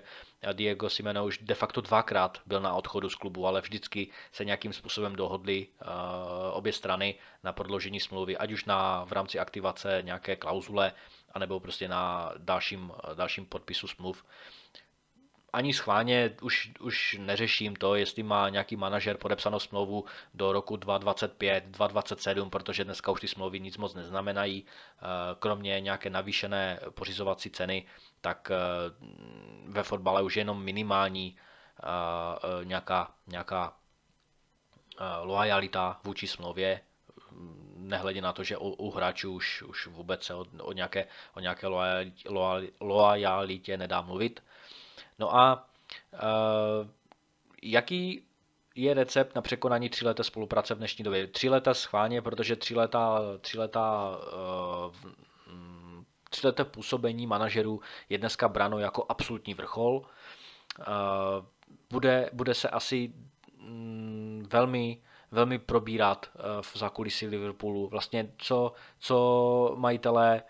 Diego 0.52 0.90
Simeone 0.90 1.22
už 1.22 1.38
de 1.38 1.54
facto 1.54 1.80
dvakrát 1.80 2.38
byl 2.46 2.60
na 2.60 2.74
odchodu 2.74 3.10
z 3.10 3.14
klubu, 3.14 3.46
ale 3.46 3.60
vždycky 3.60 4.10
se 4.32 4.44
nějakým 4.44 4.72
způsobem 4.72 5.16
dohodli 5.16 5.66
uh, 5.66 5.88
obě 6.52 6.72
strany 6.72 7.14
na 7.44 7.52
prodloužení 7.52 8.00
smlouvy, 8.00 8.36
ať 8.36 8.52
už 8.52 8.64
na, 8.64 9.04
v 9.04 9.12
rámci 9.12 9.38
aktivace 9.38 10.02
nějaké 10.04 10.36
klauzule, 10.36 10.92
anebo 11.32 11.60
prostě 11.60 11.88
na 11.88 12.32
dalším, 12.38 12.92
dalším 13.14 13.46
podpisu 13.46 13.88
smluv. 13.88 14.24
Ani 15.52 15.74
schválně 15.74 16.36
už, 16.42 16.72
už 16.80 17.16
neřeším 17.20 17.76
to, 17.76 17.94
jestli 17.94 18.22
má 18.22 18.48
nějaký 18.48 18.76
manažer 18.76 19.16
podepsanou 19.16 19.58
smlouvu 19.58 20.04
do 20.34 20.52
roku 20.52 20.76
2025, 20.76 21.64
2027, 21.64 22.50
protože 22.50 22.84
dneska 22.84 23.12
už 23.12 23.20
ty 23.20 23.28
smlouvy 23.28 23.60
nic 23.60 23.76
moc 23.76 23.94
neznamenají, 23.94 24.64
eh, 24.66 25.02
kromě 25.38 25.80
nějaké 25.80 26.10
navýšené 26.10 26.80
pořizovací 26.94 27.50
ceny, 27.50 27.86
tak 28.20 28.50
eh, 28.50 28.56
ve 29.66 29.82
fotbale 29.82 30.22
už 30.22 30.36
je 30.36 30.40
jenom 30.40 30.62
minimální 30.64 31.36
eh, 31.82 32.64
nějaká, 32.64 33.14
nějaká 33.26 33.74
loajalita 35.22 36.00
vůči 36.04 36.26
smlouvě, 36.26 36.80
nehledě 37.76 38.20
na 38.20 38.32
to, 38.32 38.44
že 38.44 38.56
u, 38.56 38.68
u 38.68 38.90
hráčů 38.90 39.32
už, 39.32 39.62
už 39.62 39.86
vůbec 39.86 40.22
se 40.22 40.34
o, 40.34 40.44
o 40.60 40.72
nějaké, 40.72 41.06
o 41.34 41.40
nějaké 41.40 41.66
loajalitě 42.80 43.76
nedá 43.76 44.00
mluvit. 44.00 44.42
No 45.18 45.36
a 45.36 45.68
uh, 46.12 46.88
jaký 47.62 48.24
je 48.74 48.94
recept 48.94 49.34
na 49.34 49.42
překonání 49.42 49.88
tříleté 49.88 50.24
spolupráce 50.24 50.74
v 50.74 50.78
dnešní 50.78 51.04
době? 51.04 51.26
Tři 51.26 51.48
leta 51.48 51.74
schválně, 51.74 52.22
protože 52.22 52.56
tři 52.56 52.74
leta, 52.74 53.20
tři 53.40 53.58
leta 53.58 54.16
uh, 54.86 54.94
tříleté 56.30 56.64
působení 56.64 57.26
manažerů 57.26 57.80
je 58.08 58.18
dneska 58.18 58.48
bráno 58.48 58.78
jako 58.78 59.06
absolutní 59.08 59.54
vrchol. 59.54 59.96
Uh, 59.96 60.04
bude, 61.90 62.30
bude 62.32 62.54
se 62.54 62.68
asi 62.68 63.12
um, 63.60 64.42
velmi 64.50 65.02
velmi 65.30 65.58
probírat 65.58 66.26
v 66.60 66.76
zákulisí 66.76 67.26
Liverpoolu. 67.26 67.88
Vlastně 67.88 68.32
co, 68.38 68.72
co 68.98 69.74
majitelé 69.76 70.42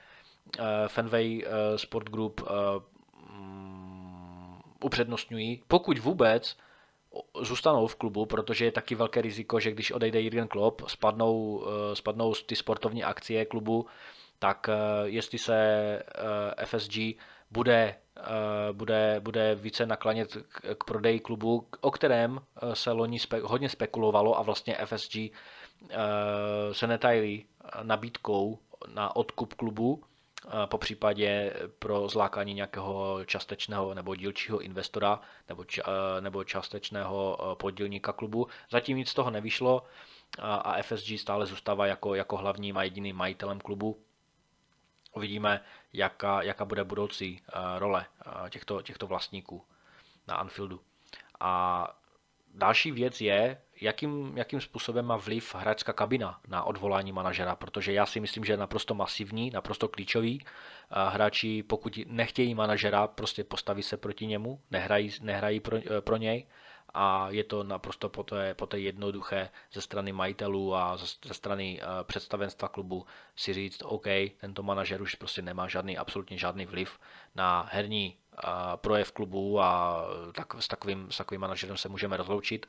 Fenway 0.88 1.44
Sport 1.76 2.10
Group 2.10 2.40
upřednostňují, 4.80 5.62
pokud 5.68 5.98
vůbec 5.98 6.56
zůstanou 7.40 7.86
v 7.86 7.96
klubu, 7.96 8.26
protože 8.26 8.64
je 8.64 8.72
taky 8.72 8.94
velké 8.94 9.22
riziko, 9.22 9.60
že 9.60 9.70
když 9.70 9.90
odejde 9.90 10.22
Jurgen 10.22 10.48
Klopp, 10.48 10.82
spadnou, 10.88 11.64
eh, 11.66 11.96
spadnou 11.96 12.34
ty 12.34 12.56
sportovní 12.56 13.04
akcie 13.04 13.44
klubu, 13.44 13.86
tak 14.38 14.68
eh, 14.68 14.74
jestli 15.04 15.38
se 15.38 15.56
eh, 16.58 16.66
FSG 16.66 16.98
bude, 17.50 17.94
bude, 18.72 19.20
bude 19.20 19.54
více 19.54 19.86
naklánět 19.86 20.36
k 20.78 20.84
prodeji 20.84 21.20
klubu, 21.20 21.66
o 21.80 21.90
kterém 21.90 22.40
se 22.72 22.92
loni 22.92 23.18
spe, 23.18 23.40
hodně 23.40 23.68
spekulovalo 23.68 24.38
a 24.38 24.42
vlastně 24.42 24.76
FSG 24.84 25.16
se 26.72 26.86
netajili 26.86 27.44
nabídkou 27.82 28.58
na 28.94 29.16
odkup 29.16 29.54
klubu, 29.54 30.02
po 30.66 30.78
případě 30.78 31.54
pro 31.78 32.08
zlákání 32.08 32.54
nějakého 32.54 33.24
částečného 33.24 33.94
nebo 33.94 34.14
dílčího 34.14 34.58
investora 34.58 35.20
nebo, 35.48 35.64
ča, 35.64 35.82
nebo 36.20 36.44
částečného 36.44 37.38
podílníka 37.60 38.12
klubu. 38.12 38.48
Zatím 38.70 38.96
nic 38.96 39.08
z 39.08 39.14
toho 39.14 39.30
nevyšlo 39.30 39.82
a 40.38 40.82
FSG 40.82 41.08
stále 41.16 41.46
zůstává 41.46 41.86
jako, 41.86 42.14
jako 42.14 42.36
hlavním 42.36 42.76
a 42.76 42.82
jediným 42.82 43.16
majitelem 43.16 43.60
klubu. 43.60 43.98
Uvidíme, 45.18 45.60
jaká, 45.92 46.42
jaká 46.42 46.64
bude 46.64 46.84
budoucí 46.84 47.42
role 47.78 48.06
těchto, 48.50 48.82
těchto 48.82 49.06
vlastníků 49.06 49.64
na 50.28 50.34
Anfieldu. 50.34 50.80
A 51.40 51.84
další 52.54 52.92
věc 52.92 53.20
je, 53.20 53.60
jakým, 53.80 54.32
jakým 54.38 54.60
způsobem 54.60 55.04
má 55.04 55.16
vliv 55.16 55.54
hráčská 55.54 55.92
kabina 55.92 56.40
na 56.48 56.64
odvolání 56.64 57.12
manažera, 57.12 57.56
protože 57.56 57.92
já 57.92 58.06
si 58.06 58.20
myslím, 58.20 58.44
že 58.44 58.52
je 58.52 58.56
naprosto 58.56 58.94
masivní, 58.94 59.50
naprosto 59.50 59.88
klíčový. 59.88 60.44
Hráči, 60.90 61.62
pokud 61.62 61.98
nechtějí 62.06 62.54
manažera, 62.54 63.06
prostě 63.06 63.44
postaví 63.44 63.82
se 63.82 63.96
proti 63.96 64.26
němu, 64.26 64.60
nehrají, 64.70 65.10
nehrají 65.20 65.60
pro, 65.60 65.78
pro 66.00 66.16
něj 66.16 66.46
a 66.94 67.26
je 67.30 67.44
to 67.44 67.64
naprosto 67.64 68.08
poté, 68.08 68.54
poté 68.54 68.78
jednoduché 68.78 69.50
ze 69.72 69.80
strany 69.80 70.12
majitelů 70.12 70.74
a 70.74 70.96
ze 70.96 71.34
strany 71.34 71.80
představenstva 72.02 72.68
klubu 72.68 73.06
si 73.36 73.54
říct, 73.54 73.82
OK, 73.84 74.06
tento 74.40 74.62
manažer 74.62 75.02
už 75.02 75.14
prostě 75.14 75.42
nemá 75.42 75.68
žádný, 75.68 75.98
absolutně 75.98 76.38
žádný 76.38 76.66
vliv 76.66 76.98
na 77.34 77.68
herní 77.72 78.16
projev 78.76 79.12
klubu 79.12 79.60
a 79.60 80.04
tak, 80.34 80.54
s, 80.62 80.68
takovým, 80.68 81.10
s 81.10 81.16
takovým 81.16 81.40
manažerem 81.40 81.76
se 81.76 81.88
můžeme 81.88 82.16
rozloučit. 82.16 82.66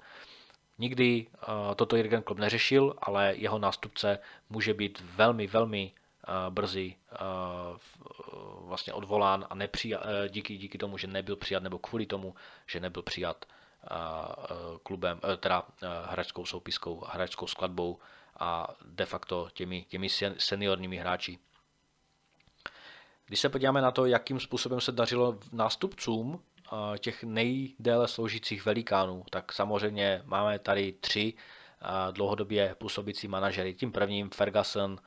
Nikdy 0.78 1.28
uh, 1.28 1.76
toto 1.76 1.96
Jürgen 1.96 2.24
Klopp 2.24 2.40
neřešil, 2.40 2.96
ale 3.02 3.34
jeho 3.36 3.60
nástupce 3.60 4.20
může 4.50 4.74
být 4.74 5.04
velmi, 5.16 5.48
velmi 5.48 5.92
uh, 5.92 6.54
brzy 6.54 6.96
uh, 7.12 7.78
vlastně 8.68 8.94
odvolán 8.94 9.46
a 9.50 9.56
nepřijat, 9.56 10.02
díky, 10.30 10.58
díky 10.58 10.78
tomu, 10.78 10.98
že 10.98 11.08
nebyl 11.08 11.36
přijat, 11.36 11.64
nebo 11.64 11.80
kvůli 11.80 12.06
tomu, 12.06 12.36
že 12.68 12.80
nebyl 12.80 13.04
přijat 13.04 13.46
klubem, 14.84 15.20
teda 15.38 15.64
hráčskou 16.06 16.46
soupiskou, 16.46 17.04
hráčskou 17.08 17.48
skladbou 17.48 18.00
a 18.40 18.68
de 18.86 19.06
facto 19.06 19.50
těmi, 19.54 19.86
těmi 19.90 20.10
seniorními 20.38 20.98
hráči. 20.98 21.40
Když 23.26 23.40
se 23.40 23.50
podíváme 23.50 23.82
na 23.82 23.92
to, 23.92 24.06
jakým 24.06 24.40
způsobem 24.40 24.82
se 24.82 24.92
dařilo 24.92 25.40
nástupcům 25.52 26.44
těch 27.00 27.24
nejdéle 27.24 28.08
sloužících 28.08 28.66
velikánů, 28.66 29.24
tak 29.30 29.54
samozřejmě 29.54 30.22
máme 30.26 30.60
tady 30.60 30.92
tři 30.92 31.34
dlouhodobě 32.12 32.76
působící 32.76 33.28
manažery. 33.28 33.74
Tím 33.74 33.92
prvním 33.92 34.30
Ferguson, 34.30 35.00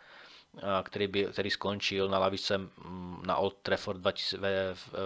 který, 0.82 1.06
by, 1.06 1.24
který 1.32 1.50
skončil 1.50 2.08
na 2.08 2.18
lavice 2.18 2.60
na 3.26 3.36
Old 3.36 3.56
Trafford 3.62 4.00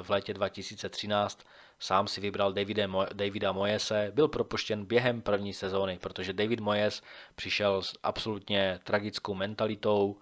v 0.03 0.11
létě 0.11 0.35
2013. 0.35 1.41
Sám 1.79 2.09
si 2.09 2.21
vybral 2.21 2.53
Davide, 2.53 2.89
Davida 3.13 3.53
Moyese, 3.53 4.11
byl 4.15 4.29
propuštěn 4.29 4.85
během 4.85 5.23
první 5.23 5.53
sezóny, 5.53 5.99
protože 5.99 6.33
David 6.33 6.61
Moyes 6.61 7.03
přišel 7.35 7.83
s 7.83 7.99
absolutně 8.03 8.81
tragickou 8.85 9.35
mentalitou 9.35 10.19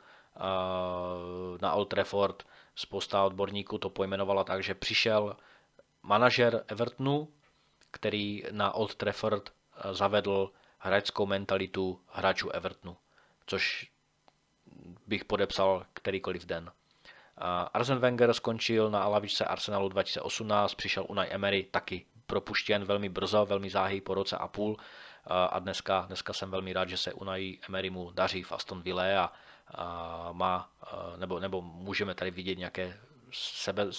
na 1.61 1.73
Old 1.73 1.89
Trafford. 1.89 2.43
Spousta 2.75 3.25
odborníků 3.25 3.79
to 3.79 3.91
pojmenovala 3.91 4.45
tak, 4.45 4.63
že 4.63 4.75
přišel 4.75 5.37
manažer 6.03 6.65
Evertonu, 6.69 7.29
který 7.91 8.43
na 8.51 8.75
Old 8.75 8.95
Trafford 8.95 9.51
eh, 9.51 9.95
zavedl 9.95 10.51
hráčskou 10.79 11.27
mentalitu 11.27 12.01
hráčů 12.09 12.51
Evertonu, 12.51 12.97
což 13.47 13.91
bych 15.07 15.25
podepsal 15.25 15.87
kterýkoliv 15.93 16.47
den. 16.47 16.73
Arsene 17.75 18.01
Wenger 18.01 18.35
skončil 18.35 18.91
na 18.91 19.09
lavičce 19.09 19.45
Arsenalu 19.45 19.89
2018, 19.89 20.75
přišel 20.75 21.07
Unai 21.09 21.29
Emery 21.31 21.63
taky 21.71 22.07
propuštěn 22.27 22.85
velmi 22.85 23.09
brzo, 23.09 23.47
velmi 23.47 23.71
záhy 23.71 24.01
po 24.01 24.15
roce 24.15 24.37
a 24.37 24.49
půl 24.49 24.77
a 25.27 25.59
dneska, 25.59 26.05
dneska 26.07 26.33
jsem 26.33 26.51
velmi 26.51 26.73
rád, 26.73 26.89
že 26.89 26.97
se 26.97 27.13
Unai 27.13 27.59
Emery 27.69 27.91
mu 27.91 28.11
daří 28.11 28.43
v 28.43 28.53
Aston 28.53 28.83
Villa 28.83 29.25
a, 29.25 29.33
a 29.75 30.33
má, 30.33 30.71
nebo, 31.17 31.41
nebo 31.41 31.63
můžeme 31.63 32.15
tady 32.15 32.31
vidět 32.31 32.59
nějaké 32.59 32.99
sebe 33.33 33.85
uh, 33.85 33.91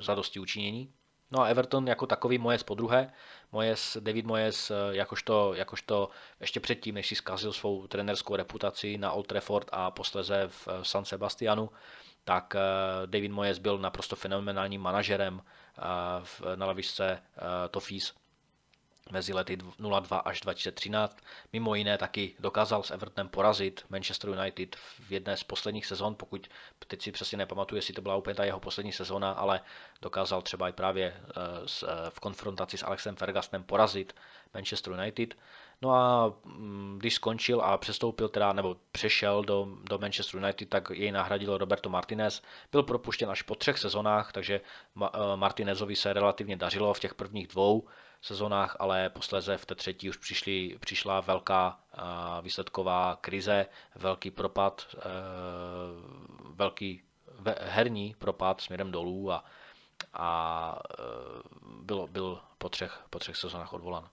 zadosti 0.00 0.40
učinění. 0.40 0.92
No 1.30 1.40
a 1.40 1.46
Everton 1.46 1.88
jako 1.88 2.06
takový 2.06 2.38
Mojes 2.38 2.62
po 2.62 2.74
druhé. 2.74 3.12
Mojes, 3.52 3.96
David 4.00 4.26
Mojes 4.26 4.70
eh, 4.70 4.74
jakožto, 4.90 5.54
jakožto 5.54 6.08
ještě 6.40 6.60
předtím, 6.60 6.94
než 6.94 7.06
si 7.06 7.14
zkazil 7.14 7.52
svou 7.52 7.86
trenerskou 7.86 8.36
reputaci 8.36 8.98
na 8.98 9.12
Old 9.12 9.26
Trafford 9.26 9.68
a 9.72 9.90
posléze 9.90 10.48
v 10.48 10.68
San 10.82 11.04
Sebastianu, 11.04 11.70
tak 12.26 12.56
David 13.06 13.32
Moyes 13.32 13.58
byl 13.58 13.78
naprosto 13.78 14.16
fenomenálním 14.16 14.80
manažerem 14.80 15.42
na 16.56 16.66
lavičce 16.66 17.22
Toffees 17.70 18.14
mezi 19.10 19.32
lety 19.32 19.58
02 19.78 20.18
až 20.18 20.40
2013. 20.40 21.18
Mimo 21.52 21.74
jiné 21.74 21.98
taky 21.98 22.34
dokázal 22.38 22.82
s 22.82 22.90
Evertonem 22.90 23.28
porazit 23.28 23.84
Manchester 23.88 24.30
United 24.30 24.76
v 24.76 25.12
jedné 25.12 25.36
z 25.36 25.42
posledních 25.44 25.86
sezon, 25.86 26.14
pokud 26.14 26.48
teď 26.86 27.02
si 27.02 27.12
přesně 27.12 27.38
nepamatuju, 27.38 27.76
jestli 27.76 27.94
to 27.94 28.02
byla 28.02 28.16
úplně 28.16 28.34
ta 28.34 28.44
jeho 28.44 28.60
poslední 28.60 28.92
sezona, 28.92 29.32
ale 29.32 29.60
dokázal 30.02 30.42
třeba 30.42 30.68
i 30.68 30.72
právě 30.72 31.06
eh, 31.06 31.22
eh, 31.84 32.10
v 32.10 32.20
konfrontaci 32.20 32.78
s 32.78 32.82
Alexem 32.82 33.16
Fergusonem 33.16 33.62
porazit 33.64 34.14
Manchester 34.54 34.92
United. 34.92 35.34
No 35.82 35.94
a 35.94 36.32
mm, 36.44 36.96
když 36.98 37.14
skončil 37.14 37.60
a 37.60 37.78
přestoupil 37.78 38.28
teda, 38.28 38.52
nebo 38.52 38.76
přešel 38.92 39.44
do, 39.44 39.68
do 39.82 39.98
Manchester 39.98 40.40
United, 40.40 40.68
tak 40.68 40.90
jej 40.90 41.12
nahradil 41.12 41.58
Roberto 41.58 41.88
Martinez. 41.90 42.42
Byl 42.72 42.82
propuštěn 42.82 43.30
až 43.30 43.42
po 43.42 43.54
třech 43.54 43.78
sezonách, 43.78 44.32
takže 44.32 44.60
eh, 45.02 45.08
Martinezovi 45.36 45.96
se 45.96 46.12
relativně 46.12 46.56
dařilo 46.56 46.94
v 46.94 47.00
těch 47.00 47.14
prvních 47.14 47.46
dvou 47.46 47.88
sezónách, 48.20 48.76
ale 48.78 49.10
posléze 49.10 49.56
v 49.56 49.66
té 49.66 49.74
třetí 49.74 50.10
už 50.10 50.16
přišli, 50.16 50.78
přišla 50.80 51.20
velká 51.20 51.80
výsledková 52.42 53.16
krize, 53.20 53.66
velký 53.94 54.30
propad, 54.30 54.96
e, 54.98 55.00
velký 56.54 57.02
herní 57.60 58.14
propad 58.18 58.60
směrem 58.60 58.92
dolů 58.92 59.32
a, 59.32 59.44
a 60.14 60.78
byl, 61.80 62.06
byl 62.06 62.40
po, 62.58 62.68
třech, 62.68 63.04
po 63.10 63.18
třech 63.18 63.36
sezónách 63.36 63.72
odvolán. 63.72 64.08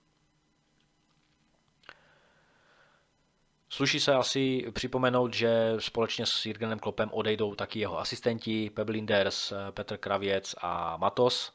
Sluší 3.73 3.99
se 3.99 4.13
asi 4.13 4.65
připomenout, 4.71 5.33
že 5.33 5.75
společně 5.79 6.25
s 6.25 6.45
Jürgenem 6.45 6.79
Klopem 6.79 7.09
odejdou 7.13 7.55
taky 7.55 7.79
jeho 7.79 7.99
asistenti 7.99 8.69
Peb 8.69 8.89
Linders, 8.89 9.53
Petr 9.71 9.97
Kravěc 9.97 10.55
a 10.61 10.97
Matos. 10.97 11.53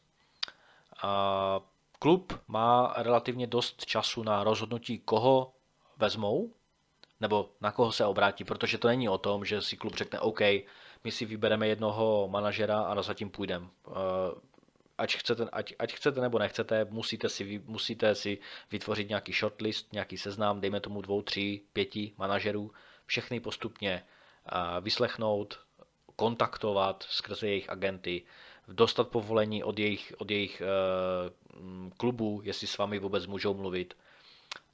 Klub 1.99 2.41
má 2.49 2.95
relativně 2.97 3.47
dost 3.47 3.87
času 3.87 4.23
na 4.23 4.45
rozhodnutí, 4.45 4.99
koho 4.99 5.53
vezmou, 5.97 6.53
nebo 7.21 7.51
na 7.61 7.73
koho 7.73 7.93
se 7.93 8.07
obrátí, 8.07 8.45
protože 8.45 8.79
to 8.79 8.89
není 8.89 9.09
o 9.09 9.19
tom, 9.19 9.45
že 9.45 9.63
si 9.63 9.77
klub 9.77 9.95
řekne 9.95 10.21
OK, 10.21 10.41
my 11.05 11.11
si 11.11 11.25
vybereme 11.25 11.69
jednoho 11.69 12.29
manažera 12.31 12.81
a 12.83 13.03
zatím 13.03 13.31
půjdeme. 13.31 13.67
Eh, 14.99 15.03
ať 15.03 15.17
chcete, 15.17 15.43
ať, 15.53 15.75
ať 15.79 15.91
chcete 15.95 16.21
nebo 16.21 16.39
nechcete, 16.39 16.85
musíte 16.91 17.29
si, 17.29 17.63
musíte 17.67 18.15
si 18.15 18.39
vytvořit 18.71 19.09
nějaký 19.09 19.33
shortlist, 19.33 19.93
nějaký 19.93 20.19
seznam, 20.19 20.61
dejme 20.61 20.81
tomu 20.81 21.03
dvou, 21.03 21.23
tři, 21.23 21.61
pěti 21.73 22.13
manažerů, 22.19 22.73
všechny 23.07 23.41
postupně 23.41 24.03
eh, 24.03 24.81
vyslechnout, 24.81 25.61
kontaktovat 26.17 27.03
skrze 27.09 27.49
jejich 27.49 27.71
agenty, 27.71 28.23
dostat 28.69 29.09
povolení 29.09 29.65
od 29.65 29.79
jejich, 29.79 30.13
od 30.19 30.31
jejich 30.31 30.63
uh, 30.63 31.91
klubů, 31.97 32.41
jestli 32.45 32.67
s 32.67 32.79
vámi 32.79 32.99
vůbec 32.99 33.27
můžou 33.27 33.55
mluvit, 33.55 33.97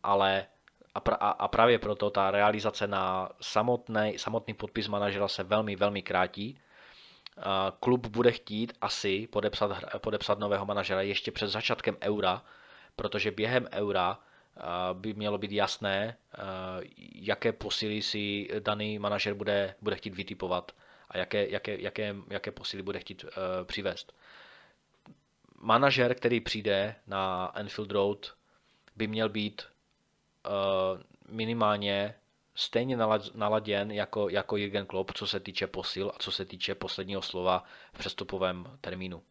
ale 0.02 0.46
a, 0.94 1.00
pra, 1.00 1.14
a 1.14 1.48
právě 1.48 1.78
proto 1.78 2.10
ta 2.10 2.30
realizace 2.30 2.86
na 2.86 3.28
samotný, 3.40 4.14
samotný 4.16 4.54
podpis 4.54 4.88
manažera 4.88 5.28
se 5.28 5.42
velmi, 5.42 5.76
velmi 5.76 6.02
krátí. 6.02 6.58
Klub 7.80 8.06
bude 8.06 8.32
chtít 8.32 8.72
asi 8.80 9.26
podepsat, 9.26 9.84
podepsat 9.98 10.38
nového 10.38 10.66
manažera 10.66 11.02
ještě 11.02 11.32
před 11.32 11.48
začátkem 11.48 11.96
eura, 12.00 12.44
protože 12.96 13.30
během 13.30 13.68
eura 13.72 14.18
by 14.92 15.14
mělo 15.14 15.38
být 15.38 15.52
jasné, 15.52 16.16
jaké 17.14 17.52
posily 17.52 18.02
si 18.02 18.48
daný 18.58 18.98
manažer 18.98 19.34
bude, 19.34 19.74
bude 19.80 19.96
chtít 19.96 20.14
vytipovat 20.14 20.72
a 21.08 21.18
jaké, 21.18 21.50
jaké, 21.50 21.80
jaké, 21.80 22.14
jaké 22.30 22.50
posily 22.50 22.82
bude 22.82 22.98
chtít 22.98 23.24
uh, 23.24 23.30
přivést. 23.64 24.14
Manažer, 25.60 26.14
který 26.14 26.40
přijde 26.40 26.94
na 27.06 27.52
Enfield 27.54 27.90
Road, 27.90 28.34
by 28.96 29.06
měl 29.06 29.28
být 29.28 29.62
uh, 30.46 31.00
minimálně 31.28 32.14
stejně 32.54 32.96
naladěn 33.34 33.90
jako, 33.90 34.28
jako 34.28 34.56
Jürgen 34.56 34.86
Klopp, 34.86 35.10
co 35.14 35.26
se 35.26 35.40
týče 35.40 35.66
posil 35.66 36.12
a 36.14 36.18
co 36.18 36.32
se 36.32 36.44
týče 36.44 36.74
posledního 36.74 37.22
slova 37.22 37.64
v 37.92 37.98
přestupovém 37.98 38.78
termínu. 38.80 39.22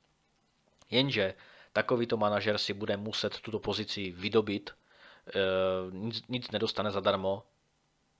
Jenže 0.91 1.33
takovýto 1.73 2.17
manažer 2.17 2.57
si 2.57 2.73
bude 2.73 2.97
muset 2.97 3.39
tuto 3.39 3.59
pozici 3.59 4.11
vydobit, 4.11 4.69
uh, 4.69 5.93
nic, 5.93 6.27
nic 6.27 6.51
nedostane 6.51 6.91
zadarmo, 6.91 7.43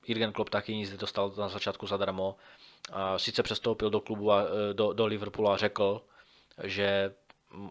Jürgen 0.08 0.32
Klopp 0.32 0.50
taky 0.50 0.76
nic 0.76 0.92
nedostal 0.92 1.34
na 1.38 1.50
začátku 1.50 1.88
zadarmo, 1.88 2.36
sice 3.18 3.44
přestoupil 3.44 3.90
do 3.90 4.02
klubu 4.02 4.32
a 4.32 4.44
e, 4.44 4.74
do, 4.74 4.94
do 4.94 5.06
Liverpoolu 5.06 5.50
a 5.50 5.58
řekl, 5.58 6.02
že 6.64 7.16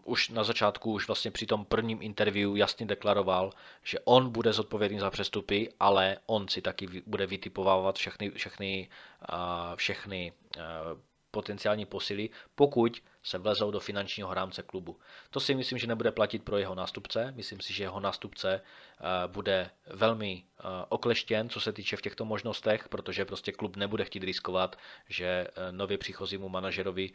už 0.03 0.29
na 0.29 0.43
začátku, 0.43 0.91
už 0.91 1.07
vlastně 1.07 1.31
při 1.31 1.45
tom 1.45 1.65
prvním 1.65 2.01
interview 2.01 2.57
jasně 2.57 2.85
deklaroval, 2.85 3.51
že 3.83 3.99
on 4.03 4.29
bude 4.29 4.53
zodpovědný 4.53 4.99
za 4.99 5.09
přestupy, 5.09 5.69
ale 5.79 6.17
on 6.25 6.47
si 6.47 6.61
taky 6.61 6.87
bude 7.05 7.27
vytipovávat 7.27 7.95
všechny, 7.95 8.31
všechny, 8.31 8.89
všechny 9.75 10.33
potenciální 11.33 11.85
posily, 11.85 12.29
pokud 12.55 13.01
se 13.23 13.37
vlezou 13.37 13.71
do 13.71 13.79
finančního 13.79 14.33
rámce 14.33 14.63
klubu. 14.63 14.99
To 15.29 15.39
si 15.39 15.55
myslím, 15.55 15.77
že 15.77 15.87
nebude 15.87 16.11
platit 16.11 16.43
pro 16.43 16.57
jeho 16.57 16.75
nástupce. 16.75 17.33
Myslím 17.35 17.61
si, 17.61 17.73
že 17.73 17.83
jeho 17.83 17.99
nástupce 17.99 18.61
eh, 18.61 19.03
bude 19.27 19.69
velmi 19.87 20.43
eh, 20.43 20.63
okleštěn, 20.89 21.49
co 21.49 21.59
se 21.59 21.73
týče 21.73 21.97
v 21.97 22.01
těchto 22.01 22.25
možnostech, 22.25 22.89
protože 22.89 23.25
prostě 23.25 23.51
klub 23.51 23.75
nebude 23.75 24.05
chtít 24.05 24.23
riskovat, 24.23 24.75
že 25.09 25.25
eh, 25.25 25.71
nově 25.71 25.97
příchozímu 25.97 26.49
manažerovi 26.49 27.11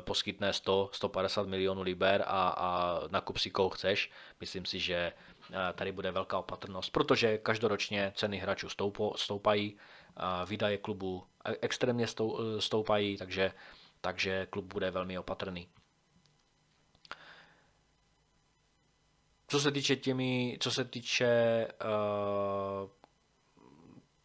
poskytne 0.00 0.50
100-150 0.50 1.46
milionů 1.46 1.82
liber 1.82 2.24
a, 2.26 2.48
a 2.48 3.00
nakup 3.10 3.38
si 3.38 3.50
koho 3.50 3.70
chceš. 3.70 4.10
Myslím 4.40 4.64
si, 4.64 4.78
že 4.78 5.12
tady 5.74 5.92
bude 5.92 6.10
velká 6.10 6.38
opatrnost, 6.38 6.92
protože 6.92 7.38
každoročně 7.38 8.12
ceny 8.16 8.36
hráčů 8.36 8.68
stoupají, 9.16 9.76
výdaje 10.46 10.78
klubu 10.78 11.26
e, 11.44 11.56
extrémně 11.60 12.06
stoupají, 12.58 13.16
takže, 13.16 13.52
takže 14.00 14.46
klub 14.46 14.64
bude 14.64 14.90
velmi 14.90 15.18
opatrný. 15.18 15.68
Co 19.48 19.60
se 19.60 19.70
týče 19.70 19.96
těmi, 19.96 20.58
co 20.60 20.70
se 20.70 20.84
týče 20.84 21.68
uh, 21.84 22.90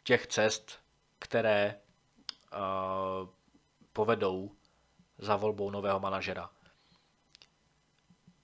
těch 0.04 0.28
cest, 0.28 0.80
které 1.20 1.80
uh, 2.54 3.30
povedou 3.94 4.52
za 5.18 5.36
volbou 5.36 5.72
nového 5.72 6.00
manažera. 6.00 6.50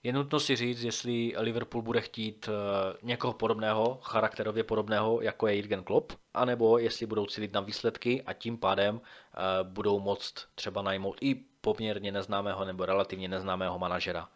Je 0.06 0.14
nutno 0.14 0.39
si 0.39 0.56
říct, 0.56 0.84
jestli 0.84 1.34
Liverpool 1.38 1.82
bude 1.82 2.01
chtít 2.01 2.49
eh, 2.49 2.97
někoho 3.01 3.34
podobného, 3.34 3.99
charakterově 4.01 4.64
podobného, 4.64 5.22
jako 5.22 5.47
je 5.47 5.56
Jürgen 5.56 5.84
Klopp, 5.84 6.14
anebo 6.34 6.78
jestli 6.78 7.06
budou 7.06 7.26
cílit 7.26 7.53
na 7.53 7.62
výsledky 7.62 8.24
a 8.24 8.34
tím 8.34 8.58
pádem 8.58 9.01
eh, 9.01 9.38
budou 9.64 9.99
moct 9.99 10.47
třeba 10.56 10.82
najmout 10.82 11.18
i 11.22 11.36
poměrně 11.62 12.12
neznámého 12.12 12.66
nebo 12.66 12.86
relativně 12.86 13.28
neznámého 13.28 13.80
manažera. 13.80 14.30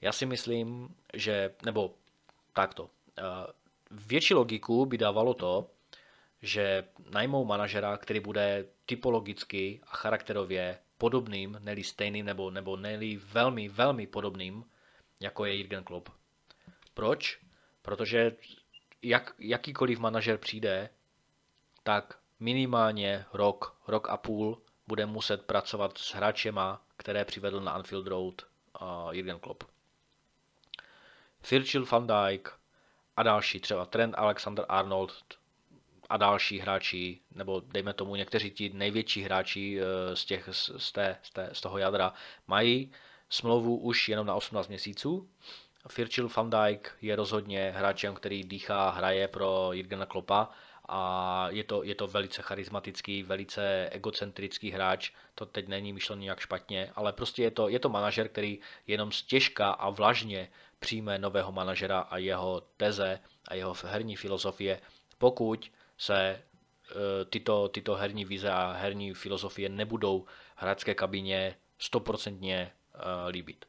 Já 0.00 0.12
si 0.12 0.26
myslím, 0.26 0.94
že, 1.14 1.54
nebo 1.64 1.94
takto, 2.52 2.90
eh, 3.18 3.22
větší 3.90 4.34
logiku 4.34 4.86
by 4.86 4.98
dávalo 4.98 5.34
to, 5.34 5.70
že 6.42 6.84
najmou 7.10 7.44
manažera, 7.44 7.96
který 7.96 8.20
bude 8.20 8.64
typologicky 8.86 9.80
a 9.86 9.96
charakterově 9.96 10.78
podobným, 10.98 11.58
neli 11.60 11.84
stejným, 11.84 12.26
nebo, 12.26 12.50
nebo 12.50 12.76
neli 12.76 13.16
velmi, 13.16 13.68
velmi 13.68 14.06
podobným, 14.06 14.64
jako 15.20 15.44
je 15.44 15.54
Jürgen 15.54 15.84
Klopp. 15.84 16.08
Proč? 16.94 17.40
Protože 17.82 18.36
jak, 19.02 19.34
jakýkoliv 19.38 19.98
manažer 19.98 20.38
přijde, 20.38 20.90
tak 21.82 22.18
minimálně 22.40 23.24
rok, 23.32 23.76
rok 23.86 24.08
a 24.08 24.16
půl 24.16 24.62
bude 24.86 25.06
muset 25.06 25.46
pracovat 25.46 25.98
s 25.98 26.14
hráčema, 26.14 26.82
které 26.96 27.24
přivedl 27.24 27.60
na 27.60 27.72
Anfield 27.72 28.06
Road 28.06 28.42
uh, 28.80 29.10
Jürgen 29.10 29.38
Klopp. 29.38 29.64
Virgil 31.50 31.86
van 31.86 32.06
Dijk 32.06 32.52
a 33.16 33.22
další, 33.22 33.60
třeba 33.60 33.86
Trent 33.86 34.14
Alexander-Arnold, 34.14 35.12
a 36.08 36.16
další 36.16 36.58
hráči, 36.58 37.20
nebo 37.34 37.62
dejme 37.66 37.92
tomu 37.92 38.16
někteří 38.16 38.50
ti 38.50 38.70
největší 38.74 39.22
hráči 39.22 39.80
eh, 39.80 40.16
z, 40.16 40.24
těch, 40.24 40.48
z, 40.52 40.92
té, 40.92 41.16
z, 41.22 41.30
té, 41.30 41.50
z 41.52 41.60
toho 41.60 41.78
jadra, 41.78 42.12
mají 42.46 42.92
smlouvu 43.28 43.76
už 43.76 44.08
jenom 44.08 44.26
na 44.26 44.34
18 44.34 44.68
měsíců. 44.68 45.28
Virgil 45.96 46.28
van 46.36 46.50
Dijk 46.50 46.96
je 47.02 47.16
rozhodně 47.16 47.72
hráčem, 47.76 48.14
který 48.14 48.44
dýchá, 48.44 48.90
hraje 48.90 49.28
pro 49.28 49.68
Jurgena 49.72 50.06
Kloppa 50.06 50.48
a 50.88 51.48
je 51.50 51.64
to, 51.64 51.82
je 51.82 51.94
to 51.94 52.06
velice 52.06 52.42
charismatický, 52.42 53.22
velice 53.22 53.88
egocentrický 53.92 54.70
hráč, 54.70 55.10
to 55.34 55.46
teď 55.46 55.68
není 55.68 55.92
myšleno 55.92 56.22
nějak 56.22 56.40
špatně, 56.40 56.92
ale 56.94 57.12
prostě 57.12 57.42
je 57.42 57.50
to, 57.50 57.68
je 57.68 57.78
to 57.78 57.88
manažer, 57.88 58.28
který 58.28 58.58
jenom 58.86 59.12
stěžka 59.12 59.70
a 59.70 59.90
vlažně 59.90 60.48
přijme 60.78 61.18
nového 61.18 61.52
manažera 61.52 62.00
a 62.00 62.16
jeho 62.16 62.62
teze 62.76 63.20
a 63.48 63.54
jeho 63.54 63.74
herní 63.84 64.16
filozofie, 64.16 64.80
pokud 65.18 65.70
se 65.98 66.42
tyto, 67.30 67.68
tyto 67.68 67.94
herní 67.94 68.24
vize 68.24 68.50
a 68.50 68.72
herní 68.72 69.14
filozofie 69.14 69.68
nebudou 69.68 70.26
hráčské 70.56 70.94
kabině 70.94 71.56
stoprocentně 71.78 72.72
líbit. 73.28 73.64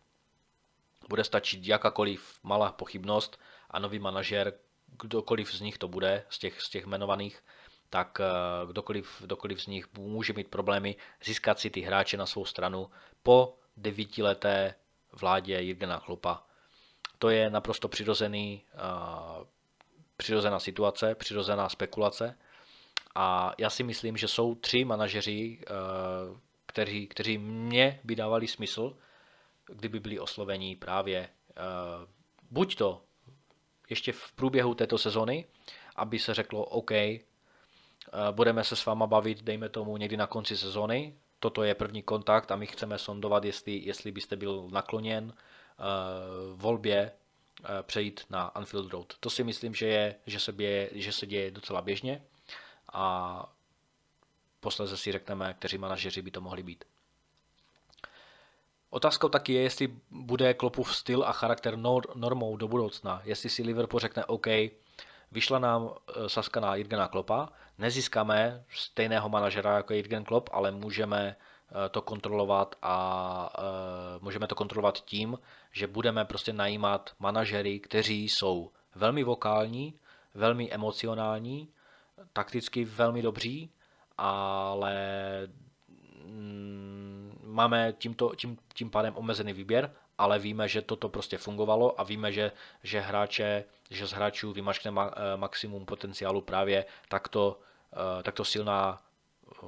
Bude 1.09 1.23
stačit 1.23 1.67
jakákoliv 1.67 2.39
malá 2.43 2.71
pochybnost 2.71 3.39
a 3.69 3.79
nový 3.79 3.99
manažer, 3.99 4.53
kdokoliv 5.01 5.55
z 5.55 5.61
nich 5.61 5.77
to 5.77 5.87
bude, 5.87 6.25
z 6.29 6.39
těch, 6.39 6.61
z 6.61 6.69
těch 6.69 6.83
jmenovaných, 6.83 7.43
tak 7.89 8.21
kdokoliv, 8.67 9.21
kdokoliv 9.21 9.61
z 9.61 9.67
nich 9.67 9.87
může 9.97 10.33
mít 10.33 10.47
problémy 10.47 10.95
získat 11.23 11.59
si 11.59 11.69
ty 11.69 11.81
hráče 11.81 12.17
na 12.17 12.25
svou 12.25 12.45
stranu 12.45 12.89
po 13.23 13.57
devítileté 13.77 14.75
vládě 15.11 15.59
Jirgena 15.59 15.99
Chlupa. 15.99 16.43
To 17.17 17.29
je 17.29 17.49
naprosto 17.49 17.87
přirozený, 17.87 18.63
přirozená 20.17 20.59
situace, 20.59 21.15
přirozená 21.15 21.69
spekulace. 21.69 22.37
A 23.15 23.53
já 23.57 23.69
si 23.69 23.83
myslím, 23.83 24.17
že 24.17 24.27
jsou 24.27 24.55
tři 24.55 24.85
manažeři, 24.85 25.59
kteří, 26.65 27.07
kteří 27.07 27.37
mě 27.37 27.99
by 28.03 28.15
dávali 28.15 28.47
smysl, 28.47 28.97
kdyby 29.65 29.99
byli 29.99 30.19
oslovení 30.19 30.75
právě 30.75 31.29
buď 32.51 32.75
to 32.75 33.01
ještě 33.89 34.11
v 34.11 34.31
průběhu 34.31 34.73
této 34.75 34.97
sezony, 34.97 35.45
aby 35.95 36.19
se 36.19 36.33
řeklo 36.33 36.65
OK, 36.65 36.91
budeme 38.31 38.63
se 38.63 38.75
s 38.75 38.85
váma 38.85 39.07
bavit, 39.07 39.43
dejme 39.43 39.69
tomu 39.69 39.97
někdy 39.97 40.17
na 40.17 40.27
konci 40.27 40.57
sezony, 40.57 41.17
toto 41.39 41.63
je 41.63 41.75
první 41.75 42.03
kontakt 42.03 42.51
a 42.51 42.55
my 42.55 42.67
chceme 42.67 42.97
sondovat, 42.97 43.45
jestli, 43.45 43.81
jestli 43.85 44.11
byste 44.11 44.35
byl 44.35 44.67
nakloněn 44.71 45.33
volbě 46.53 47.11
přejít 47.81 48.25
na 48.29 48.43
Anfield 48.43 48.91
Road. 48.91 49.13
To 49.19 49.29
si 49.29 49.43
myslím, 49.43 49.75
že, 49.75 49.87
je, 49.87 50.15
že, 50.25 50.39
se, 50.39 50.51
běje, 50.51 50.89
že 50.91 51.11
se 51.11 51.25
děje 51.25 51.51
docela 51.51 51.81
běžně 51.81 52.21
a 52.93 53.45
posledně 54.59 54.97
si 54.97 55.11
řekneme, 55.11 55.53
kteří 55.53 55.77
manažeři 55.77 56.21
by 56.21 56.31
to 56.31 56.41
mohli 56.41 56.63
být. 56.63 56.83
Otázkou 58.89 59.29
taky 59.29 59.53
je, 59.53 59.61
jestli 59.61 59.93
bude 60.11 60.53
Klopův 60.53 60.95
styl 60.95 61.23
a 61.23 61.31
charakter 61.31 61.77
normou 62.15 62.57
do 62.57 62.67
budoucna. 62.67 63.21
Jestli 63.23 63.49
si 63.49 63.63
Liverpool 63.63 63.99
řekne 63.99 64.25
OK, 64.25 64.47
vyšla 65.31 65.59
nám 65.59 65.89
eh, 65.89 66.29
Saska 66.29 66.59
na 66.59 66.75
Jurgena 66.75 67.07
Klopa, 67.07 67.49
nezískáme 67.77 68.63
stejného 68.69 69.29
manažera 69.29 69.75
jako 69.75 69.93
Jurgen 69.93 70.23
Klopp, 70.23 70.49
ale 70.51 70.71
můžeme 70.71 71.35
eh, 71.35 71.89
to 71.89 72.01
kontrolovat 72.01 72.75
a 72.81 73.53
můžeme 74.21 74.47
to 74.47 74.55
kontrolovat 74.55 75.05
tím, 75.05 75.37
že 75.77 75.87
budeme 75.87 76.25
prostě 76.25 76.53
najímat 76.53 77.13
manažery, 77.19 77.79
kteří 77.79 78.29
jsou 78.29 78.71
velmi 78.95 79.23
vokální, 79.23 79.99
velmi 80.33 80.71
emocionální, 80.71 81.69
takticky 82.33 82.85
velmi 82.85 83.21
dobří, 83.21 83.71
ale 84.17 84.95
mm, 86.25 87.39
máme 87.43 87.93
tímto, 87.97 88.35
tím, 88.35 88.57
tím 88.73 88.89
pádem 88.89 89.13
omezený 89.15 89.53
výběr 89.53 89.91
ale 90.17 90.39
víme, 90.39 90.67
že 90.67 90.81
toto 90.81 91.09
prostě 91.09 91.37
fungovalo 91.37 91.99
a 92.01 92.03
víme, 92.03 92.31
že, 92.31 92.51
že 92.83 92.99
hráče, 92.99 93.63
že 93.89 94.07
z 94.07 94.11
hráčů 94.11 94.53
vymačkne 94.53 94.91
ma, 94.91 95.11
eh, 95.15 95.37
maximum 95.37 95.85
potenciálu 95.85 96.41
právě 96.41 96.85
takto, 97.07 97.59
eh, 97.93 98.23
takto 98.23 98.45
silná 98.45 99.01
eh, 99.53 99.65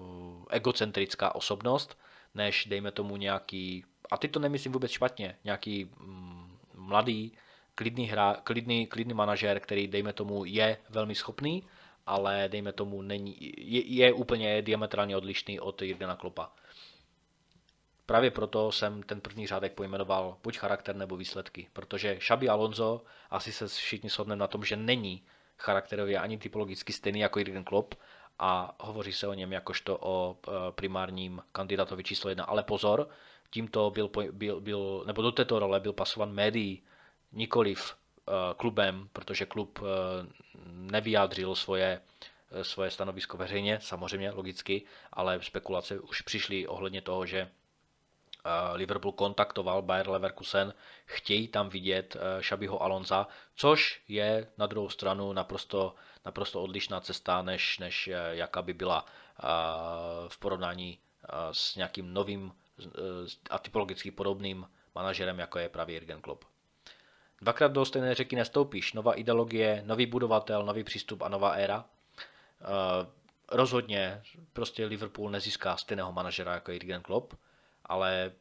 egocentrická 0.50 1.36
osobnost, 1.36 1.98
než 2.36 2.66
dejme 2.66 2.92
tomu 2.92 3.18
nějaký, 3.18 3.86
a 4.10 4.18
teď 4.18 4.32
to 4.32 4.40
nemyslím 4.40 4.72
vůbec 4.74 4.92
špatně, 4.92 5.38
nějaký 5.44 5.86
mm, 6.00 6.58
mladý, 6.74 7.32
klidný, 7.76 8.06
hra, 8.06 8.38
klidný, 8.44 8.88
klidný 8.88 9.14
manažer, 9.14 9.60
který 9.60 9.88
dejme 9.88 10.14
tomu 10.14 10.46
je 10.46 10.78
velmi 10.90 11.16
schopný, 11.16 11.64
ale 12.06 12.50
dejme 12.52 12.74
tomu 12.74 13.02
není, 13.02 13.38
je, 13.58 13.86
je 13.86 14.14
úplně 14.14 14.62
diametrálně 14.62 15.18
odlišný 15.18 15.60
od 15.60 15.82
Jirgena 15.82 16.16
Klopa. 16.16 16.52
Právě 18.06 18.32
proto 18.32 18.72
jsem 18.72 19.04
ten 19.04 19.22
první 19.22 19.48
řádek 19.48 19.74
pojmenoval 19.74 20.38
buď 20.44 20.58
charakter 20.58 20.96
nebo 20.96 21.18
výsledky, 21.18 21.68
protože 21.74 22.16
Xabi 22.16 22.50
Alonso, 22.50 23.02
asi 23.30 23.52
se 23.52 23.68
všichni 23.68 24.10
shodneme 24.10 24.40
na 24.40 24.48
tom, 24.48 24.64
že 24.64 24.76
není 24.76 25.24
charakterově 25.58 26.20
ani 26.20 26.38
typologicky 26.38 26.94
stejný 26.94 27.20
jako 27.20 27.40
Jürgen 27.40 27.64
Klopp 27.64 27.96
a 28.40 28.76
hovoří 28.80 29.14
se 29.14 29.28
o 29.28 29.34
něm 29.34 29.54
jakožto 29.54 29.98
o 30.02 30.38
e, 30.48 30.72
primárním 30.72 31.42
kandidátovi 31.52 32.04
číslo 32.04 32.30
jedna. 32.30 32.44
Ale 32.44 32.64
pozor, 32.64 33.10
tímto 33.50 33.90
byl, 33.90 34.10
byl, 34.32 34.62
byl 34.62 35.04
nebo 35.08 35.22
do 35.22 35.32
této 35.32 35.60
role 35.60 35.80
byl 35.80 35.94
pasovan 35.94 36.32
médií, 36.32 36.84
nikoliv 37.32 37.94
e, 37.94 38.32
klubem, 38.54 39.10
protože 39.14 39.46
klub 39.46 39.80
e, 39.80 39.84
nevyjádřil 40.66 41.56
svoje 41.56 42.02
svoje 42.62 42.92
stanovisko 42.92 43.38
veřejně, 43.38 43.80
samozřejmě, 43.82 44.32
logicky, 44.32 44.86
ale 45.14 45.42
spekulace 45.42 46.00
už 46.00 46.22
přišly 46.22 46.68
ohledně 46.68 47.02
toho, 47.02 47.26
že 47.26 47.50
Liverpool 48.74 49.12
kontaktoval 49.12 49.82
Bayer 49.82 50.10
Leverkusen, 50.10 50.74
chtějí 51.06 51.48
tam 51.48 51.70
vidět 51.70 52.18
Šabiho 52.40 52.82
eh, 52.82 52.84
Alonza, 52.84 53.28
což 53.56 54.02
je 54.08 54.48
na 54.58 54.68
druhou 54.68 54.90
stranu 54.90 55.34
naprosto, 55.34 55.96
naprosto 56.26 56.62
odlišná 56.62 57.00
cesta, 57.00 57.42
než, 57.42 57.80
než 57.80 58.08
eh, 58.08 58.14
jaká 58.32 58.62
by 58.62 58.74
byla 58.74 59.06
eh, 59.06 59.44
v 60.28 60.38
porovnání 60.38 61.00
s 61.52 61.76
nějakým 61.76 62.14
novým 62.14 62.52
a 63.50 63.60
typologicky 63.60 64.12
podobným 64.12 64.68
manažerem, 64.96 65.40
jako 65.40 65.60
je 65.60 65.70
právě 65.70 65.94
Jürgen 65.94 66.22
Klopp. 66.22 66.44
Dvakrát 67.42 67.72
do 67.72 67.86
stejné 67.86 68.16
řeky 68.16 68.36
nestoupíš. 68.36 68.94
Nová 68.94 69.14
ideologie, 69.14 69.84
nový 69.86 70.06
budovatel, 70.06 70.66
nový 70.66 70.84
přístup 70.84 71.22
a 71.22 71.30
nová 71.30 71.52
éra. 71.52 71.86
Rozhodně 73.52 74.22
prostě 74.54 74.86
Liverpool 74.86 75.30
nezíská 75.30 75.78
stejného 75.78 76.12
manažera 76.12 76.54
jako 76.54 76.72
Jürgen 76.72 77.02
Klopp 77.02 77.34
ale 77.90 78.32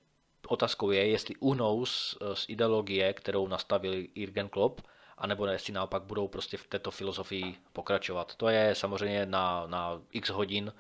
otázkou 0.49 0.91
je, 0.91 1.09
jestli 1.09 1.37
uhnou 1.37 1.87
z, 1.87 2.17
z 2.35 2.45
ideologie, 2.49 3.13
kterou 3.13 3.49
nastavil 3.49 4.07
Jürgen 4.15 4.49
Klopp, 4.49 4.81
anebo 5.19 5.47
jestli 5.47 5.73
naopak 5.73 6.03
budou 6.03 6.29
prostě 6.29 6.57
v 6.57 6.67
této 6.67 6.91
filozofii 6.91 7.59
pokračovat. 7.73 8.35
To 8.35 8.49
je 8.49 8.75
samozřejmě 8.75 9.27
na, 9.27 9.67
na 9.67 10.01
x 10.13 10.29
hodin, 10.29 10.73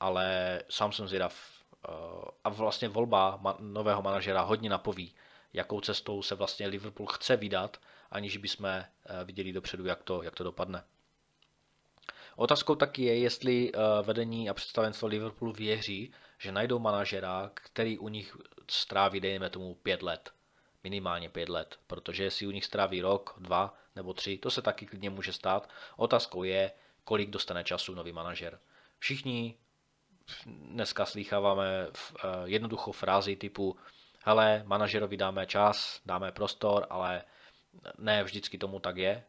ale 0.00 0.62
sám 0.68 0.92
jsem 0.92 1.08
zvědav. 1.08 1.55
Eh, 1.88 2.30
a 2.44 2.48
vlastně 2.48 2.88
volba 2.88 3.40
nového 3.58 4.02
manažera 4.02 4.40
hodně 4.40 4.70
napoví, 4.70 5.14
jakou 5.52 5.80
cestou 5.80 6.22
se 6.22 6.34
vlastně 6.34 6.66
Liverpool 6.66 7.06
chce 7.06 7.36
vydat, 7.36 7.80
aniž 8.10 8.36
bychom 8.36 8.66
eh, 8.66 8.86
viděli 9.24 9.52
dopředu, 9.52 9.86
jak 9.86 10.02
to, 10.02 10.22
jak 10.22 10.34
to 10.34 10.44
dopadne. 10.44 10.84
Otázkou 12.36 12.74
taky 12.74 13.02
je, 13.02 13.18
jestli 13.18 13.72
eh, 13.74 13.78
vedení 14.02 14.50
a 14.50 14.54
představenstvo 14.54 15.08
Liverpoolu 15.08 15.52
věří, 15.52 16.12
že 16.38 16.52
najdou 16.52 16.78
manažera, 16.78 17.50
který 17.54 17.98
u 17.98 18.08
nich 18.08 18.36
stráví, 18.70 19.20
dejme 19.20 19.50
tomu, 19.50 19.74
pět 19.74 20.02
let. 20.02 20.30
Minimálně 20.84 21.28
pět 21.28 21.48
let, 21.48 21.78
protože 21.86 22.24
jestli 22.24 22.46
u 22.46 22.50
nich 22.50 22.64
stráví 22.64 23.00
rok, 23.00 23.34
dva 23.38 23.74
nebo 23.96 24.14
tři, 24.14 24.38
to 24.38 24.50
se 24.50 24.62
taky 24.62 24.86
klidně 24.86 25.10
může 25.10 25.32
stát. 25.32 25.68
Otázkou 25.96 26.42
je, 26.42 26.72
kolik 27.04 27.30
dostane 27.30 27.64
času 27.64 27.94
nový 27.94 28.12
manažer. 28.12 28.58
Všichni 28.98 29.54
dneska 30.46 31.06
slýcháváme 31.06 31.86
uh, 31.88 32.30
jednoduchou 32.44 32.92
frázi 32.92 33.36
typu 33.36 33.76
hele, 34.24 34.62
manažerovi 34.66 35.16
dáme 35.16 35.46
čas, 35.46 36.00
dáme 36.06 36.32
prostor, 36.32 36.86
ale 36.90 37.22
ne 37.98 38.24
vždycky 38.24 38.58
tomu 38.58 38.80
tak 38.80 38.96
je. 38.96 39.24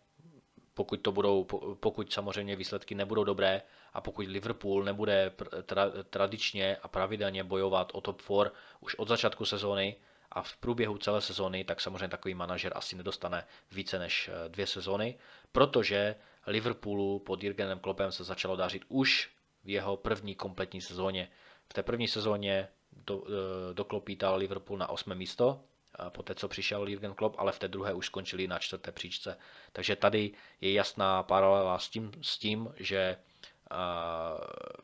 Pokud, 0.73 1.01
to 1.01 1.11
budou, 1.11 1.43
pokud 1.79 2.13
samozřejmě 2.13 2.55
výsledky 2.55 2.95
nebudou 2.95 3.23
dobré 3.23 3.61
a 3.93 4.01
pokud 4.01 4.27
Liverpool 4.27 4.83
nebude 4.83 5.31
tra, 5.63 5.89
tradičně 6.09 6.77
a 6.83 6.87
pravidelně 6.87 7.43
bojovat 7.43 7.91
o 7.93 8.01
top 8.01 8.21
4 8.21 8.35
už 8.79 8.95
od 8.95 9.07
začátku 9.07 9.45
sezóny 9.45 9.95
a 10.31 10.41
v 10.41 10.55
průběhu 10.55 10.97
celé 10.97 11.21
sezóny, 11.21 11.63
tak 11.63 11.81
samozřejmě 11.81 12.07
takový 12.07 12.33
manažer 12.33 12.71
asi 12.75 12.95
nedostane 12.95 13.47
více 13.71 13.99
než 13.99 14.29
eh, 14.29 14.49
dvě 14.49 14.67
sezóny, 14.67 15.17
protože 15.51 16.15
Liverpoolu 16.47 17.19
pod 17.19 17.43
Jurgenem 17.43 17.79
Kloppem 17.79 18.11
se 18.11 18.23
začalo 18.23 18.55
dařit 18.55 18.85
už 18.87 19.36
v 19.67 19.69
jeho 19.69 19.97
první 19.97 20.35
kompletní 20.35 20.81
sezóně. 20.81 21.29
V 21.69 21.73
té 21.73 21.83
první 21.83 22.07
sezóně 22.07 22.67
do, 22.91 23.23
eh, 23.27 23.73
doklopítal 23.73 24.35
Liverpool 24.35 24.79
na 24.79 24.89
8. 24.89 25.15
místo, 25.15 25.63
po 26.09 26.23
té, 26.23 26.35
co 26.35 26.47
přišel 26.47 26.87
Jürgen 26.87 27.13
Klopp, 27.13 27.35
ale 27.39 27.51
v 27.51 27.59
té 27.59 27.67
druhé 27.67 27.93
už 27.93 28.05
skončili 28.05 28.47
na 28.47 28.59
čtvrté 28.59 28.91
příčce. 28.91 29.37
Takže 29.71 29.95
tady 29.95 30.31
je 30.61 30.73
jasná 30.73 31.23
paralela 31.23 31.79
s 31.79 31.89
tím, 31.89 32.11
s 32.21 32.37
tím 32.37 32.73
že 32.77 33.17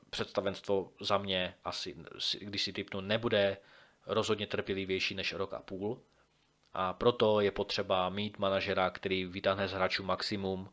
představenstvo 0.10 0.92
za 1.02 1.18
mě 1.18 1.56
asi, 1.64 1.96
když 2.42 2.64
si 2.64 2.74
typnu, 2.74 3.02
nebude 3.02 3.58
rozhodně 4.06 4.48
trpělivější 4.48 5.16
než 5.16 5.34
rok 5.34 5.54
a 5.54 5.60
půl. 5.60 6.02
A 6.74 6.94
proto 6.94 7.40
je 7.40 7.52
potřeba 7.52 8.10
mít 8.10 8.40
manažera, 8.40 8.90
který 8.90 9.26
vytáhne 9.26 9.68
z 9.68 9.72
hráčů 9.72 10.04
maximum 10.04 10.70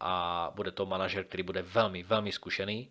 a 0.00 0.52
bude 0.54 0.70
to 0.70 0.86
manažer, 0.86 1.24
který 1.24 1.42
bude 1.42 1.62
velmi, 1.62 2.02
velmi 2.02 2.32
zkušený. 2.32 2.90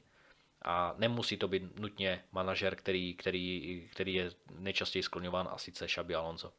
A 0.61 0.95
nemusí 0.97 1.37
to 1.37 1.47
být 1.47 1.79
nutně 1.79 2.23
manažer, 2.31 2.75
který, 2.75 3.13
který, 3.13 3.87
který 3.91 4.13
je 4.13 4.31
nejčastěji 4.51 5.03
skloňován 5.03 5.49
a 5.51 5.57
sice 5.57 5.87
Xabi 5.87 6.15
Alonso. 6.15 6.53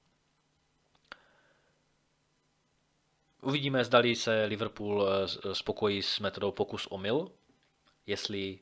Uvidíme, 3.42 3.84
zdali 3.84 4.16
se 4.16 4.44
Liverpool 4.44 5.08
eh, 5.08 5.54
spokojí 5.54 6.02
s 6.02 6.20
metodou 6.20 6.52
pokus 6.52 6.86
omyl. 6.86 7.30
jestli 8.06 8.58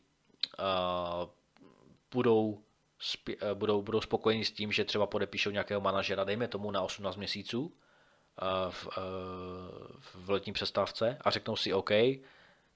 uh, 0.58 1.28
budou, 2.12 2.62
budou, 3.54 3.82
budou 3.82 4.00
spokojeni 4.00 4.44
s 4.44 4.52
tím, 4.52 4.72
že 4.72 4.84
třeba 4.84 5.06
podepíšou 5.06 5.50
nějakého 5.50 5.80
manažera, 5.80 6.24
dejme 6.24 6.48
tomu 6.48 6.70
na 6.70 6.82
18 6.82 7.16
měsíců 7.16 7.60
uh, 7.62 7.72
v, 8.70 8.86
uh, 8.86 8.92
v 10.24 10.30
letní 10.30 10.52
přestávce 10.52 11.18
a 11.20 11.30
řeknou 11.30 11.56
si 11.56 11.72
OK, 11.72 11.90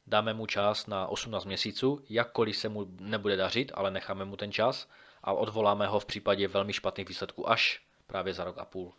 dáme 0.06 0.34
mu 0.34 0.46
čas 0.46 0.86
na 0.86 1.06
18 1.06 1.44
měsíců, 1.44 2.04
jakkoliv 2.08 2.56
se 2.56 2.68
mu 2.68 2.86
nebude 3.00 3.36
dařit, 3.36 3.72
ale 3.74 3.90
necháme 3.90 4.24
mu 4.24 4.36
ten 4.36 4.52
čas 4.52 4.88
a 5.22 5.32
odvoláme 5.32 5.86
ho 5.86 6.00
v 6.00 6.04
případě 6.06 6.48
velmi 6.48 6.72
špatných 6.72 7.08
výsledků 7.08 7.50
až 7.50 7.82
právě 8.06 8.34
za 8.34 8.44
rok 8.44 8.58
a 8.58 8.64
půl. 8.64 8.92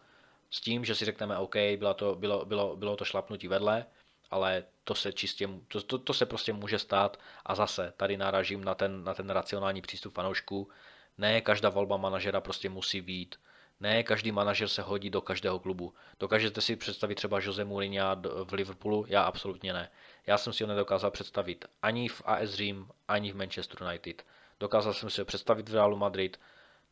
S 0.50 0.62
tím, 0.62 0.86
že 0.86 0.96
si 0.96 1.06
řekneme, 1.06 1.38
OK, 1.38 1.56
bylo 1.56 1.94
to, 1.94 2.16
bylo, 2.16 2.46
bylo, 2.46 2.76
bylo 2.76 2.96
to 2.96 3.06
šlapnutí 3.06 3.48
vedle, 3.48 3.86
ale 4.32 4.64
to 4.84 4.96
se 4.96 5.14
čistě, 5.14 5.50
to, 5.68 5.82
to, 5.82 5.98
to 5.98 6.14
se 6.14 6.26
prostě 6.26 6.54
může 6.54 6.80
stát 6.80 7.20
a 7.46 7.56
zase 7.56 7.94
tady 7.98 8.18
náražím 8.18 8.64
na 8.64 8.76
ten, 8.76 9.04
na 9.04 9.14
ten 9.14 9.30
racionální 9.30 9.82
přístup 9.82 10.14
fanoušků. 10.14 10.70
Ne 11.18 11.42
každá 11.42 11.70
volba 11.70 11.98
manažera 11.98 12.42
prostě 12.42 12.70
musí 12.70 13.02
být. 13.02 13.36
Ne 13.84 14.04
každý 14.04 14.32
manažer 14.32 14.68
se 14.68 14.82
hodí 14.82 15.10
do 15.10 15.22
každého 15.22 15.60
klubu. 15.60 15.94
Dokážete 16.20 16.62
si 16.62 16.76
představit 16.76 17.16
třeba 17.16 17.40
Jose 17.40 17.66
Mourinho 17.66 18.06
v 18.44 18.54
Liverpoolu? 18.54 19.06
Já 19.08 19.24
absolutně 19.24 19.74
ne. 19.74 19.92
Já 20.28 20.38
jsem 20.38 20.54
si 20.54 20.64
ho 20.64 20.68
nedokázal 20.68 21.12
představit 21.12 21.66
ani 21.82 22.08
v 22.10 22.22
AS 22.26 22.50
Řím, 22.50 22.88
ani 23.08 23.32
v 23.32 23.36
Manchester 23.36 23.84
United. 23.84 24.26
Dokázal 24.60 24.94
jsem 24.94 25.10
si 25.10 25.22
ho 25.22 25.26
představit 25.26 25.70
v 25.70 25.74
Realu 25.74 25.98
Madrid, 25.98 26.40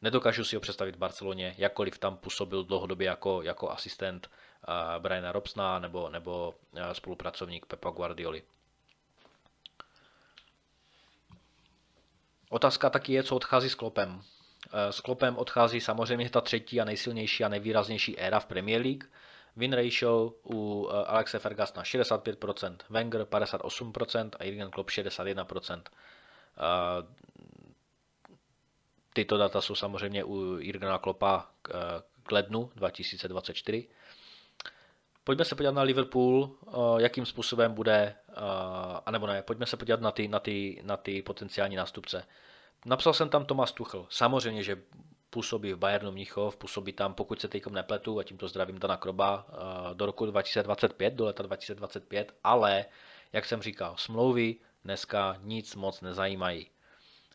nedokážu 0.02 0.44
si 0.44 0.56
ho 0.56 0.60
představit 0.60 0.96
v 0.96 1.00
Barceloně, 1.00 1.56
jakkoliv 1.58 1.98
tam 1.98 2.18
působil 2.18 2.64
dlouhodobě 2.64 3.08
jako, 3.08 3.42
jako 3.42 3.70
asistent 3.70 4.30
uh, 4.68 5.02
Briana 5.02 5.32
Robsna 5.32 5.80
nebo, 5.80 6.10
nebo 6.10 6.56
uh, 6.72 6.82
spolupracovník 6.92 7.66
Pepa 7.66 7.90
Guardioli. 7.90 8.44
Otázka 12.50 12.90
taky 12.90 13.14
je, 13.14 13.24
co 13.24 13.36
odchází 13.36 13.70
s 13.70 13.76
Klopem. 13.76 14.24
S 14.90 15.00
Klopem 15.02 15.38
odchází 15.38 15.82
samozřejmě 15.82 16.30
ta 16.30 16.42
třetí 16.42 16.82
a 16.82 16.86
nejsilnější 16.86 17.44
a 17.44 17.50
nejvýraznější 17.50 18.20
éra 18.20 18.40
v 18.40 18.46
Premier 18.46 18.82
League. 18.82 19.04
Win 19.56 19.74
ratio 19.74 20.34
u 20.46 20.90
Alexe 21.06 21.40
Fergusona 21.40 21.84
65%, 21.84 22.76
Wenger 22.90 23.22
58% 23.22 24.30
a 24.40 24.44
Jürgen 24.44 24.72
Klopp 24.72 24.90
61%. 24.90 25.82
Tyto 29.14 29.38
data 29.38 29.62
jsou 29.62 29.76
samozřejmě 29.76 30.24
u 30.24 30.58
Jürgena 30.60 30.98
Kloppa 30.98 31.50
k 32.24 32.32
lednu 32.32 32.72
2024. 32.76 33.88
Pojďme 35.24 35.46
se 35.46 35.56
podívat 35.56 35.76
na 35.76 35.82
Liverpool, 35.82 36.52
jakým 36.98 37.26
způsobem 37.26 37.74
bude, 37.74 38.16
anebo 39.06 39.28
ne, 39.28 39.42
pojďme 39.42 39.66
se 39.66 39.78
podívat 39.78 40.02
na 40.02 40.12
ty, 40.12 40.28
na 40.28 40.40
ty, 40.40 40.82
na 40.84 40.98
ty 40.98 41.22
potenciální 41.22 41.76
nástupce. 41.76 42.24
Napsal 42.86 43.14
jsem 43.14 43.30
tam 43.30 43.46
Tomas 43.46 43.72
Tuchel. 43.72 44.06
Samozřejmě, 44.10 44.64
že 44.64 44.82
působí 45.30 45.74
v 45.74 45.78
Bayernu 45.78 46.12
Mnichov, 46.12 46.58
působí 46.58 46.94
tam, 46.94 47.14
pokud 47.14 47.42
se 47.42 47.48
teď 47.48 47.66
nepletu, 47.68 48.20
a 48.20 48.24
tímto 48.24 48.48
zdravím 48.48 48.80
Dana 48.80 48.98
Kroba, 48.98 49.46
do 49.94 50.06
roku 50.06 50.26
2025, 50.26 51.14
do 51.14 51.26
leta 51.26 51.44
2025, 51.44 52.34
ale, 52.44 52.86
jak 53.34 53.46
jsem 53.46 53.62
říkal, 53.62 53.96
smlouvy 53.98 54.56
dneska 54.84 55.38
nic 55.42 55.76
moc 55.76 56.02
nezajímají. 56.02 56.68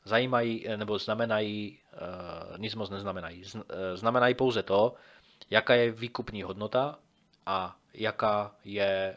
Zajímají, 0.05 0.67
nebo 0.77 0.99
znamenají, 0.99 1.79
nic 2.57 2.75
moc 2.75 2.91
neznamenají. 2.91 3.45
Znamenají 3.95 4.35
pouze 4.35 4.63
to, 4.63 4.95
jaká 5.51 5.75
je 5.75 5.91
výkupní 5.91 6.43
hodnota 6.43 6.99
a 7.47 7.77
jaká 7.95 8.57
je 8.65 9.17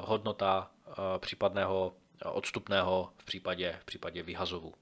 hodnota 0.00 0.70
případného 1.18 1.94
odstupného 2.24 3.10
v 3.16 3.24
případě, 3.24 3.76
v 3.80 3.84
případě 3.84 4.22
vyhazovu. 4.22 4.74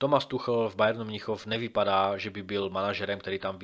Thomas 0.00 0.26
Tuchel 0.26 0.68
v 0.68 0.76
Bayernu 0.76 1.04
Mnichov 1.04 1.46
nevypadá, 1.46 2.16
že 2.16 2.30
by 2.30 2.42
byl 2.42 2.70
manažerem, 2.70 3.18
který 3.18 3.38
tam, 3.38 3.58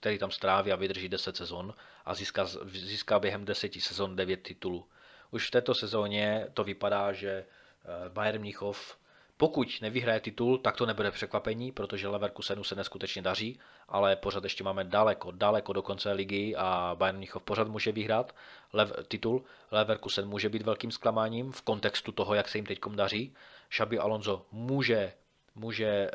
který 0.00 0.18
tam 0.18 0.30
stráví 0.30 0.72
a 0.72 0.76
vydrží 0.76 1.08
10 1.08 1.36
sezon 1.36 1.74
a 2.04 2.14
získá, 2.14 2.46
získá 2.64 3.18
během 3.18 3.44
10 3.44 3.72
sezon 3.82 4.16
9 4.16 4.42
titulů. 4.42 4.84
Už 5.30 5.48
v 5.48 5.50
této 5.50 5.74
sezóně 5.74 6.46
to 6.54 6.64
vypadá, 6.64 7.12
že 7.12 7.30
eh, 7.30 8.08
Bayern 8.08 8.40
Mnichov 8.40 8.98
pokud 9.36 9.68
nevyhraje 9.82 10.20
titul, 10.20 10.58
tak 10.58 10.76
to 10.76 10.86
nebude 10.86 11.10
překvapení, 11.10 11.72
protože 11.72 12.08
Leverkusenu 12.08 12.64
se 12.64 12.74
neskutečně 12.74 13.22
daří, 13.22 13.60
ale 13.88 14.16
pořád 14.16 14.44
ještě 14.44 14.64
máme 14.64 14.84
daleko, 14.84 15.30
daleko 15.30 15.72
do 15.72 15.82
konce 15.82 16.12
ligy 16.12 16.54
a 16.56 16.96
Bayern 16.98 17.18
Mnichov 17.18 17.42
pořád 17.42 17.68
může 17.68 17.92
vyhrát 17.92 18.34
lev, 18.72 18.92
titul. 19.08 19.44
Leverkusen 19.70 20.28
může 20.28 20.48
být 20.48 20.62
velkým 20.62 20.90
zklamáním 20.90 21.52
v 21.52 21.62
kontextu 21.62 22.12
toho, 22.12 22.34
jak 22.34 22.48
se 22.48 22.58
jim 22.58 22.66
teď 22.66 22.78
daří. 22.94 23.34
Xabi 23.68 23.98
Alonso 23.98 24.46
může 24.52 25.12
může, 25.54 26.10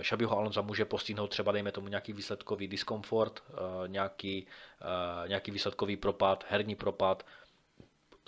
Šabiho 0.00 0.38
Alonza 0.38 0.60
může 0.62 0.84
postihnout 0.84 1.26
třeba, 1.26 1.52
dejme 1.52 1.72
tomu, 1.72 1.88
nějaký 1.88 2.12
výsledkový 2.12 2.68
diskomfort, 2.68 3.42
uh, 3.50 3.56
nějaký, 3.88 4.46
uh, 5.22 5.28
nějaký 5.28 5.50
výsledkový 5.50 5.96
propad, 5.96 6.44
herní 6.48 6.74
propad, 6.74 7.26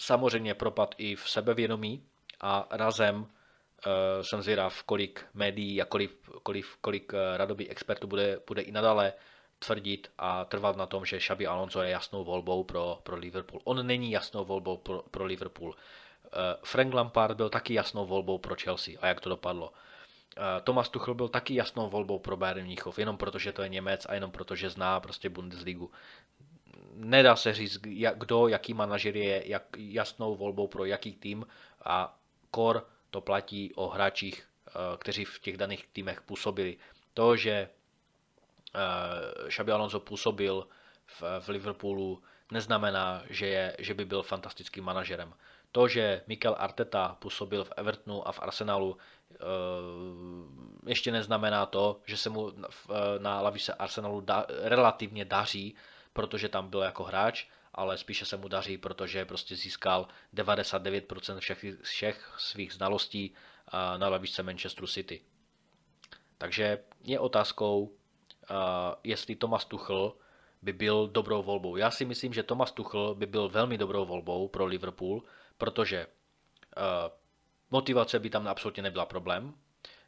samozřejmě 0.00 0.54
propad 0.54 0.94
i 0.98 1.16
v 1.16 1.30
sebevědomí 1.30 2.02
a 2.40 2.68
razem 2.70 3.26
jsem 4.22 4.42
zvědav, 4.42 4.82
kolik 4.82 5.26
médií 5.34 5.82
a 5.82 5.84
kolik, 5.84 6.10
kolik, 6.42 6.66
kolik 6.80 7.12
radobí 7.36 7.70
expertů 7.70 8.06
bude, 8.06 8.40
bude 8.46 8.62
i 8.62 8.72
nadále 8.72 9.12
tvrdit 9.58 10.10
a 10.18 10.44
trvat 10.44 10.76
na 10.76 10.86
tom, 10.86 11.04
že 11.04 11.18
Xabi 11.18 11.46
Alonso 11.46 11.82
je 11.82 11.90
jasnou 11.90 12.24
volbou 12.24 12.64
pro, 12.64 12.98
pro 13.02 13.16
Liverpool. 13.16 13.60
On 13.64 13.86
není 13.86 14.10
jasnou 14.10 14.44
volbou 14.44 14.76
pro, 14.76 15.02
pro 15.10 15.24
Liverpool. 15.24 15.74
Frank 16.64 16.94
Lampard 16.94 17.36
byl 17.36 17.48
taky 17.48 17.74
jasnou 17.74 18.06
volbou 18.06 18.38
pro 18.38 18.56
Chelsea. 18.62 18.94
A 19.00 19.06
jak 19.06 19.20
to 19.20 19.28
dopadlo? 19.28 19.72
Thomas 20.64 20.88
Tuchel 20.88 21.14
byl 21.14 21.28
taky 21.28 21.54
jasnou 21.54 21.90
volbou 21.90 22.18
pro 22.18 22.36
Bayern 22.36 22.66
Mnichov, 22.66 22.98
jenom 22.98 23.16
protože 23.16 23.52
to 23.52 23.62
je 23.62 23.68
Němec 23.68 24.06
a 24.08 24.14
jenom 24.14 24.30
protože 24.30 24.70
zná 24.70 25.00
prostě 25.00 25.28
Bundesligu. 25.28 25.90
Nedá 26.94 27.36
se 27.36 27.54
říct, 27.54 27.78
kdo, 28.14 28.48
jaký 28.48 28.74
manažer 28.74 29.16
je 29.16 29.48
jak, 29.48 29.62
jasnou 29.76 30.36
volbou 30.36 30.66
pro 30.66 30.84
jaký 30.84 31.12
tým 31.12 31.46
a 31.84 32.18
kor 32.50 32.86
to 33.10 33.20
platí 33.20 33.72
o 33.74 33.88
hráčích, 33.88 34.48
eh, 34.68 34.70
kteří 34.98 35.24
v 35.24 35.38
těch 35.38 35.56
daných 35.56 35.86
týmech 35.92 36.22
působili. 36.22 36.76
To, 37.14 37.36
že 37.36 37.68
uh, 38.74 39.48
Xabi 39.48 39.72
Alonso 39.72 40.00
působil 40.00 40.68
v, 41.06 41.22
v 41.40 41.48
Liverpoolu, 41.48 42.22
neznamená, 42.52 43.22
že, 43.30 43.46
je, 43.46 43.76
že 43.78 43.94
by 43.94 44.04
byl 44.04 44.22
fantastickým 44.22 44.84
manažerem. 44.84 45.34
To, 45.72 45.88
že 45.88 46.22
Mikel 46.26 46.56
Arteta 46.58 47.16
působil 47.18 47.64
v 47.64 47.72
Evertonu 47.76 48.28
a 48.28 48.32
v 48.32 48.42
Arsenalu, 48.42 48.96
eh, 49.32 49.36
ještě 50.86 51.12
neznamená 51.12 51.66
to, 51.66 52.00
že 52.06 52.16
se 52.16 52.30
mu 52.30 52.52
na 53.18 53.40
lavice 53.40 53.74
Arsenalu 53.74 54.20
da, 54.20 54.46
relativně 54.48 55.24
daří, 55.24 55.74
protože 56.12 56.48
tam 56.48 56.68
byl 56.70 56.80
jako 56.80 57.04
hráč, 57.04 57.46
ale 57.74 57.98
spíše 57.98 58.24
se 58.24 58.36
mu 58.36 58.48
daří, 58.48 58.78
protože 58.78 59.24
prostě 59.24 59.56
získal 59.56 60.08
99% 60.34 61.38
všech, 61.40 61.64
všech 61.82 62.34
svých 62.38 62.72
znalostí 62.72 63.34
eh, 63.34 63.98
na 63.98 64.08
lavičce 64.08 64.42
Manchesteru 64.42 64.86
City. 64.86 65.20
Takže 66.38 66.78
je 67.04 67.18
otázkou, 67.18 67.92
eh, 68.50 68.54
jestli 69.04 69.36
Thomas 69.36 69.64
Tuchel 69.64 70.12
by 70.62 70.72
byl 70.72 71.08
dobrou 71.08 71.42
volbou. 71.42 71.76
Já 71.76 71.90
si 71.90 72.04
myslím, 72.04 72.32
že 72.34 72.42
Thomas 72.42 72.72
Tuchel 72.72 73.14
by 73.14 73.26
byl 73.26 73.48
velmi 73.48 73.78
dobrou 73.78 74.04
volbou 74.04 74.48
pro 74.48 74.66
Liverpool, 74.66 75.22
protože 75.58 76.06
uh, 76.06 76.82
motivace 77.70 78.18
by 78.18 78.30
tam 78.30 78.48
absolutně 78.48 78.82
nebyla 78.82 79.06
problém. 79.06 79.54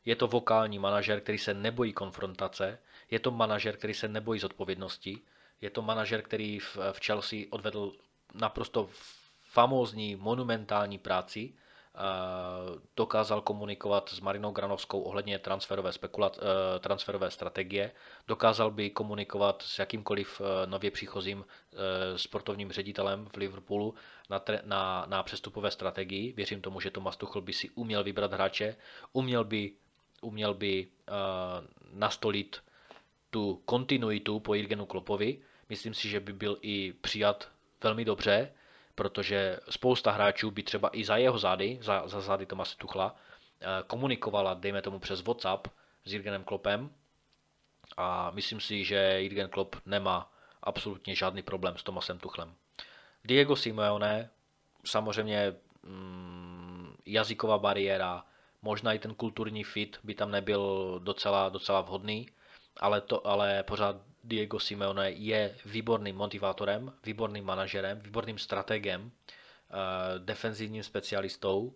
Je 0.05 0.17
to 0.17 0.27
vokální 0.27 0.79
manažer, 0.79 1.21
který 1.21 1.39
se 1.39 1.55
nebojí 1.55 1.93
konfrontace, 1.93 2.79
je 3.11 3.19
to 3.21 3.31
manažer, 3.31 3.77
který 3.77 3.95
se 3.95 4.09
nebojí 4.09 4.41
zodpovědnosti, 4.41 5.21
je 5.61 5.71
to 5.71 5.83
manažer, 5.83 6.23
který 6.23 6.59
v 6.93 7.01
Chelsea 7.07 7.39
odvedl 7.51 7.93
naprosto 8.35 8.89
famózní, 9.51 10.17
monumentální 10.17 10.99
práci, 10.99 11.55
dokázal 12.97 13.41
komunikovat 13.41 14.09
s 14.09 14.21
Marinou 14.21 14.51
Granovskou 14.53 15.01
ohledně 15.01 15.39
transferové, 15.39 15.93
spekulat, 15.93 16.39
e, 16.39 16.79
transferové 16.79 17.31
strategie, 17.31 17.93
dokázal 18.29 18.71
by 18.71 18.91
komunikovat 18.91 19.63
s 19.63 19.79
jakýmkoliv 19.79 20.41
e, 20.41 20.67
nově 20.67 20.91
příchozím 20.91 21.45
sportovním 22.17 22.73
ředitelem 22.73 23.27
v 23.33 23.37
Liverpoolu 23.37 23.95
na, 24.31 24.43
na, 24.65 25.07
na 25.09 25.23
přestupové 25.23 25.71
strategii. 25.71 26.33
Věřím 26.33 26.61
tomu, 26.61 26.81
že 26.81 26.91
Tomas 26.91 27.17
Tuchel 27.17 27.43
by 27.43 27.53
si 27.53 27.71
uměl 27.71 28.05
vybrat 28.05 28.33
hráče, 28.33 28.77
uměl 29.13 29.45
by, 29.45 29.73
uměl 30.21 30.55
by 30.55 30.89
nastolit 31.93 32.63
tu 33.31 33.63
kontinuitu 33.65 34.41
po 34.41 34.55
Jirgenu 34.55 34.87
Klopovi. 34.87 35.39
Myslím 35.69 35.95
si, 35.95 36.09
že 36.09 36.21
by 36.21 36.33
byl 36.33 36.59
i 36.63 36.93
přijat 36.93 37.49
velmi 37.83 38.05
dobře 38.05 38.53
protože 38.95 39.61
spousta 39.71 40.11
hráčů 40.11 40.51
by 40.51 40.63
třeba 40.63 40.91
i 40.93 41.05
za 41.05 41.17
jeho 41.17 41.39
zády, 41.39 41.79
za, 41.83 42.09
za 42.09 42.21
zády 42.21 42.47
Tomase 42.47 42.77
Tuchla, 42.77 43.17
eh, 43.61 43.67
komunikovala, 43.87 44.55
dejme 44.55 44.83
tomu 44.83 44.99
přes 44.99 45.21
WhatsApp 45.21 45.69
s 46.05 46.13
Jürgenem 46.13 46.45
Kloppem 46.45 46.91
a 47.97 48.31
myslím 48.31 48.61
si, 48.61 48.85
že 48.85 49.21
Jürgen 49.21 49.49
Klopp 49.49 49.77
nemá 49.87 50.33
absolutně 50.63 51.15
žádný 51.15 51.43
problém 51.43 51.77
s 51.79 51.83
Tomasem 51.83 52.19
Tuchlem. 52.19 52.55
Diego 53.25 53.57
Simeone 53.57 54.31
samozřejmě 54.85 55.55
mm, 55.83 56.97
jazyková 57.07 57.59
bariéra, 57.59 58.25
možná 58.63 58.93
i 58.93 58.99
ten 58.99 59.15
kulturní 59.15 59.65
fit 59.65 59.99
by 60.03 60.15
tam 60.15 60.31
nebyl 60.31 61.01
docela, 61.05 61.49
docela 61.49 61.81
vhodný, 61.81 62.29
ale, 62.77 63.01
to, 63.01 63.27
ale 63.27 63.63
pořád 63.63 63.97
Diego 64.25 64.61
Simeone 64.61 65.11
je 65.11 65.55
výborným 65.65 66.17
motivátorem, 66.17 66.93
výborným 67.05 67.45
manažerem, 67.45 68.01
výborným 68.01 68.39
strategem, 68.39 69.11
eh, 69.11 69.75
defenzivním 70.19 70.83
specialistou 70.83 71.73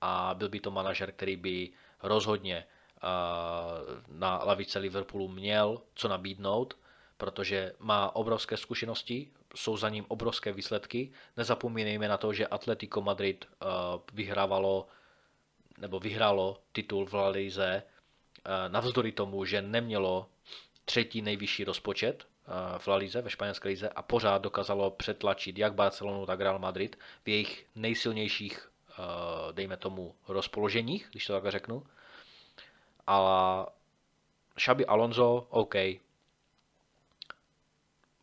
a 0.00 0.34
byl 0.34 0.48
by 0.48 0.60
to 0.60 0.70
manažer, 0.70 1.12
který 1.12 1.36
by 1.36 1.70
rozhodně 2.02 2.56
eh, 2.56 3.00
na 4.08 4.38
lavice 4.44 4.78
Liverpoolu 4.78 5.28
měl 5.28 5.82
co 5.94 6.08
nabídnout, 6.08 6.76
protože 7.16 7.72
má 7.78 8.16
obrovské 8.16 8.56
zkušenosti, 8.56 9.30
jsou 9.54 9.76
za 9.76 9.88
ním 9.88 10.04
obrovské 10.08 10.52
výsledky. 10.52 11.12
Nezapomínejme 11.36 12.08
na 12.08 12.16
to, 12.16 12.32
že 12.32 12.46
Atletico 12.46 13.00
Madrid 13.00 13.44
eh, 13.48 13.66
vyhrávalo 14.12 14.86
nebo 15.78 16.00
vyhrálo 16.00 16.58
titul 16.72 17.06
v 17.06 17.14
La 17.14 17.28
Lize 17.28 17.82
navzdory 18.68 19.12
tomu, 19.12 19.44
že 19.44 19.62
nemělo 19.62 20.28
třetí 20.84 21.22
nejvyšší 21.22 21.64
rozpočet 21.64 22.26
eh, 22.46 22.78
v 22.78 22.88
La 22.88 22.96
Lize, 22.96 23.22
ve 23.22 23.30
španělské 23.30 23.68
lize 23.68 23.88
a 23.88 24.02
pořád 24.02 24.42
dokázalo 24.42 24.90
přetlačit 24.90 25.58
jak 25.58 25.74
Barcelonu, 25.74 26.26
tak 26.26 26.40
Real 26.40 26.58
Madrid 26.58 26.98
v 27.24 27.28
jejich 27.28 27.66
nejsilnějších, 27.74 28.70
eh, 28.90 29.02
dejme 29.52 29.76
tomu, 29.76 30.14
rozpoloženích, 30.28 31.08
když 31.10 31.26
to 31.26 31.32
takhle 31.32 31.50
řeknu. 31.50 31.86
Ale 33.06 33.66
Xabi 34.54 34.86
Alonso, 34.86 35.46
OK. 35.50 35.74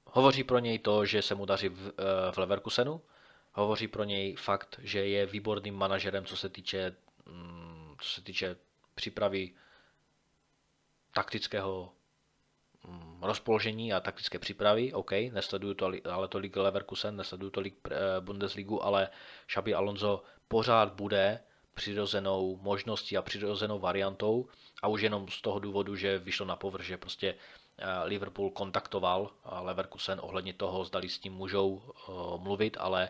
Hovoří 0.06 0.44
pro 0.44 0.60
něj 0.60 0.80
to, 0.80 1.06
že 1.06 1.22
se 1.22 1.36
mu 1.36 1.46
daří 1.46 1.70
v, 1.70 1.88
eh, 1.88 2.32
v 2.32 2.38
Leverkusenu, 2.38 3.02
hovoří 3.54 3.88
pro 3.88 4.04
něj 4.04 4.36
fakt, 4.36 4.80
že 4.84 5.06
je 5.08 5.26
výborným 5.26 5.76
manažerem, 5.76 6.26
co 6.26 6.38
se 6.38 6.50
týče, 6.50 6.96
mm, 7.26 7.96
co 8.02 8.10
se 8.10 8.22
týče 8.22 8.56
přípravy 8.96 9.54
taktického 11.14 11.94
rozpoložení 13.22 13.94
a 13.94 14.00
taktické 14.00 14.40
přípravy, 14.40 14.94
OK, 14.94 15.12
nesleduju 15.12 15.74
to 15.74 15.92
ale 16.12 16.28
tolik 16.28 16.56
Leverkusen, 16.56 17.16
nesleduju 17.16 17.52
tolik 17.52 17.76
eh, 17.92 18.22
Bundesligu, 18.22 18.84
ale 18.84 19.10
Xabi 19.48 19.74
Alonso 19.74 20.24
pořád 20.48 20.94
bude 20.94 21.40
přirozenou 21.74 22.60
možností 22.62 23.18
a 23.18 23.22
přirozenou 23.22 23.80
variantou 23.80 24.48
a 24.82 24.88
už 24.88 25.02
jenom 25.02 25.28
z 25.28 25.42
toho 25.42 25.60
důvodu, 25.60 25.96
že 25.96 26.18
vyšlo 26.18 26.46
na 26.46 26.56
povrch, 26.56 26.86
že 26.86 26.98
prostě 26.98 27.36
eh, 27.78 28.04
Liverpool 28.04 28.50
kontaktoval 28.50 29.32
Leverkusen 29.62 30.20
ohledně 30.24 30.54
toho, 30.54 30.86
zdali 30.86 31.10
s 31.10 31.20
tím 31.20 31.34
můžou 31.34 31.82
eh, 31.82 32.12
mluvit, 32.38 32.78
ale 32.80 33.10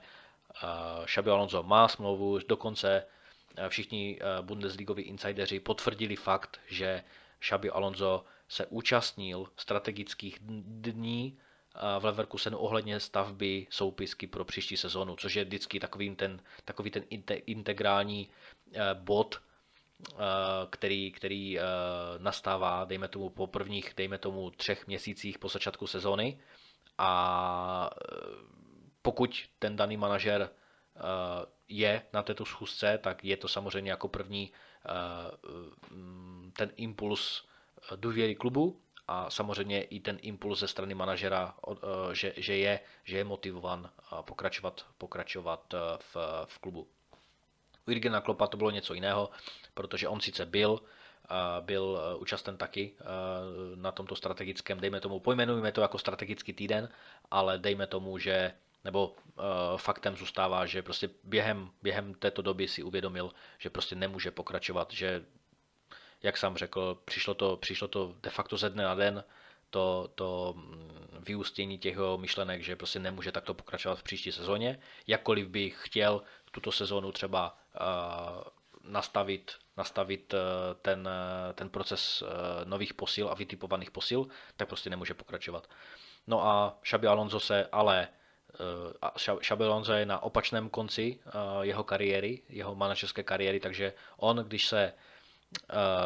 Xabi 1.06 1.32
Alonso 1.32 1.64
má 1.64 1.88
smlouvu, 1.88 2.40
dokonce 2.48 3.06
všichni 3.68 4.20
Bundesligoví 4.42 5.04
insideři 5.04 5.60
potvrdili 5.60 6.16
fakt, 6.16 6.60
že 6.68 7.04
Xabi 7.40 7.70
Alonso 7.70 8.26
se 8.52 8.66
účastnil 8.66 9.48
strategických 9.58 10.38
dní 10.66 11.38
v 12.00 12.06
Leverkusenu 12.06 12.58
ohledně 12.58 13.00
stavby 13.00 13.68
soupisky 13.70 14.28
pro 14.28 14.46
příští 14.46 14.78
sezonu, 14.78 15.16
což 15.16 15.36
je 15.36 15.46
vždycky 15.46 15.80
takový 15.80 16.16
ten, 16.16 16.42
takový 16.66 16.92
ten 16.92 17.04
integrální 17.46 18.30
eh, 18.74 18.80
bod, 18.94 19.42
eh, 20.16 20.18
který, 20.70 21.12
který 21.12 21.60
eh, 21.60 21.64
nastává, 22.18 22.86
dejme 22.86 23.08
tomu, 23.08 23.30
po 23.30 23.48
prvních, 23.48 23.94
dejme 23.98 24.18
tomu, 24.18 24.52
třech 24.52 24.88
měsících 24.88 25.40
po 25.40 25.50
začátku 25.50 25.88
sezony. 25.88 26.40
A 26.98 27.90
pokud 29.02 29.44
ten 29.60 29.76
daný 29.76 29.98
manažer 29.98 30.50
je 31.68 32.02
na 32.14 32.24
této 32.24 32.46
schůzce, 32.46 32.98
tak 32.98 33.24
je 33.26 33.38
to 33.38 33.48
samozřejmě 33.48 33.92
jako 33.92 34.08
první 34.08 34.52
ten 36.58 36.72
impuls 36.76 37.51
důvěry 37.96 38.36
klubu 38.36 38.82
a 39.08 39.30
samozřejmě 39.30 39.84
i 39.84 40.00
ten 40.00 40.20
impuls 40.22 40.60
ze 40.60 40.68
strany 40.68 40.94
manažera, 40.94 41.56
eh, 41.72 41.76
že, 42.16 42.34
že, 42.38 42.58
je, 42.58 42.80
že 43.04 43.18
je 43.18 43.24
motivovan 43.24 43.90
pokračovat, 44.22 44.86
pokračovat 44.98 45.74
eh, 45.74 45.78
v, 46.00 46.18
v 46.46 46.60
klubu. 46.60 46.88
U 47.88 47.92
Jurgena 47.92 48.22
Klopa 48.22 48.48
to 48.48 48.58
bylo 48.58 48.72
něco 48.72 48.94
jiného, 48.94 49.30
protože 49.74 50.08
on 50.08 50.22
sice 50.22 50.46
byl, 50.46 50.82
byl 51.62 52.00
účasten 52.18 52.58
taky 52.58 52.94
na 53.76 53.92
tomto 53.92 54.16
strategickém, 54.16 54.80
dejme 54.80 55.02
tomu, 55.02 55.20
pojmenujeme 55.20 55.72
to 55.72 55.82
jako 55.82 55.98
strategický 55.98 56.54
týden, 56.54 56.90
ale 57.32 57.60
dejme 57.60 57.88
tomu, 57.88 58.18
že 58.18 58.54
nebo 58.84 59.16
faktem 59.78 60.18
zůstává, 60.18 60.66
že 60.66 60.82
prostě 60.82 61.10
během, 61.24 61.72
během 61.82 62.14
této 62.14 62.42
doby 62.42 62.68
si 62.68 62.84
uvědomil, 62.84 63.32
že 63.58 63.70
prostě 63.70 63.96
nemůže 63.96 64.32
pokračovat, 64.32 64.94
že 64.94 65.26
jak 66.24 66.38
jsem 66.38 66.58
řekl, 66.58 66.98
přišlo 67.06 67.34
to, 67.34 67.58
přišlo 67.58 67.88
to 67.88 68.16
de 68.24 68.30
facto 68.30 68.58
ze 68.58 68.70
dne 68.70 68.84
na 68.84 68.96
den, 68.96 69.24
to, 69.70 70.10
to 70.16 70.54
mm, 70.58 71.20
vyústění 71.20 71.78
těch 71.78 71.98
myšlenek, 72.18 72.62
že 72.62 72.76
prostě 72.76 73.00
nemůže 73.00 73.32
takto 73.32 73.54
pokračovat 73.54 74.00
v 74.00 74.04
příští 74.04 74.32
sezóně. 74.32 74.80
Jakkoliv 75.08 75.48
bych 75.48 75.78
chtěl 75.82 76.22
tuto 76.52 76.72
sezónu 76.72 77.12
třeba 77.12 77.58
uh, 77.82 78.44
nastavit, 78.92 79.52
nastavit 79.78 80.34
uh, 80.34 80.40
ten, 80.82 81.00
uh, 81.00 81.54
ten 81.54 81.70
proces 81.70 82.22
uh, 82.22 82.30
nových 82.66 82.94
posil 82.94 83.30
a 83.30 83.34
vytipovaných 83.34 83.92
posil, 83.92 84.28
tak 84.58 84.68
prostě 84.68 84.90
nemůže 84.90 85.14
pokračovat. 85.14 85.68
No 86.28 86.46
a 86.48 86.78
Xabi 86.82 87.08
Alonso 87.08 87.40
se 87.40 87.68
ale 87.72 88.08
Xabi 89.40 89.66
Alonso 89.66 89.94
je 89.94 90.06
na 90.06 90.24
opačném 90.24 90.70
konci 90.70 91.20
jeho 91.62 91.84
kariéry, 91.84 92.42
jeho 92.50 92.76
manažerské 92.76 93.24
kariéry, 93.24 93.60
takže 93.60 93.94
on, 94.18 94.38
když 94.38 94.68
se 94.68 94.94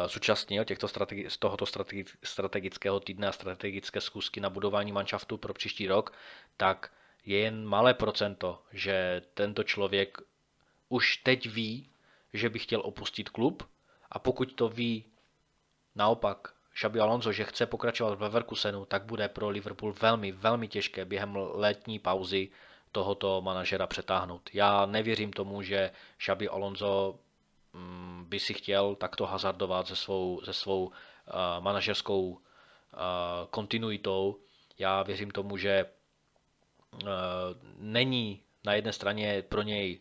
zúčastnil 0.06 0.64
těchto 0.64 0.86
strategi- 0.86 1.28
z 1.28 1.38
tohoto 1.38 1.66
strategického 2.24 3.00
týdne 3.00 3.28
a 3.28 3.32
strategické 3.32 4.00
zkusky 4.00 4.40
na 4.40 4.50
budování 4.50 4.92
manšaftu 4.92 5.36
pro 5.36 5.54
příští 5.54 5.88
rok, 5.88 6.12
tak 6.56 6.92
je 7.24 7.38
jen 7.38 7.66
malé 7.66 7.94
procento, 7.94 8.62
že 8.72 9.22
tento 9.34 9.62
člověk 9.64 10.18
už 10.88 11.16
teď 11.16 11.46
ví, 11.46 11.90
že 12.32 12.50
by 12.50 12.58
chtěl 12.58 12.80
opustit 12.84 13.28
klub 13.28 13.62
a 14.10 14.18
pokud 14.18 14.54
to 14.54 14.68
ví 14.68 15.04
naopak 15.94 16.52
Xabi 16.74 17.00
Alonso, 17.00 17.32
že 17.32 17.44
chce 17.44 17.66
pokračovat 17.66 18.18
v 18.18 18.22
Leverkusenu, 18.22 18.84
tak 18.84 19.04
bude 19.04 19.28
pro 19.28 19.48
Liverpool 19.48 19.92
velmi, 19.92 20.32
velmi 20.32 20.68
těžké 20.68 21.04
během 21.04 21.36
letní 21.36 21.98
pauzy 21.98 22.48
tohoto 22.92 23.42
manažera 23.42 23.86
přetáhnout. 23.86 24.50
Já 24.52 24.86
nevěřím 24.86 25.32
tomu, 25.32 25.62
že 25.62 25.90
Xabi 26.18 26.48
Alonso 26.48 27.18
by 28.22 28.40
si 28.40 28.54
chtěl 28.54 28.94
takto 28.94 29.26
hazardovat 29.26 29.86
se 29.88 29.96
svou, 29.96 30.40
se 30.44 30.52
svou 30.52 30.84
uh, 30.86 30.92
manažerskou 31.60 32.28
uh, 32.28 32.38
kontinuitou. 33.50 34.36
Já 34.78 35.02
věřím 35.02 35.30
tomu, 35.30 35.56
že 35.56 35.86
uh, 36.92 37.08
není 37.78 38.42
na 38.64 38.74
jedné 38.74 38.92
straně 38.92 39.42
pro 39.48 39.62
něj 39.62 40.00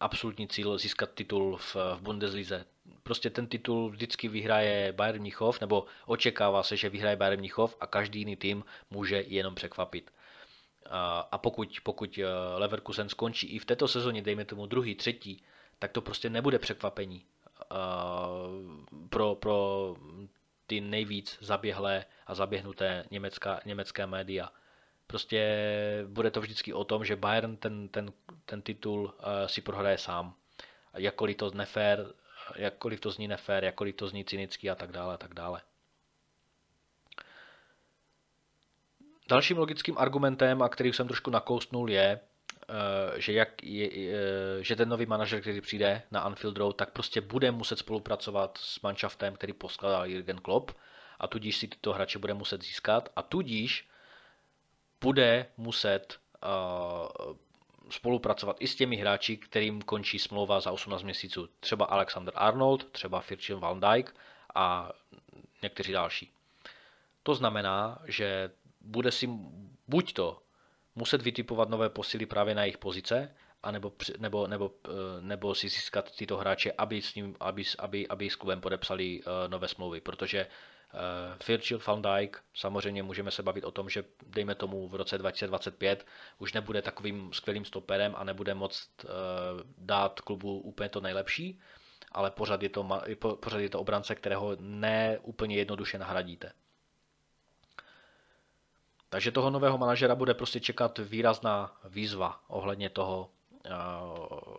absolutní 0.00 0.48
cíl 0.48 0.78
získat 0.78 1.10
titul 1.14 1.56
v, 1.56 1.74
v 1.74 2.00
Bundeslize. 2.00 2.64
Prostě 3.02 3.30
ten 3.30 3.46
titul 3.46 3.90
vždycky 3.90 4.28
vyhraje 4.28 4.92
Bayern 4.92 5.20
Mnichov, 5.20 5.60
nebo 5.60 5.84
očekává 6.06 6.62
se, 6.62 6.76
že 6.76 6.88
vyhraje 6.88 7.16
Bayern 7.16 7.40
Mnichov 7.40 7.76
a 7.80 7.86
každý 7.86 8.18
jiný 8.18 8.36
tým 8.36 8.64
může 8.90 9.24
jenom 9.26 9.54
překvapit. 9.54 10.10
A 11.30 11.38
pokud, 11.38 11.78
pokud 11.82 12.18
Leverkusen 12.56 13.08
skončí 13.08 13.46
i 13.46 13.58
v 13.58 13.64
této 13.64 13.88
sezóně, 13.88 14.22
dejme 14.22 14.44
tomu 14.44 14.66
druhý, 14.66 14.94
třetí, 14.94 15.42
tak 15.78 15.92
to 15.92 16.00
prostě 16.00 16.30
nebude 16.30 16.58
překvapení 16.58 17.24
pro, 19.08 19.34
pro 19.34 19.96
ty 20.66 20.80
nejvíc 20.80 21.38
zaběhlé 21.40 22.04
a 22.26 22.34
zaběhnuté 22.34 23.04
německá, 23.10 23.60
německé 23.64 24.06
média. 24.06 24.52
Prostě 25.06 25.58
bude 26.06 26.30
to 26.30 26.40
vždycky 26.40 26.72
o 26.72 26.84
tom, 26.84 27.04
že 27.04 27.16
Bayern 27.16 27.56
ten, 27.56 27.88
ten, 27.88 28.12
ten 28.44 28.62
titul 28.62 29.14
si 29.46 29.60
prohraje 29.60 29.98
sám. 29.98 30.34
Jakkoliv 30.96 31.36
to 31.36 31.50
nefér, 31.50 32.12
jakkoliv 32.56 33.00
to 33.00 33.10
zní 33.10 33.28
nefér, 33.28 33.64
jakkoliv 33.64 33.94
to 33.94 34.08
zní 34.08 34.24
cynicky 34.24 34.70
a 34.70 34.74
tak 34.74 34.92
dále 34.92 35.14
a 35.14 35.16
tak 35.16 35.34
dále. 35.34 35.62
Dalším 39.28 39.58
logickým 39.58 39.98
argumentem, 39.98 40.62
a 40.62 40.68
který 40.68 40.92
jsem 40.92 41.06
trošku 41.06 41.30
nakousnul, 41.30 41.90
je, 41.90 42.20
Eh, 42.20 42.33
že, 43.16 43.32
jak 43.32 43.62
je, 43.62 43.88
eh, 43.90 44.62
že 44.64 44.76
ten 44.76 44.88
nový 44.88 45.06
manažer, 45.06 45.40
který 45.40 45.60
přijde 45.60 46.02
na 46.10 46.20
Anfield 46.20 46.56
Road, 46.56 46.76
tak 46.76 46.90
prostě 46.90 47.20
bude 47.20 47.50
muset 47.50 47.78
spolupracovat 47.78 48.58
s 48.58 48.80
manšaftem, 48.80 49.34
který 49.34 49.52
poskladal 49.52 50.06
Jürgen 50.06 50.38
Klopp 50.38 50.70
a 51.18 51.26
tudíž 51.26 51.56
si 51.56 51.68
tyto 51.68 51.92
hráče 51.92 52.18
bude 52.18 52.34
muset 52.34 52.62
získat 52.62 53.08
a 53.16 53.22
tudíž 53.22 53.88
bude 55.00 55.46
muset 55.56 56.18
uh, 56.44 57.34
spolupracovat 57.90 58.56
i 58.60 58.68
s 58.68 58.74
těmi 58.74 58.96
hráči, 58.96 59.36
kterým 59.36 59.82
končí 59.82 60.18
smlouva 60.18 60.60
za 60.60 60.72
18 60.72 61.02
měsíců. 61.02 61.48
Třeba 61.60 61.84
Alexander 61.84 62.34
Arnold, 62.36 62.90
třeba 62.90 63.24
Virgil 63.30 63.60
van 63.60 63.80
Dijk 63.80 64.16
a 64.54 64.92
někteří 65.62 65.92
další. 65.92 66.32
To 67.22 67.34
znamená, 67.34 67.98
že 68.04 68.50
bude 68.80 69.12
si 69.12 69.28
buď 69.88 70.12
to 70.12 70.43
muset 70.94 71.22
vytipovat 71.22 71.68
nové 71.68 71.88
posily 71.88 72.26
právě 72.26 72.54
na 72.54 72.62
jejich 72.62 72.78
pozice, 72.78 73.34
anebo, 73.62 73.92
nebo, 74.18 74.46
nebo, 74.46 74.74
nebo 75.20 75.54
si 75.54 75.68
získat 75.68 76.16
tyto 76.16 76.36
hráče, 76.36 76.72
aby 76.78 77.02
s, 77.02 77.14
ním, 77.14 77.36
aby, 77.40 77.64
aby, 77.78 78.08
aby 78.08 78.30
s 78.30 78.36
klubem 78.36 78.60
podepsali 78.60 79.20
nové 79.48 79.68
smlouvy, 79.68 80.00
protože 80.00 80.46
Uh, 80.94 81.36
Virgil 81.48 81.80
van 81.86 82.02
Dijk, 82.02 82.42
samozřejmě 82.54 83.02
můžeme 83.02 83.30
se 83.30 83.42
bavit 83.42 83.64
o 83.64 83.70
tom, 83.70 83.88
že 83.88 84.04
dejme 84.26 84.54
tomu 84.54 84.88
v 84.88 84.94
roce 84.94 85.18
2025 85.18 86.06
už 86.38 86.52
nebude 86.52 86.82
takovým 86.82 87.32
skvělým 87.32 87.64
stoperem 87.64 88.14
a 88.16 88.24
nebude 88.24 88.54
moct 88.54 88.90
uh, 89.04 89.10
dát 89.78 90.20
klubu 90.20 90.60
úplně 90.60 90.88
to 90.88 91.00
nejlepší, 91.00 91.60
ale 92.12 92.30
pořád 92.30 92.62
je 92.62 92.68
to, 92.68 92.88
pořád 93.40 93.58
je 93.58 93.68
to 93.68 93.80
obrance, 93.80 94.14
kterého 94.14 94.56
ne 94.60 95.18
úplně 95.22 95.56
jednoduše 95.56 95.98
nahradíte. 95.98 96.52
Takže 99.14 99.30
toho 99.30 99.50
nového 99.50 99.78
manažera 99.78 100.14
bude 100.14 100.34
prostě 100.34 100.60
čekat 100.60 100.98
výrazná 100.98 101.76
výzva 101.84 102.40
ohledně 102.48 102.90
toho, 102.90 103.30
uh, 103.66 103.70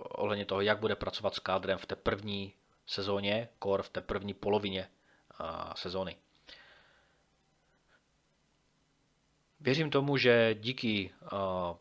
ohledně 0.10 0.45
toho, 0.45 0.62
jak 0.62 0.80
bude 0.80 0.95
pracovat 0.95 1.36
s 1.36 1.39
kádrem 1.39 1.78
v 1.78 1.86
té 1.86 1.95
první 1.95 2.53
sezóně, 2.88 3.49
kor 3.60 3.84
v 3.84 3.89
té 3.89 4.01
první 4.01 4.34
polovině 4.34 4.89
uh, 5.39 5.47
sezóny. 5.76 6.16
Věřím 9.60 9.89
tomu, 9.89 10.18
že 10.18 10.56
díky 10.60 11.14
uh, 11.32 11.76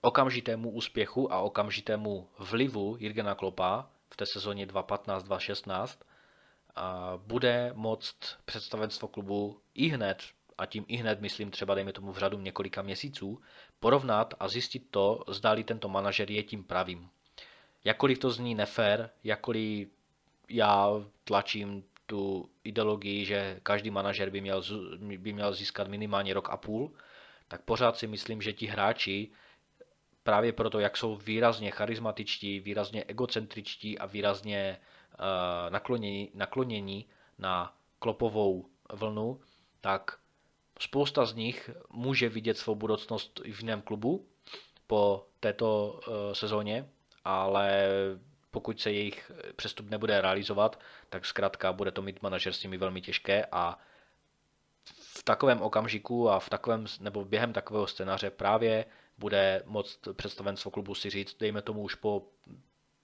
okamžitému 0.00 0.70
úspěchu 0.70 1.32
a 1.32 1.40
okamžitému 1.40 2.28
vlivu 2.38 2.96
Jirgena 3.00 3.34
Klopa 3.34 3.90
v 4.10 4.16
té 4.16 4.26
sezóně 4.26 4.66
2015-2016 4.66 5.98
bude 7.16 7.72
moct 7.74 8.16
představenstvo 8.44 9.08
klubu 9.08 9.60
i 9.74 9.88
hned, 9.88 10.22
a 10.58 10.66
tím 10.66 10.84
i 10.88 10.96
hned 10.96 11.20
myslím 11.20 11.50
třeba 11.50 11.74
dejme 11.74 11.92
tomu 11.92 12.12
v 12.12 12.18
řadu 12.18 12.40
několika 12.40 12.82
měsíců, 12.82 13.42
porovnat 13.80 14.34
a 14.40 14.48
zjistit 14.48 14.86
to, 14.90 15.24
zdáli 15.28 15.64
tento 15.64 15.88
manažer 15.88 16.30
je 16.30 16.42
tím 16.42 16.64
pravým. 16.64 17.08
Jakkoliv 17.84 18.18
to 18.18 18.30
zní 18.30 18.54
nefér, 18.54 19.10
jakkoliv 19.24 19.88
já 20.48 20.90
tlačím 21.24 21.84
tu 22.06 22.50
ideologii, 22.64 23.24
že 23.24 23.60
každý 23.62 23.90
manažer 23.90 24.30
by 24.30 24.40
měl, 24.40 24.62
by 25.18 25.32
měl 25.32 25.52
získat 25.52 25.88
minimálně 25.88 26.34
rok 26.34 26.50
a 26.50 26.56
půl, 26.56 26.92
tak 27.48 27.62
pořád 27.62 27.96
si 27.96 28.06
myslím, 28.06 28.42
že 28.42 28.52
ti 28.52 28.66
hráči 28.66 29.28
právě 30.22 30.52
proto, 30.52 30.80
jak 30.80 30.96
jsou 30.96 31.16
výrazně 31.16 31.70
charismatičtí, 31.70 32.60
výrazně 32.60 33.04
egocentričtí 33.04 33.98
a 33.98 34.06
výrazně 34.06 34.80
uh, 35.12 35.70
naklonění, 35.72 36.30
naklonění 36.34 37.06
na 37.38 37.74
klopovou 37.98 38.68
vlnu, 38.92 39.40
tak 39.80 40.18
spousta 40.80 41.24
z 41.24 41.34
nich 41.34 41.70
může 41.90 42.28
vidět 42.28 42.58
svou 42.58 42.74
budoucnost 42.74 43.40
v 43.44 43.60
jiném 43.60 43.82
klubu 43.82 44.26
po 44.86 45.26
této 45.40 46.00
uh, 46.08 46.14
sezóně, 46.32 46.88
ale 47.24 47.88
pokud 48.50 48.80
se 48.80 48.92
jejich 48.92 49.32
přestup 49.56 49.90
nebude 49.90 50.20
realizovat, 50.20 50.80
tak 51.08 51.26
zkrátka 51.26 51.72
bude 51.72 51.90
to 51.90 52.02
mít 52.02 52.22
manažer 52.22 52.52
s 52.52 52.62
nimi 52.62 52.76
velmi 52.76 53.00
těžké 53.00 53.46
a 53.52 53.78
v 54.84 55.22
takovém 55.22 55.62
okamžiku 55.62 56.30
a 56.30 56.40
v 56.40 56.48
takovém, 56.48 56.86
nebo 57.00 57.24
během 57.24 57.52
takového 57.52 57.86
scénáře 57.86 58.30
právě 58.30 58.84
bude 59.18 59.62
moct 59.66 60.08
představenstvo 60.12 60.70
klubu 60.70 60.94
si 60.94 61.10
říct, 61.10 61.36
dejme 61.38 61.62
tomu 61.62 61.82
už 61.82 61.94
po 61.94 62.22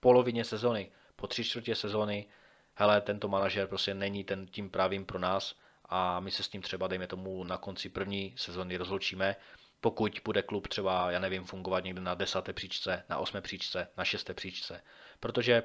polovině 0.00 0.44
sezony, 0.44 0.90
po 1.16 1.26
tři 1.26 1.44
čtvrtě 1.44 1.74
sezony, 1.74 2.26
hele, 2.74 3.00
tento 3.00 3.28
manažer 3.28 3.66
prostě 3.66 3.94
není 3.94 4.24
ten 4.24 4.46
tím 4.46 4.70
právým 4.70 5.04
pro 5.04 5.18
nás 5.18 5.54
a 5.90 6.20
my 6.20 6.30
se 6.30 6.42
s 6.42 6.48
tím 6.48 6.62
třeba, 6.62 6.86
dejme 6.88 7.06
tomu, 7.06 7.44
na 7.44 7.56
konci 7.58 7.88
první 7.88 8.34
sezony 8.36 8.76
rozloučíme, 8.76 9.36
pokud 9.80 10.20
bude 10.24 10.42
klub 10.42 10.68
třeba, 10.68 11.10
já 11.10 11.18
nevím, 11.18 11.44
fungovat 11.44 11.84
někde 11.84 12.00
na 12.00 12.14
desáté 12.14 12.52
příčce, 12.52 13.04
na 13.08 13.18
osmé 13.18 13.40
příčce, 13.40 13.88
na 13.96 14.04
šesté 14.04 14.34
příčce, 14.34 14.82
protože 15.20 15.62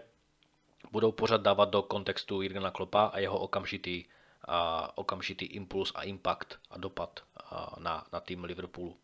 budou 0.92 1.12
pořád 1.12 1.42
dávat 1.42 1.70
do 1.70 1.82
kontextu 1.82 2.42
Jirgena 2.42 2.72
Klopa 2.72 3.06
a 3.06 3.20
jeho 3.20 3.40
okamžitý, 3.40 4.06
a, 4.48 4.98
okamžitý 4.98 5.46
impuls 5.46 5.92
a 5.96 6.04
impact 6.04 6.60
a 6.70 6.78
dopad 6.78 7.20
a, 7.38 7.76
na, 7.80 8.06
na 8.14 8.20
tým 8.20 8.44
Liverpoolu. 8.44 8.98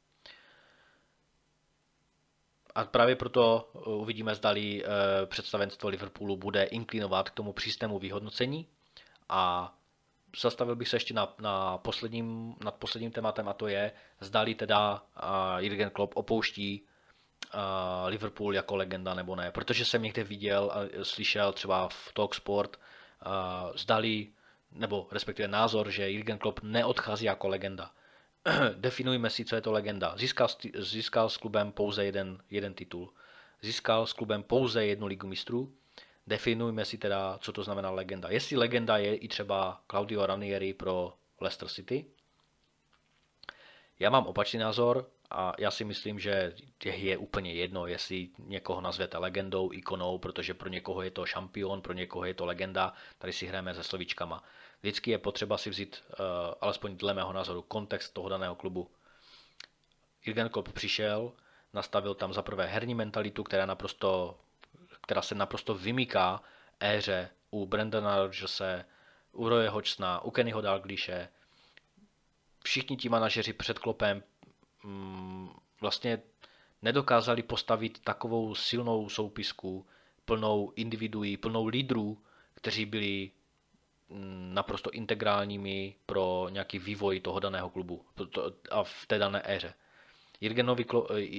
A 2.75 2.83
právě 2.85 3.15
proto 3.15 3.71
uvidíme, 3.85 4.35
zdali 4.35 4.83
e, 4.85 4.87
představenstvo 5.25 5.89
Liverpoolu 5.89 6.37
bude 6.37 6.63
inklinovat 6.63 7.29
k 7.29 7.33
tomu 7.33 7.53
přísnému 7.53 7.99
vyhodnocení 7.99 8.67
a 9.29 9.73
zastavil 10.39 10.75
bych 10.75 10.87
se 10.87 10.95
ještě 10.95 11.13
na, 11.13 11.33
na 11.39 11.77
posledním, 11.77 12.55
nad 12.63 12.75
posledním 12.75 13.11
tématem 13.11 13.47
a 13.47 13.53
to 13.53 13.67
je, 13.67 13.91
zdali 14.19 14.55
teda 14.55 15.01
uh, 15.23 15.57
Jürgen 15.57 15.89
Klopp 15.89 16.17
opouští 16.17 16.81
uh, 17.53 17.59
Liverpool 18.09 18.55
jako 18.55 18.75
legenda 18.75 19.13
nebo 19.13 19.35
ne. 19.35 19.51
Protože 19.51 19.85
jsem 19.85 20.03
někde 20.03 20.23
viděl 20.23 20.71
a 20.73 21.03
slyšel 21.03 21.53
třeba 21.53 21.89
v 21.89 22.13
Talksport, 22.13 22.77
uh, 23.25 23.75
zdali, 23.75 24.27
nebo 24.71 25.07
respektive 25.11 25.47
názor, 25.47 25.89
že 25.91 26.09
Jürgen 26.09 26.37
Klopp 26.37 26.59
neodchází 26.63 27.25
jako 27.25 27.47
legenda. 27.47 27.91
Definujme 28.75 29.29
si, 29.29 29.45
co 29.45 29.55
je 29.55 29.61
to 29.61 29.71
legenda. 29.71 30.13
Získal, 30.17 30.47
získal 30.77 31.29
s 31.29 31.37
klubem 31.37 31.71
pouze 31.71 32.05
jeden, 32.05 32.43
jeden 32.49 32.73
titul. 32.73 33.13
Získal 33.61 34.07
s 34.07 34.13
klubem 34.13 34.43
pouze 34.43 34.85
jednu 34.85 35.07
ligu 35.07 35.27
mistrů 35.27 35.73
definujme 36.31 36.85
si 36.85 36.97
teda, 36.97 37.37
co 37.41 37.51
to 37.51 37.63
znamená 37.63 37.91
legenda. 37.91 38.29
Jestli 38.31 38.57
legenda 38.57 38.97
je 38.97 39.15
i 39.15 39.27
třeba 39.27 39.81
Claudio 39.91 40.25
Ranieri 40.25 40.73
pro 40.73 41.13
Leicester 41.41 41.67
City, 41.67 42.05
já 43.99 44.09
mám 44.09 44.25
opačný 44.25 44.59
názor 44.59 45.09
a 45.29 45.53
já 45.59 45.71
si 45.71 45.83
myslím, 45.83 46.19
že 46.19 46.55
je 46.85 47.17
úplně 47.17 47.53
jedno, 47.53 47.87
jestli 47.87 48.29
někoho 48.39 48.81
nazvete 48.81 49.17
legendou, 49.17 49.71
ikonou, 49.73 50.17
protože 50.17 50.53
pro 50.53 50.69
někoho 50.69 51.01
je 51.01 51.11
to 51.11 51.25
šampion, 51.25 51.81
pro 51.81 51.93
někoho 51.93 52.25
je 52.25 52.33
to 52.33 52.45
legenda, 52.45 52.93
tady 53.17 53.33
si 53.33 53.45
hrajeme 53.45 53.75
se 53.75 53.83
slovíčkama. 53.83 54.43
Vždycky 54.81 55.11
je 55.11 55.17
potřeba 55.17 55.57
si 55.57 55.69
vzít, 55.69 56.03
uh, 56.09 56.25
alespoň 56.61 56.97
dle 56.97 57.13
mého 57.13 57.33
názoru, 57.33 57.61
kontext 57.61 58.13
toho 58.13 58.29
daného 58.29 58.55
klubu. 58.55 58.87
Jürgen 60.25 60.49
Klopp 60.49 60.71
přišel, 60.71 61.31
nastavil 61.73 62.15
tam 62.15 62.33
za 62.33 62.41
prvé 62.41 62.65
herní 62.65 62.95
mentalitu, 62.95 63.43
která 63.43 63.65
naprosto 63.65 64.37
která 65.11 65.21
se 65.21 65.35
naprosto 65.35 65.75
vymyká 65.75 66.41
éře 66.79 67.29
u 67.49 67.65
Brandona 67.65 68.17
Rodgerse, 68.17 68.85
u 69.31 69.49
Roye 69.49 69.69
Hodgsona, 69.69 70.21
u 70.23 70.31
Kennyho 70.31 70.61
Dalglishe. 70.61 71.29
Všichni 72.63 72.97
ti 72.97 73.09
manažeři 73.09 73.53
před 73.53 73.79
klopem 73.79 74.23
mm, 74.83 75.49
vlastně 75.81 76.21
nedokázali 76.81 77.43
postavit 77.43 77.99
takovou 77.99 78.55
silnou 78.55 79.09
soupisku, 79.09 79.85
plnou 80.25 80.73
individuí, 80.75 81.37
plnou 81.37 81.67
lídrů, 81.67 82.17
kteří 82.53 82.85
byli 82.85 83.31
mm, 84.09 84.53
naprosto 84.53 84.91
integrálními 84.91 85.95
pro 86.05 86.47
nějaký 86.49 86.79
vývoj 86.79 87.19
toho 87.19 87.39
daného 87.39 87.69
klubu 87.69 88.05
a 88.71 88.83
v 88.83 89.05
té 89.07 89.17
dané 89.17 89.41
éře. 89.45 89.73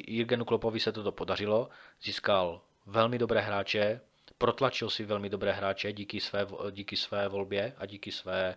Jirgenu 0.07 0.45
Klopovi 0.45 0.81
se 0.81 0.93
toto 0.93 1.13
podařilo, 1.13 1.69
získal 2.03 2.61
velmi 2.87 3.19
dobré 3.19 3.41
hráče, 3.41 4.01
protlačil 4.39 4.91
si 4.91 5.05
velmi 5.05 5.29
dobré 5.29 5.53
hráče 5.53 5.93
díky 5.93 6.21
své, 6.21 6.47
díky 6.71 6.97
své 6.97 7.29
volbě 7.29 7.75
a 7.79 7.87
díky 7.87 8.13
své, 8.13 8.57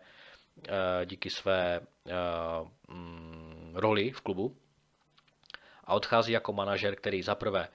eh, 0.68 1.06
díky 1.06 1.30
své 1.30 1.80
uh, 1.80 2.68
roli 3.74 4.12
v 4.12 4.22
klubu. 4.22 4.58
A 5.84 5.94
odchází 5.94 6.32
jako 6.32 6.54
manažer, 6.54 6.96
který 6.96 7.24
zaprvé 7.24 7.68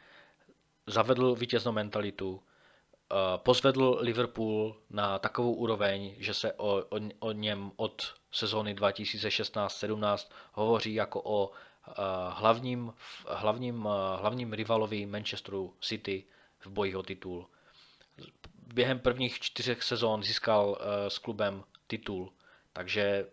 zavedl 0.87 1.35
vítěznou 1.35 1.73
mentalitu, 1.73 2.43
eh, 2.43 3.15
pozvedl 3.37 3.99
Liverpool 4.01 4.77
na 4.91 5.19
takovou 5.19 5.55
úroveň, 5.55 6.15
že 6.19 6.35
se 6.35 6.53
o, 6.53 6.77
o, 6.77 7.01
o 7.19 7.33
něm 7.33 7.73
od 7.77 8.15
sezóny 8.33 8.75
2016-17 8.75 10.31
hovoří 10.53 10.95
jako 10.95 11.23
o 11.25 11.51
hlavním, 12.31 12.95
hlavním, 13.29 13.89
hlavním 14.17 14.53
rivalovi 14.53 15.07
Manchesteru 15.07 15.75
City 15.81 16.25
v 16.61 16.67
boji 16.67 16.97
o 16.97 17.03
titul. 17.03 17.47
Během 18.75 18.99
prvních 18.99 19.41
čtyřech 19.41 19.83
sezón 19.83 20.23
získal 20.23 20.79
eh, 20.81 21.11
s 21.11 21.19
klubem 21.19 21.65
titul, 21.87 22.33
takže 22.73 23.27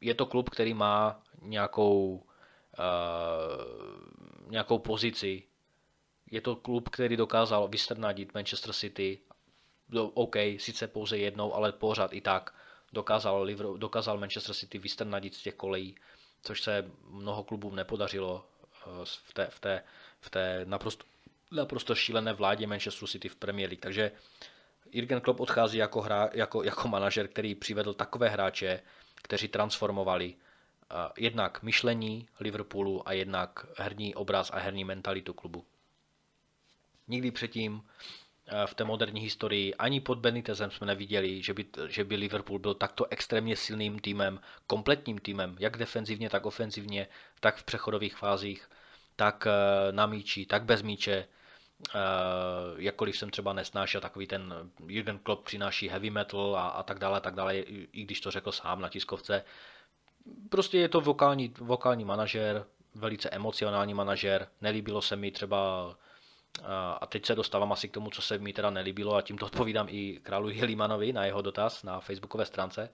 je 0.00 0.14
to 0.14 0.26
klub, 0.26 0.50
který 0.50 0.74
má 0.74 1.22
nějakou, 1.42 2.26
uh, 2.78 4.50
nějakou 4.50 4.78
pozici. 4.78 5.42
Je 6.30 6.40
to 6.40 6.56
klub, 6.56 6.88
který 6.88 7.16
dokázal 7.16 7.68
vystrnadit 7.68 8.34
Manchester 8.34 8.72
City. 8.72 9.18
OK, 10.14 10.36
sice 10.58 10.88
pouze 10.88 11.18
jednou, 11.18 11.54
ale 11.54 11.72
pořád 11.72 12.12
i 12.12 12.20
tak 12.20 12.54
dokázal, 12.92 13.46
dokázal 13.76 14.18
Manchester 14.18 14.54
City 14.54 14.78
vystrnadit 14.78 15.34
z 15.34 15.42
těch 15.42 15.54
kolejí, 15.54 15.96
což 16.42 16.62
se 16.62 16.90
mnoho 17.10 17.44
klubům 17.44 17.76
nepodařilo 17.76 18.44
eh, 18.86 19.04
v 19.04 19.32
té, 19.32 19.46
v 19.50 19.60
té, 19.60 19.84
v 20.20 20.30
té 20.30 20.60
naprosto 20.64 21.04
naprosto 21.50 21.94
šílené 21.94 22.32
vládě 22.32 22.66
Manchester 22.66 23.08
City 23.08 23.28
v 23.28 23.36
Premier 23.36 23.70
League. 23.70 23.80
Takže 23.80 24.12
Jürgen 24.92 25.20
Klopp 25.20 25.40
odchází 25.40 25.78
jako, 25.78 26.00
hra, 26.00 26.30
jako, 26.32 26.62
jako 26.62 26.88
manažer, 26.88 27.28
který 27.28 27.54
přivedl 27.54 27.94
takové 27.94 28.28
hráče, 28.28 28.80
kteří 29.22 29.48
transformovali 29.48 30.34
uh, 30.34 30.96
jednak 31.18 31.62
myšlení 31.62 32.28
Liverpoolu 32.40 33.08
a 33.08 33.12
jednak 33.12 33.66
herní 33.78 34.14
obraz 34.14 34.50
a 34.54 34.58
herní 34.58 34.84
mentalitu 34.84 35.34
klubu. 35.34 35.64
Nikdy 37.08 37.30
předtím 37.30 37.82
eh, 38.46 38.66
v 38.66 38.74
té 38.74 38.84
moderní 38.84 39.20
historii 39.20 39.74
ani 39.74 40.00
pod 40.00 40.18
Benitezem 40.18 40.70
jsme 40.70 40.86
neviděli, 40.86 41.42
že 41.42 41.54
by, 41.54 41.66
že 41.86 42.04
by 42.04 42.16
Liverpool 42.16 42.58
byl 42.58 42.74
takto 42.74 43.06
extrémně 43.10 43.56
silným 43.56 43.98
týmem, 43.98 44.40
kompletním 44.66 45.18
týmem, 45.18 45.56
jak 45.58 45.76
defenzivně, 45.76 46.30
tak 46.30 46.46
ofenzivně, 46.46 47.08
tak 47.40 47.56
v 47.56 47.64
přechodových 47.64 48.16
fázích, 48.16 48.70
tak 49.16 49.46
eh, 49.46 49.92
na 49.92 50.06
míči, 50.06 50.46
tak 50.46 50.64
bez 50.64 50.82
míče. 50.82 51.28
Uh, 51.94 52.80
jakkoliv 52.80 53.18
jsem 53.18 53.30
třeba 53.30 53.52
nesnášel 53.52 54.00
takový 54.00 54.26
ten 54.26 54.54
Jürgen 54.86 55.18
Klopp 55.18 55.44
přináší 55.44 55.88
heavy 55.88 56.10
metal 56.10 56.56
a, 56.56 56.68
a 56.68 56.82
tak 56.82 56.98
dále, 56.98 57.20
tak 57.20 57.34
dále, 57.34 57.58
i, 57.58 58.04
když 58.04 58.20
to 58.20 58.30
řekl 58.30 58.52
sám 58.52 58.80
na 58.80 58.88
tiskovce. 58.88 59.44
Prostě 60.48 60.78
je 60.78 60.88
to 60.88 61.00
vokální, 61.00 61.54
vokální 61.58 62.04
manažer, 62.04 62.66
velice 62.94 63.30
emocionální 63.30 63.94
manažer. 63.94 64.48
Nelíbilo 64.60 65.02
se 65.02 65.16
mi 65.16 65.30
třeba, 65.30 65.94
a 67.00 67.06
teď 67.06 67.26
se 67.26 67.34
dostávám 67.34 67.72
asi 67.72 67.88
k 67.88 67.92
tomu, 67.92 68.10
co 68.10 68.22
se 68.22 68.38
mi 68.38 68.52
teda 68.52 68.70
nelíbilo 68.70 69.14
a 69.14 69.22
tímto 69.22 69.46
odpovídám 69.46 69.86
i 69.90 70.20
králu 70.22 70.48
Jelimanovi 70.48 71.12
na 71.12 71.24
jeho 71.24 71.42
dotaz 71.42 71.82
na 71.82 72.00
facebookové 72.00 72.46
stránce. 72.46 72.90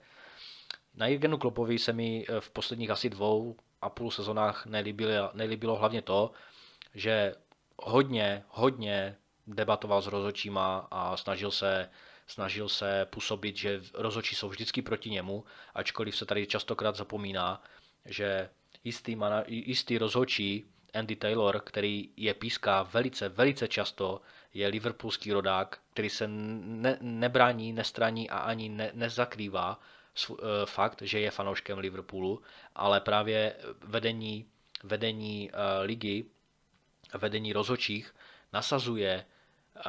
Na 0.95 1.07
Jürgenu 1.07 1.37
Klopovi 1.37 1.79
se 1.79 1.93
mi 1.93 2.25
v 2.39 2.49
posledních 2.49 2.89
asi 2.89 3.09
dvou 3.09 3.55
a 3.81 3.89
půl 3.89 4.11
sezónách 4.11 4.65
nelíbilo, 4.65 5.31
nelíbilo 5.33 5.75
hlavně 5.75 6.01
to, 6.01 6.31
že 6.93 7.35
hodně, 7.77 8.43
hodně 8.49 9.17
debatoval 9.47 10.01
s 10.01 10.07
rozočíma 10.07 10.87
a 10.91 11.17
snažil 11.17 11.51
se, 11.51 11.89
snažil 12.27 12.69
se 12.69 13.07
působit, 13.09 13.57
že 13.57 13.81
rozočí 13.93 14.35
jsou 14.35 14.49
vždycky 14.49 14.81
proti 14.81 15.09
němu, 15.09 15.43
ačkoliv 15.73 16.17
se 16.17 16.25
tady 16.25 16.47
častokrát 16.47 16.95
zapomíná, 16.95 17.63
že 18.05 18.49
jistý, 18.83 19.15
mana, 19.15 19.43
jistý 19.47 19.97
rozhodčí 19.97 20.65
Andy 20.93 21.15
Taylor, 21.15 21.61
který 21.65 22.09
je 22.17 22.33
píská 22.33 22.83
velice, 22.83 23.29
velice 23.29 23.67
často, 23.67 24.21
je 24.53 24.67
liverpoolský 24.67 25.31
rodák, 25.31 25.79
který 25.93 26.09
se 26.09 26.27
ne, 26.27 26.97
nebrání, 27.01 27.73
nestraní 27.73 28.29
a 28.29 28.37
ani 28.37 28.69
ne, 28.69 28.91
nezakrývá 28.93 29.79
sv, 30.15 30.33
e, 30.33 30.65
fakt, 30.65 31.01
že 31.01 31.19
je 31.19 31.31
fanouškem 31.31 31.77
Liverpoolu, 31.77 32.41
ale 32.75 33.01
právě 33.01 33.55
vedení, 33.83 34.45
vedení 34.83 35.51
e, 35.51 35.81
ligy, 35.81 36.25
vedení 37.13 37.53
rozhodčích 37.53 38.15
nasazuje 38.53 39.25
uh, 39.75 39.81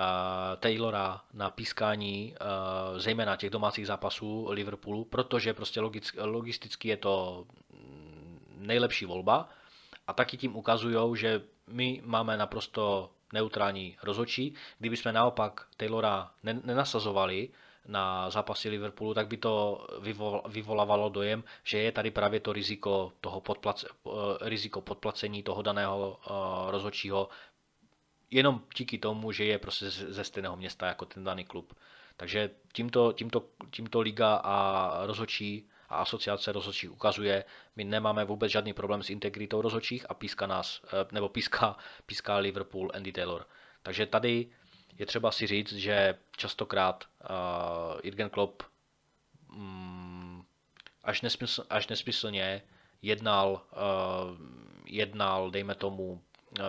Taylora 0.60 1.20
na 1.32 1.50
pískání 1.50 2.34
uh, 2.40 2.98
zejména 2.98 3.36
těch 3.36 3.50
domácích 3.50 3.86
zápasů 3.86 4.46
Liverpoolu, 4.50 5.04
protože 5.04 5.54
prostě 5.54 5.80
logisticky 6.18 6.88
je 6.88 6.96
to 6.96 7.46
nejlepší 8.56 9.04
volba 9.04 9.48
a 10.06 10.12
taky 10.12 10.36
tím 10.36 10.56
ukazují, 10.56 11.16
že 11.16 11.42
my 11.66 12.02
máme 12.04 12.36
naprosto 12.36 13.10
neutrální 13.32 13.96
rozhodčí. 14.02 14.54
Kdyby 14.78 14.96
jsme 14.96 15.12
naopak 15.12 15.66
Taylora 15.76 16.30
nenasazovali 16.42 17.48
na 17.88 18.30
zápasy 18.30 18.68
Liverpoolu, 18.68 19.14
tak 19.14 19.26
by 19.26 19.36
to 19.36 19.86
vyvolávalo 20.48 21.08
dojem, 21.08 21.44
že 21.64 21.78
je 21.78 21.92
tady 21.92 22.10
právě 22.10 22.40
to 22.40 22.52
riziko, 22.52 23.12
toho 23.20 23.40
podplace, 23.40 23.88
eh, 24.06 24.10
riziko 24.40 24.80
podplacení 24.80 25.42
toho 25.42 25.62
daného 25.62 26.18
eh, 26.20 26.30
rozhodčího 26.70 27.28
jenom 28.30 28.62
díky 28.76 28.98
tomu, 28.98 29.32
že 29.32 29.44
je 29.44 29.58
prostě 29.58 29.90
ze 29.90 30.24
stejného 30.24 30.56
města 30.56 30.86
jako 30.86 31.04
ten 31.04 31.24
daný 31.24 31.44
klub. 31.44 31.74
Takže 32.16 32.50
tímto, 32.72 33.12
tímto, 33.12 33.44
tímto 33.70 34.00
liga 34.00 34.34
a 34.34 35.06
rozhodčí 35.06 35.68
a 35.88 35.96
asociace 35.96 36.52
rozhodčích 36.52 36.92
ukazuje, 36.92 37.44
my 37.76 37.84
nemáme 37.84 38.24
vůbec 38.24 38.52
žádný 38.52 38.72
problém 38.72 39.02
s 39.02 39.10
integritou 39.10 39.60
rozhodčích 39.60 40.06
a 40.08 40.14
píská 40.14 40.46
nás, 40.46 40.82
eh, 40.84 41.06
nebo 41.12 41.28
píská, 41.28 41.76
píská 42.06 42.36
Liverpool 42.36 42.90
Andy 42.94 43.12
Taylor. 43.12 43.46
Takže 43.82 44.06
tady 44.06 44.46
je 44.98 45.06
třeba 45.06 45.30
si 45.30 45.46
říct, 45.46 45.72
že 45.72 46.14
častokrát 46.36 47.04
uh, 47.04 48.00
Jürgen 48.04 48.30
Klopp 48.30 48.62
um, 49.52 50.44
až, 51.04 51.22
nesmysl, 51.22 51.64
až 51.70 51.86
nesmyslně 51.88 52.62
jednal, 53.02 53.62
uh, 53.72 54.36
jednal, 54.84 55.50
dejme 55.50 55.74
tomu, 55.74 56.12
uh, 56.12 56.20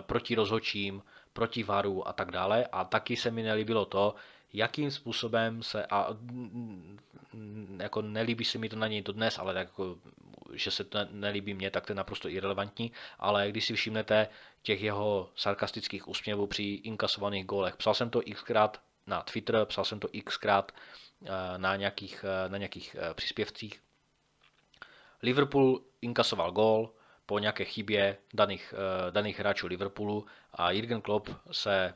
proti 0.02 0.36
rozhodčím, 0.36 1.04
proti 1.34 1.64
varu 1.64 2.08
a 2.08 2.14
tak 2.14 2.32
dále. 2.32 2.66
A 2.66 2.84
taky 2.84 3.16
se 3.16 3.32
mi 3.32 3.44
nelíbilo 3.44 3.86
to, 3.86 4.16
jakým 4.54 4.92
způsobem 4.92 5.64
se, 5.64 5.86
a 5.86 6.18
jako 7.80 8.02
nelíbí 8.02 8.46
se 8.46 8.58
mi 8.58 8.70
to 8.70 8.76
na 8.76 8.88
něj 8.88 9.02
to 9.02 9.12
dnes, 9.12 9.40
ale 9.40 9.54
tak 9.54 9.68
jako, 9.68 9.98
že 10.54 10.72
se 10.72 10.84
to 10.84 11.00
nelíbí 11.12 11.54
mně, 11.54 11.72
tak 11.72 11.86
to 11.86 11.92
je 11.92 11.96
naprosto 11.96 12.30
irrelevantní, 12.30 12.92
ale 13.20 13.50
když 13.50 13.66
si 13.66 13.74
všimnete 13.74 14.28
těch 14.62 14.82
jeho 14.82 15.30
sarkastických 15.36 16.08
úsměvů 16.08 16.48
při 16.48 16.64
inkasovaných 16.64 17.46
gólech, 17.46 17.76
psal 17.76 17.94
jsem 17.94 18.10
to 18.10 18.22
xkrát 18.34 18.82
na 19.08 19.22
Twitter, 19.22 19.66
psal 19.66 19.86
jsem 19.86 20.00
to 20.00 20.08
xkrát 20.26 20.72
eh, 21.26 21.30
na 21.58 21.76
nějakých, 21.76 22.26
eh, 22.28 22.50
na 22.50 22.58
nějakých 22.58 22.96
eh, 23.00 23.14
příspěvcích. 23.14 23.82
Liverpool 25.24 25.82
inkasoval 26.02 26.52
gól 26.52 26.94
po 27.26 27.40
nějaké 27.40 27.66
chybě 27.66 28.18
daných, 28.34 28.74
daných 29.12 29.40
hráčů 29.40 29.68
Liverpoolu 29.68 30.26
a 30.54 30.72
Jürgen 30.72 31.02
Klopp 31.02 31.30
se 31.52 31.94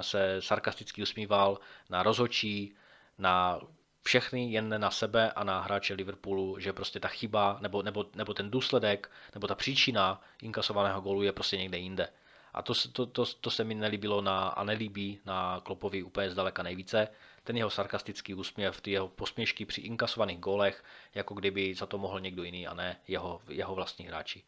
se 0.00 0.42
sarkasticky 0.42 1.02
usmíval 1.02 1.58
na 1.90 2.02
rozhočí, 2.02 2.74
na 3.18 3.60
všechny, 4.02 4.52
jen 4.52 4.80
na 4.80 4.90
sebe 4.90 5.32
a 5.32 5.44
na 5.44 5.60
hráče 5.60 5.94
Liverpoolu, 5.94 6.58
že 6.58 6.72
prostě 6.72 7.00
ta 7.00 7.08
chyba 7.08 7.58
nebo, 7.60 7.82
nebo, 7.82 8.06
nebo 8.14 8.34
ten 8.34 8.50
důsledek 8.50 9.10
nebo 9.34 9.46
ta 9.46 9.54
příčina 9.54 10.22
inkasovaného 10.42 11.00
gólu 11.00 11.22
je 11.22 11.32
prostě 11.32 11.56
někde 11.56 11.78
jinde. 11.78 12.08
A 12.54 12.62
to, 12.62 12.72
to, 12.92 13.06
to, 13.06 13.26
to 13.26 13.50
se 13.50 13.64
mi 13.64 13.74
nelíbilo 13.74 14.20
na, 14.20 14.48
a 14.48 14.64
nelíbí 14.64 15.18
na 15.24 15.60
Klopovi 15.64 16.02
úplně 16.02 16.30
zdaleka 16.30 16.62
nejvíce. 16.62 17.08
Ten 17.44 17.56
jeho 17.56 17.70
sarkastický 17.70 18.34
úsměv, 18.34 18.80
ty 18.80 18.90
jeho 18.90 19.08
posměšky 19.08 19.66
při 19.66 19.80
inkasovaných 19.80 20.38
gólech, 20.38 20.84
jako 21.14 21.34
kdyby 21.34 21.74
za 21.74 21.86
to 21.86 21.98
mohl 21.98 22.20
někdo 22.20 22.44
jiný 22.44 22.66
a 22.66 22.74
ne 22.74 22.96
jeho, 23.08 23.42
jeho 23.48 23.74
vlastní 23.74 24.06
hráči. 24.06 24.42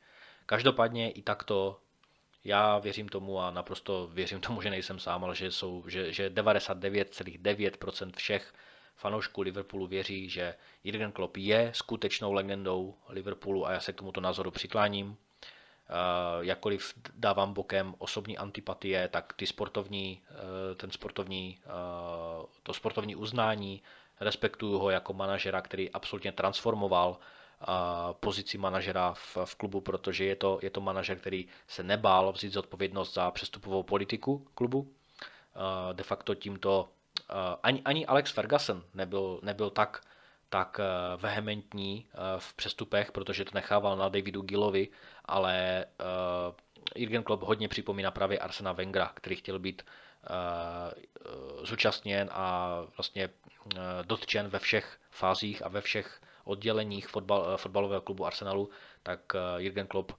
Každopádně 0.47 1.11
i 1.11 1.23
takto 1.23 1.81
já 2.45 2.79
věřím 2.79 3.09
tomu 3.09 3.41
a 3.41 3.51
naprosto 3.51 4.11
věřím 4.13 4.41
tomu, 4.41 4.63
že 4.63 4.71
nejsem 4.71 4.99
sám, 4.99 5.25
ale 5.25 5.35
že, 5.35 5.51
jsou, 5.51 5.85
že, 5.89 6.13
že 6.13 6.31
99,9% 6.31 8.13
všech 8.17 8.55
fanoušků 8.97 9.43
Liverpoolu 9.43 9.87
věří, 9.87 10.29
že 10.29 10.55
Jurgen 10.85 11.13
Klopp 11.13 11.37
je 11.37 11.71
skutečnou 11.75 12.33
legendou 12.33 12.95
Liverpoolu 13.09 13.67
a 13.67 13.73
já 13.73 13.81
se 13.81 13.93
k 13.93 13.97
tomuto 13.97 14.21
názoru 14.21 14.51
přikláním. 14.51 15.09
Uh, 15.09 15.17
jakkoliv 16.41 16.95
dávám 17.15 17.53
bokem 17.53 17.95
osobní 17.99 18.39
antipatie, 18.39 19.09
tak 19.09 19.33
ty 19.33 19.47
sportovní, 19.47 20.21
uh, 20.31 20.37
ten 20.77 20.91
sportovní, 20.91 21.59
uh, 21.67 22.47
to 22.63 22.75
sportovní 22.75 23.17
uznání, 23.17 23.83
respektuju 24.21 24.79
ho 24.79 24.91
jako 24.91 25.13
manažera, 25.13 25.61
který 25.61 25.91
absolutně 25.91 26.33
transformoval 26.33 27.19
pozici 28.21 28.59
manažera 28.59 29.15
v, 29.15 29.37
v 29.45 29.55
klubu, 29.55 29.81
protože 29.81 30.25
je 30.25 30.37
to, 30.37 30.59
je 30.63 30.71
to 30.71 30.81
manažer, 30.81 31.19
který 31.19 31.49
se 31.69 31.83
nebál 31.83 32.33
vzít 32.33 32.53
zodpovědnost 32.53 33.15
za 33.15 33.31
přestupovou 33.31 33.83
politiku 33.83 34.47
klubu. 34.55 34.93
De 35.93 36.03
facto 36.03 36.35
tímto 36.35 36.89
ani, 37.63 37.83
ani 37.85 38.07
Alex 38.07 38.31
Ferguson 38.31 38.85
nebyl, 38.95 39.41
nebyl 39.43 39.71
tak, 39.71 40.01
tak 40.49 40.81
vehementní 41.17 42.07
v 42.39 42.55
přestupech, 42.55 43.13
protože 43.13 43.45
to 43.45 43.51
nechával 43.55 43.97
na 43.97 44.09
Davidu 44.09 44.43
Gillovi, 44.43 44.89
ale 45.25 45.87
Jürgen 46.95 47.23
Klopp 47.23 47.43
hodně 47.43 47.69
připomíná 47.69 48.11
právě 48.11 48.39
Arsena 48.39 48.73
Wengera, 48.73 49.11
který 49.15 49.37
chtěl 49.37 49.59
být 49.59 49.83
zúčastněn 51.63 52.29
a 52.33 52.81
vlastně 52.97 53.29
dotčen 54.03 54.49
ve 54.49 54.59
všech 54.59 54.99
fázích 55.11 55.65
a 55.65 55.69
ve 55.69 55.81
všech 55.81 56.21
odděleních 56.45 57.09
fotbal, 57.09 57.51
eh, 57.55 57.57
fotbalového 57.57 58.03
klubu 58.03 58.27
Arsenalu, 58.27 58.71
tak 59.03 59.21
eh, 59.35 59.63
Jürgen 59.63 59.87
Klopp 59.87 60.13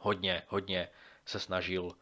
hodně, 0.00 0.42
hodně 0.48 0.88
se 1.26 1.40
snažil 1.40 1.92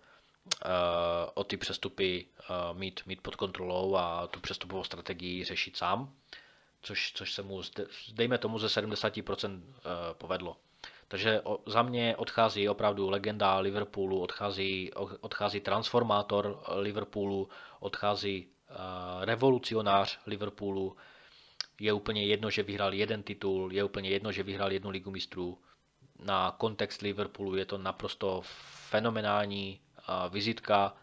o 1.35 1.45
ty 1.45 1.57
přestupy 1.57 2.27
uh, 2.51 2.79
mít, 2.79 3.01
mít 3.07 3.21
pod 3.21 3.37
kontrolou 3.37 3.97
a 3.97 4.27
tu 4.27 4.41
přestupovou 4.41 4.85
strategii 4.85 5.45
řešit 5.45 5.77
sám, 5.77 6.15
což, 6.83 7.13
což 7.13 7.35
se 7.35 7.43
mu, 7.43 7.63
dejme 8.13 8.39
tomu, 8.39 8.59
ze 8.59 8.67
70% 8.67 9.55
uh, 9.55 9.63
povedlo. 10.13 10.57
Takže 11.09 11.43
za 11.67 11.83
mě 11.83 12.17
odchází 12.17 12.69
opravdu 12.69 13.11
legenda 13.11 13.59
Liverpoolu, 13.59 14.21
odchází, 14.21 14.91
odchází 15.21 15.61
transformátor 15.61 16.63
Liverpoolu, 16.69 17.49
odchází 17.81 18.49
revolucionář 19.21 20.19
Liverpoolu, 20.27 20.97
je 21.81 21.93
úplně 21.93 22.25
jedno, 22.25 22.51
že 22.51 22.63
vyhrál 22.63 22.95
jeden 22.95 23.23
titul, 23.23 23.73
je 23.73 23.85
úplně 23.85 24.11
jedno, 24.11 24.33
že 24.33 24.43
vyhrál 24.43 24.73
jednu 24.73 24.91
ligu 24.91 25.11
mistrů. 25.11 25.59
Na 26.19 26.51
kontext 26.59 27.03
Liverpoolu 27.03 27.57
je 27.57 27.65
to 27.65 27.79
naprosto 27.79 28.41
fenomenální 28.91 29.81
vizitka. 30.31 30.97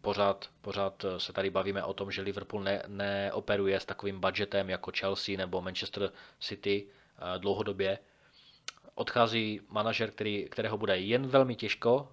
Pořád, 0.00 0.48
pořád 0.60 1.04
se 1.18 1.32
tady 1.32 1.50
bavíme 1.50 1.84
o 1.84 1.94
tom, 1.94 2.10
že 2.10 2.22
Liverpool 2.22 2.62
ne, 2.62 2.82
neoperuje 2.86 3.80
s 3.80 3.84
takovým 3.84 4.20
budgetem 4.20 4.70
jako 4.70 4.92
Chelsea 4.98 5.36
nebo 5.36 5.60
Manchester 5.60 6.12
City 6.40 6.86
uh, 6.86 7.40
dlouhodobě. 7.40 7.98
Odchází 8.94 9.60
manažer, 9.68 10.10
který, 10.10 10.44
kterého 10.50 10.78
bude 10.78 10.98
jen 10.98 11.26
velmi 11.26 11.56
těžko 11.56 12.12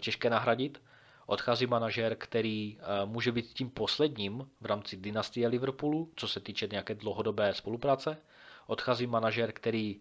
těžké 0.00 0.30
nahradit. 0.30 0.82
Odchází 1.26 1.66
manažer, 1.66 2.16
který 2.16 2.78
může 3.04 3.32
být 3.32 3.46
tím 3.46 3.70
posledním 3.70 4.50
v 4.60 4.66
rámci 4.66 4.96
dynastie 4.96 5.48
Liverpoolu, 5.48 6.12
co 6.16 6.28
se 6.28 6.40
týče 6.40 6.68
nějaké 6.70 6.94
dlouhodobé 6.94 7.54
spolupráce. 7.54 8.18
Odchází 8.66 9.06
manažer, 9.06 9.52
který 9.52 10.00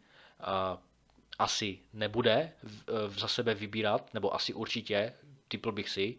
asi 1.40 1.80
nebude 1.94 2.52
za 3.08 3.28
sebe 3.28 3.54
vybírat, 3.54 4.14
nebo 4.14 4.36
asi 4.36 4.54
určitě, 4.54 5.14
typl 5.48 5.72
bych 5.72 5.90
si, 5.90 6.18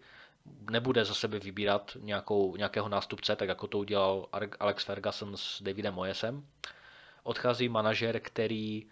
nebude 0.70 1.04
za 1.04 1.14
sebe 1.14 1.38
vybírat 1.38 1.96
nějakou, 2.00 2.56
nějakého 2.56 2.88
nástupce, 2.88 3.36
tak 3.36 3.48
jako 3.48 3.66
to 3.66 3.78
udělal 3.78 4.28
Alex 4.60 4.84
Ferguson 4.84 5.36
s 5.36 5.62
Davidem 5.62 5.94
Moyesem. 5.94 6.46
Odchází 7.22 7.68
manažer, 7.68 8.20
který 8.20 8.86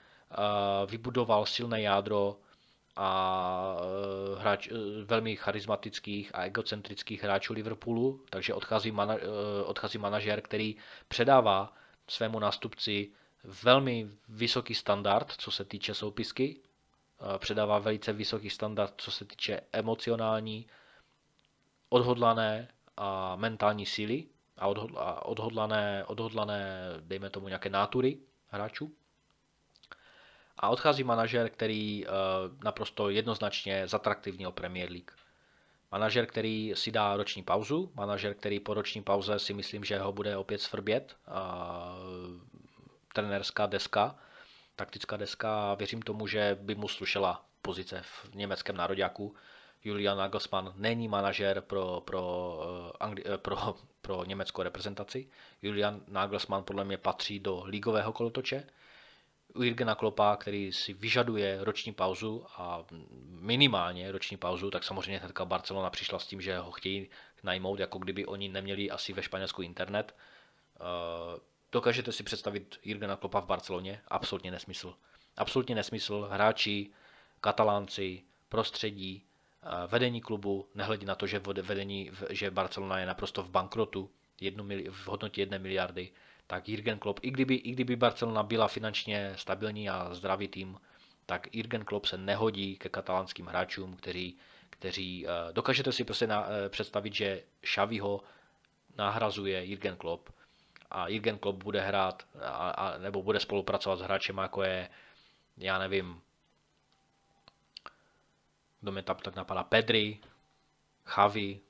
vybudoval 0.87 1.47
silné 1.47 1.83
jádro 1.83 2.37
a 2.97 3.77
e, 4.37 4.41
hráč, 4.41 4.69
e, 4.69 4.71
velmi 5.05 5.37
charismatických 5.37 6.35
a 6.35 6.45
egocentrických 6.45 7.23
hráčů 7.23 7.53
Liverpoolu, 7.53 8.25
takže 8.31 8.55
odchází, 8.55 8.91
mana, 8.91 9.17
odchází 9.65 9.99
manažer, 9.99 10.41
který 10.41 10.77
předává 11.09 11.73
svému 12.09 12.39
nástupci 12.39 13.11
velmi 13.45 14.11
vysoký 14.29 14.75
standard, 14.75 15.33
co 15.39 15.51
se 15.51 15.65
týče 15.65 15.95
soupisky, 15.95 16.61
předává 17.39 17.79
velice 17.79 18.13
vysoký 18.13 18.51
standard, 18.51 18.95
co 18.97 19.11
se 19.11 19.25
týče 19.25 19.61
emocionální, 19.73 20.67
odhodlané 21.89 22.69
a 22.97 23.37
mentální 23.37 23.87
síly 23.87 24.27
a 24.57 25.27
odhodlané, 25.27 26.05
odhodlané, 26.05 26.81
dejme 27.01 27.31
tomu, 27.31 27.49
nějaké 27.49 27.69
nátury 27.69 28.19
hráčů. 28.49 28.95
A 30.57 30.69
odchází 30.69 31.05
manažer, 31.05 31.51
který 31.51 32.07
uh, 32.07 32.13
naprosto 32.65 33.11
jednoznačně 33.11 33.89
zatraktivnil 33.89 34.53
Premier 34.53 34.91
League. 34.91 35.11
Manažer, 35.93 36.27
který 36.27 36.73
si 36.75 36.91
dá 36.91 37.17
roční 37.17 37.43
pauzu, 37.43 37.93
manažer, 37.95 38.35
který 38.35 38.61
po 38.61 38.75
roční 38.75 39.03
pauze 39.03 39.39
si 39.39 39.55
myslím, 39.55 39.85
že 39.85 39.99
ho 39.99 40.13
bude 40.13 40.37
opět 40.37 40.61
svrbět. 40.61 41.17
Uh, 41.29 42.58
trenérská 43.19 43.67
deska, 43.67 44.19
taktická 44.77 45.17
deska. 45.17 45.75
Věřím 45.75 46.03
tomu, 46.03 46.27
že 46.27 46.59
by 46.61 46.75
mu 46.75 46.89
slušela 46.89 47.45
pozice 47.63 48.03
v 48.03 48.35
německém 48.35 48.77
nároďáku. 48.77 49.35
Julian 49.85 50.19
Nagelsmann 50.19 50.73
není 50.77 51.09
manažer 51.09 51.61
pro, 51.61 52.03
pro, 52.07 52.59
eh, 53.01 53.05
Angli- 53.05 53.35
eh, 53.35 53.39
pro, 53.39 53.57
pro 54.01 54.25
německou 54.25 54.63
reprezentaci. 54.63 55.29
Julian 55.63 56.01
Nagelsmann 56.09 56.65
podle 56.65 56.85
mě 56.85 56.99
patří 56.99 57.41
do 57.41 57.63
ligového 57.65 58.13
kolotoče. 58.13 58.65
U 59.55 59.63
Jurgena 59.63 59.95
Klopa, 59.95 60.37
který 60.37 60.73
si 60.73 60.93
vyžaduje 60.93 61.59
roční 61.61 61.93
pauzu 61.93 62.47
a 62.57 62.85
minimálně 63.27 64.13
roční 64.13 64.37
pauzu, 64.37 64.71
tak 64.71 64.85
samozřejmě 64.85 65.19
hnedka 65.19 65.45
Barcelona 65.45 65.91
přišla 65.91 66.19
s 66.19 66.27
tím, 66.27 66.41
že 66.41 66.59
ho 66.59 66.71
chtějí 66.71 67.11
najmout, 67.43 67.81
jako 67.81 67.99
kdyby 67.99 68.27
oni 68.27 68.49
neměli 68.49 68.91
asi 68.91 69.13
ve 69.13 69.23
Španělsku 69.23 69.63
internet. 69.63 70.15
Eh, 71.69 71.73
dokážete 71.73 72.13
si 72.13 72.23
představit 72.23 72.79
Jurgena 72.83 73.17
Klopa 73.17 73.41
v 73.41 73.47
Barceloně? 73.47 74.01
Absolutně 74.09 74.51
nesmysl. 74.51 74.95
Absolutně 75.37 75.75
nesmysl. 75.75 76.29
Hráči, 76.31 76.91
katalánci, 77.41 78.23
prostředí, 78.49 79.25
vedení 79.87 80.21
klubu, 80.21 80.69
nehledě 80.75 81.07
na 81.07 81.15
to, 81.15 81.27
že 81.27 81.39
vedení, 81.63 82.11
že 82.31 82.51
Barcelona 82.51 82.99
je 82.99 83.07
naprosto 83.07 83.43
v 83.43 83.51
bankrotu, 83.51 84.11
jednu, 84.41 84.65
v 84.91 85.07
hodnotě 85.07 85.43
jedné 85.43 85.59
miliardy, 85.59 86.13
tak 86.47 86.69
Jürgen 86.69 86.99
Klopp, 86.99 87.21
i 87.23 87.31
kdyby, 87.31 87.55
i 87.55 87.71
kdyby 87.71 87.97
Barcelona 87.97 88.43
byla 88.43 88.69
finančně 88.69 89.33
stabilní 89.37 89.91
a 89.91 90.15
zdravý 90.15 90.49
tým, 90.49 90.81
tak 91.27 91.55
Jürgen 91.55 91.85
Klopp 91.85 92.07
se 92.07 92.19
nehodí 92.19 92.77
ke 92.77 92.89
katalánským 92.89 93.47
hráčům, 93.47 93.97
kteří, 93.97 94.39
kteří 94.71 95.27
uh, 95.27 95.53
dokážete 95.53 95.93
si 95.93 96.05
prostě 96.05 96.27
na, 96.27 96.41
uh, 96.41 96.47
představit, 96.69 97.15
že 97.15 97.43
Xaviho 97.61 98.21
nahrazuje 98.97 99.65
Jürgen 99.65 99.97
Klopp 99.97 100.31
a 100.91 101.09
Jürgen 101.09 101.39
Klopp 101.39 101.63
bude 101.63 101.81
hrát 101.81 102.27
a, 102.43 102.71
a, 102.71 102.99
nebo 102.99 103.23
bude 103.23 103.41
spolupracovat 103.41 103.97
s 103.97 104.03
hráčem, 104.03 104.39
jako 104.39 104.63
je, 104.63 104.89
já 105.57 105.79
nevím, 105.79 106.23
kdo 108.81 108.93
mě 108.93 109.03
tam 109.03 109.17
tak 109.17 109.37
napadá, 109.37 109.65
Pedri, 109.65 110.19
Javi, 111.17 111.61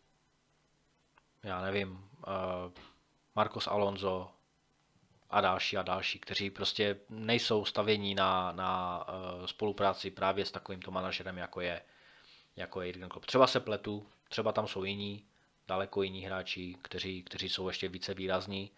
já 1.43 1.61
nevím, 1.61 1.91
uh, 1.91 2.73
Marcos 3.35 3.67
Alonso 3.67 4.31
a 5.31 5.41
další 5.41 5.77
a 5.77 5.83
další, 5.83 6.19
kteří 6.19 6.51
prostě 6.51 6.97
nejsou 7.09 7.65
stavění 7.65 8.15
na, 8.15 8.53
na 8.53 9.05
uh, 9.09 9.47
spolupráci 9.47 10.11
právě 10.11 10.45
s 10.45 10.51
takovýmto 10.51 10.91
manažerem, 10.91 11.39
jako 11.39 11.61
je, 11.61 11.83
jako 12.57 12.81
je 12.81 12.89
Jurgen 12.89 13.09
Klopp. 13.09 13.27
Třeba 13.27 13.47
se 13.47 13.61
pletu, 13.61 14.07
třeba 14.29 14.53
tam 14.53 14.69
jsou 14.69 14.85
jiní, 14.85 15.25
daleko 15.69 16.03
jiní 16.03 16.25
hráči, 16.25 16.77
kteří, 16.83 17.23
kteří 17.23 17.49
jsou 17.49 17.69
ještě 17.69 17.89
více 17.89 18.15
výrazní, 18.15 18.71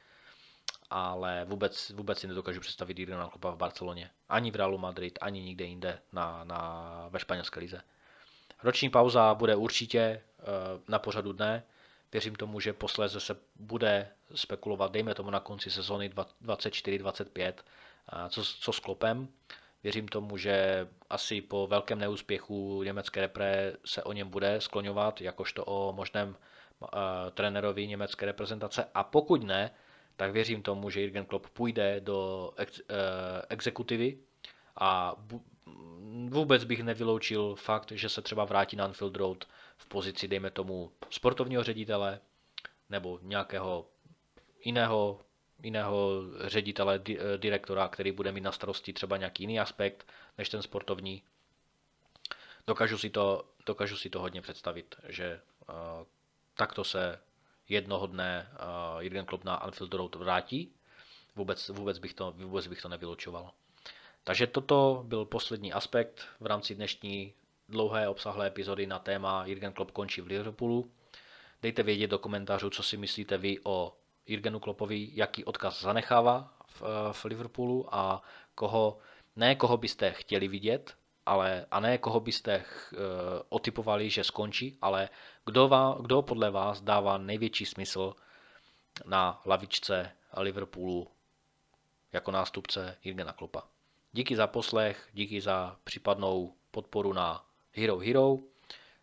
ale 0.91 1.45
vůbec, 1.45 1.91
vůbec 1.91 2.19
si 2.19 2.27
nedokážu 2.27 2.61
představit 2.61 2.99
Jurgena 2.99 3.29
Kloppa 3.29 3.51
v 3.51 3.57
Barceloně. 3.57 4.11
Ani 4.29 4.51
v 4.51 4.57
Realu 4.57 4.79
Madrid, 4.79 5.19
ani 5.21 5.43
nikde 5.43 5.65
jinde 5.65 5.99
na, 6.13 6.45
na, 6.45 7.07
ve 7.11 7.19
španělské 7.19 7.61
lize. 7.61 7.81
Roční 8.63 8.91
pauza 8.91 9.35
bude 9.35 9.57
určitě 9.57 10.01
eh, 10.01 10.23
na 10.89 10.99
pořadu 10.99 11.33
dne. 11.33 11.63
Věřím 12.13 12.35
tomu, 12.35 12.61
že 12.61 12.73
posléze 12.73 13.21
se 13.21 13.37
bude 13.57 14.09
spekulovat, 14.35 14.93
dejme 14.93 15.15
tomu 15.15 15.31
na 15.31 15.41
konci 15.41 15.71
sezóny 15.71 16.11
24-25, 16.11 17.53
co, 18.29 18.45
co 18.45 18.73
s 18.73 18.79
Klopem. 18.79 19.29
Věřím 19.83 20.09
tomu, 20.09 20.37
že 20.37 20.87
asi 21.11 21.41
po 21.41 21.67
velkém 21.67 21.99
neúspěchu 21.99 22.83
německé 22.83 23.21
repre 23.21 23.73
se 23.85 24.03
o 24.03 24.13
něm 24.13 24.31
bude 24.31 24.61
skloňovat, 24.61 25.21
jakožto 25.21 25.65
o 25.65 25.93
možném 25.93 26.29
uh, 26.29 26.89
trenerovi 27.35 27.87
německé 27.87 28.27
reprezentace. 28.27 28.85
A 28.95 29.05
pokud 29.05 29.43
ne, 29.43 29.71
tak 30.21 30.33
věřím 30.33 30.63
tomu, 30.63 30.91
že 30.91 31.01
Jürgen 31.01 31.25
Klopp 31.25 31.47
půjde 31.49 32.01
do 32.01 32.51
ex, 32.57 32.81
uh, 32.81 32.85
exekutivy 33.49 34.19
a 34.77 35.15
bu, 35.19 35.45
vůbec 36.29 36.65
bych 36.65 36.83
nevyloučil 36.83 37.55
fakt, 37.55 37.93
že 37.93 38.09
se 38.09 38.23
třeba 38.23 38.45
vrátí 38.45 38.77
na 38.77 38.85
Anfield 38.85 39.17
Road 39.17 39.45
v 39.77 39.87
pozici, 39.87 40.29
dejme 40.29 40.51
tomu, 40.51 40.93
sportovního 41.11 41.63
ředitele 41.63 42.21
nebo 42.89 43.19
nějakého 43.23 43.87
jiného, 44.65 45.21
jiného 45.63 46.23
ředitele, 46.45 47.01
eh, 47.11 47.39
direktora, 47.39 47.89
který 47.89 48.13
bude 48.13 48.33
mít 48.33 48.41
na 48.41 48.53
starosti 48.53 48.93
třeba 48.93 49.17
nějaký 49.17 49.43
jiný 49.43 49.61
aspekt 49.61 50.07
než 50.39 50.49
ten 50.49 50.63
sportovní. 50.63 51.23
Dokážu 52.67 52.99
si 52.99 53.11
to, 53.11 53.45
dokážu 53.67 53.97
si 53.97 54.11
to 54.11 54.21
hodně 54.21 54.43
představit, 54.43 54.95
že 55.09 55.41
uh, 55.69 55.75
takto 56.55 56.85
se 56.85 57.19
jednoho 57.71 58.07
dne 58.07 58.49
uh, 58.53 59.01
Jürgen 59.01 59.27
Klopp 59.27 59.45
na 59.45 59.55
Anfield 59.55 59.95
Road 59.95 60.15
vrátí. 60.15 60.73
Vůbec, 61.37 61.69
vůbec, 61.69 61.99
bych 61.99 62.15
to, 62.15 62.35
vůbec 62.37 62.67
bych 62.67 62.83
to 62.83 62.89
nevylučoval. 62.89 63.51
Takže 64.25 64.47
toto 64.47 65.03
byl 65.07 65.25
poslední 65.25 65.73
aspekt 65.73 66.27
v 66.41 66.47
rámci 66.47 66.75
dnešní 66.75 67.35
dlouhé 67.69 68.09
obsahlé 68.09 68.47
epizody 68.47 68.87
na 68.87 68.99
téma 68.99 69.47
Jürgen 69.47 69.73
Klopp 69.73 69.91
končí 69.91 70.21
v 70.21 70.27
Liverpoolu. 70.27 70.91
Dejte 71.63 71.83
vědět 71.83 72.11
do 72.11 72.19
komentářů, 72.19 72.71
co 72.71 72.83
si 72.83 72.97
myslíte 72.97 73.39
vy 73.39 73.59
o 73.65 73.97
Jürgenu 74.27 74.61
Kloppovi, 74.61 75.11
jaký 75.13 75.45
odkaz 75.45 75.81
zanechává 75.81 76.55
v, 76.67 76.83
v 77.13 77.25
Liverpoolu 77.25 77.95
a 77.95 78.23
koho, 78.55 78.99
ne 79.37 79.55
koho 79.55 79.77
byste 79.77 80.13
chtěli 80.13 80.49
vidět, 80.49 80.97
ale, 81.27 81.67
a 81.71 81.81
ne 81.81 81.99
koho 81.99 82.21
byste 82.21 82.59
uh, 82.59 82.99
otypovali, 83.49 84.11
že 84.11 84.25
skončí, 84.25 84.79
ale 84.83 85.09
kdo, 85.47 85.69
vá, 85.69 85.99
kdo 86.01 86.23
podle 86.23 86.51
vás 86.51 86.81
dává 86.81 87.19
největší 87.19 87.67
smysl 87.67 88.15
na 89.05 89.43
lavičce 89.47 90.13
Liverpoolu 90.37 91.11
jako 92.13 92.31
nástupce 92.31 92.97
Jürgena 93.05 93.33
Kloppa. 93.33 93.63
Díky 94.13 94.37
za 94.37 94.47
poslech, 94.47 95.09
díky 95.13 95.41
za 95.41 95.77
případnou 95.85 96.55
podporu 96.71 97.13
na 97.13 97.47
Hero 97.73 97.99
Hero. 97.99 98.39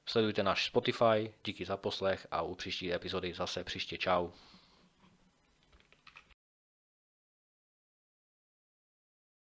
Sledujte 0.05 0.43
náš 0.43 0.65
Spotify, 0.65 1.33
díky 1.43 1.65
za 1.65 1.77
poslech 1.77 2.27
a 2.31 2.41
u 2.41 2.55
příští 2.55 2.93
epizody 2.93 3.33
zase 3.33 3.63
příště 3.63 3.97
čau. 3.97 4.29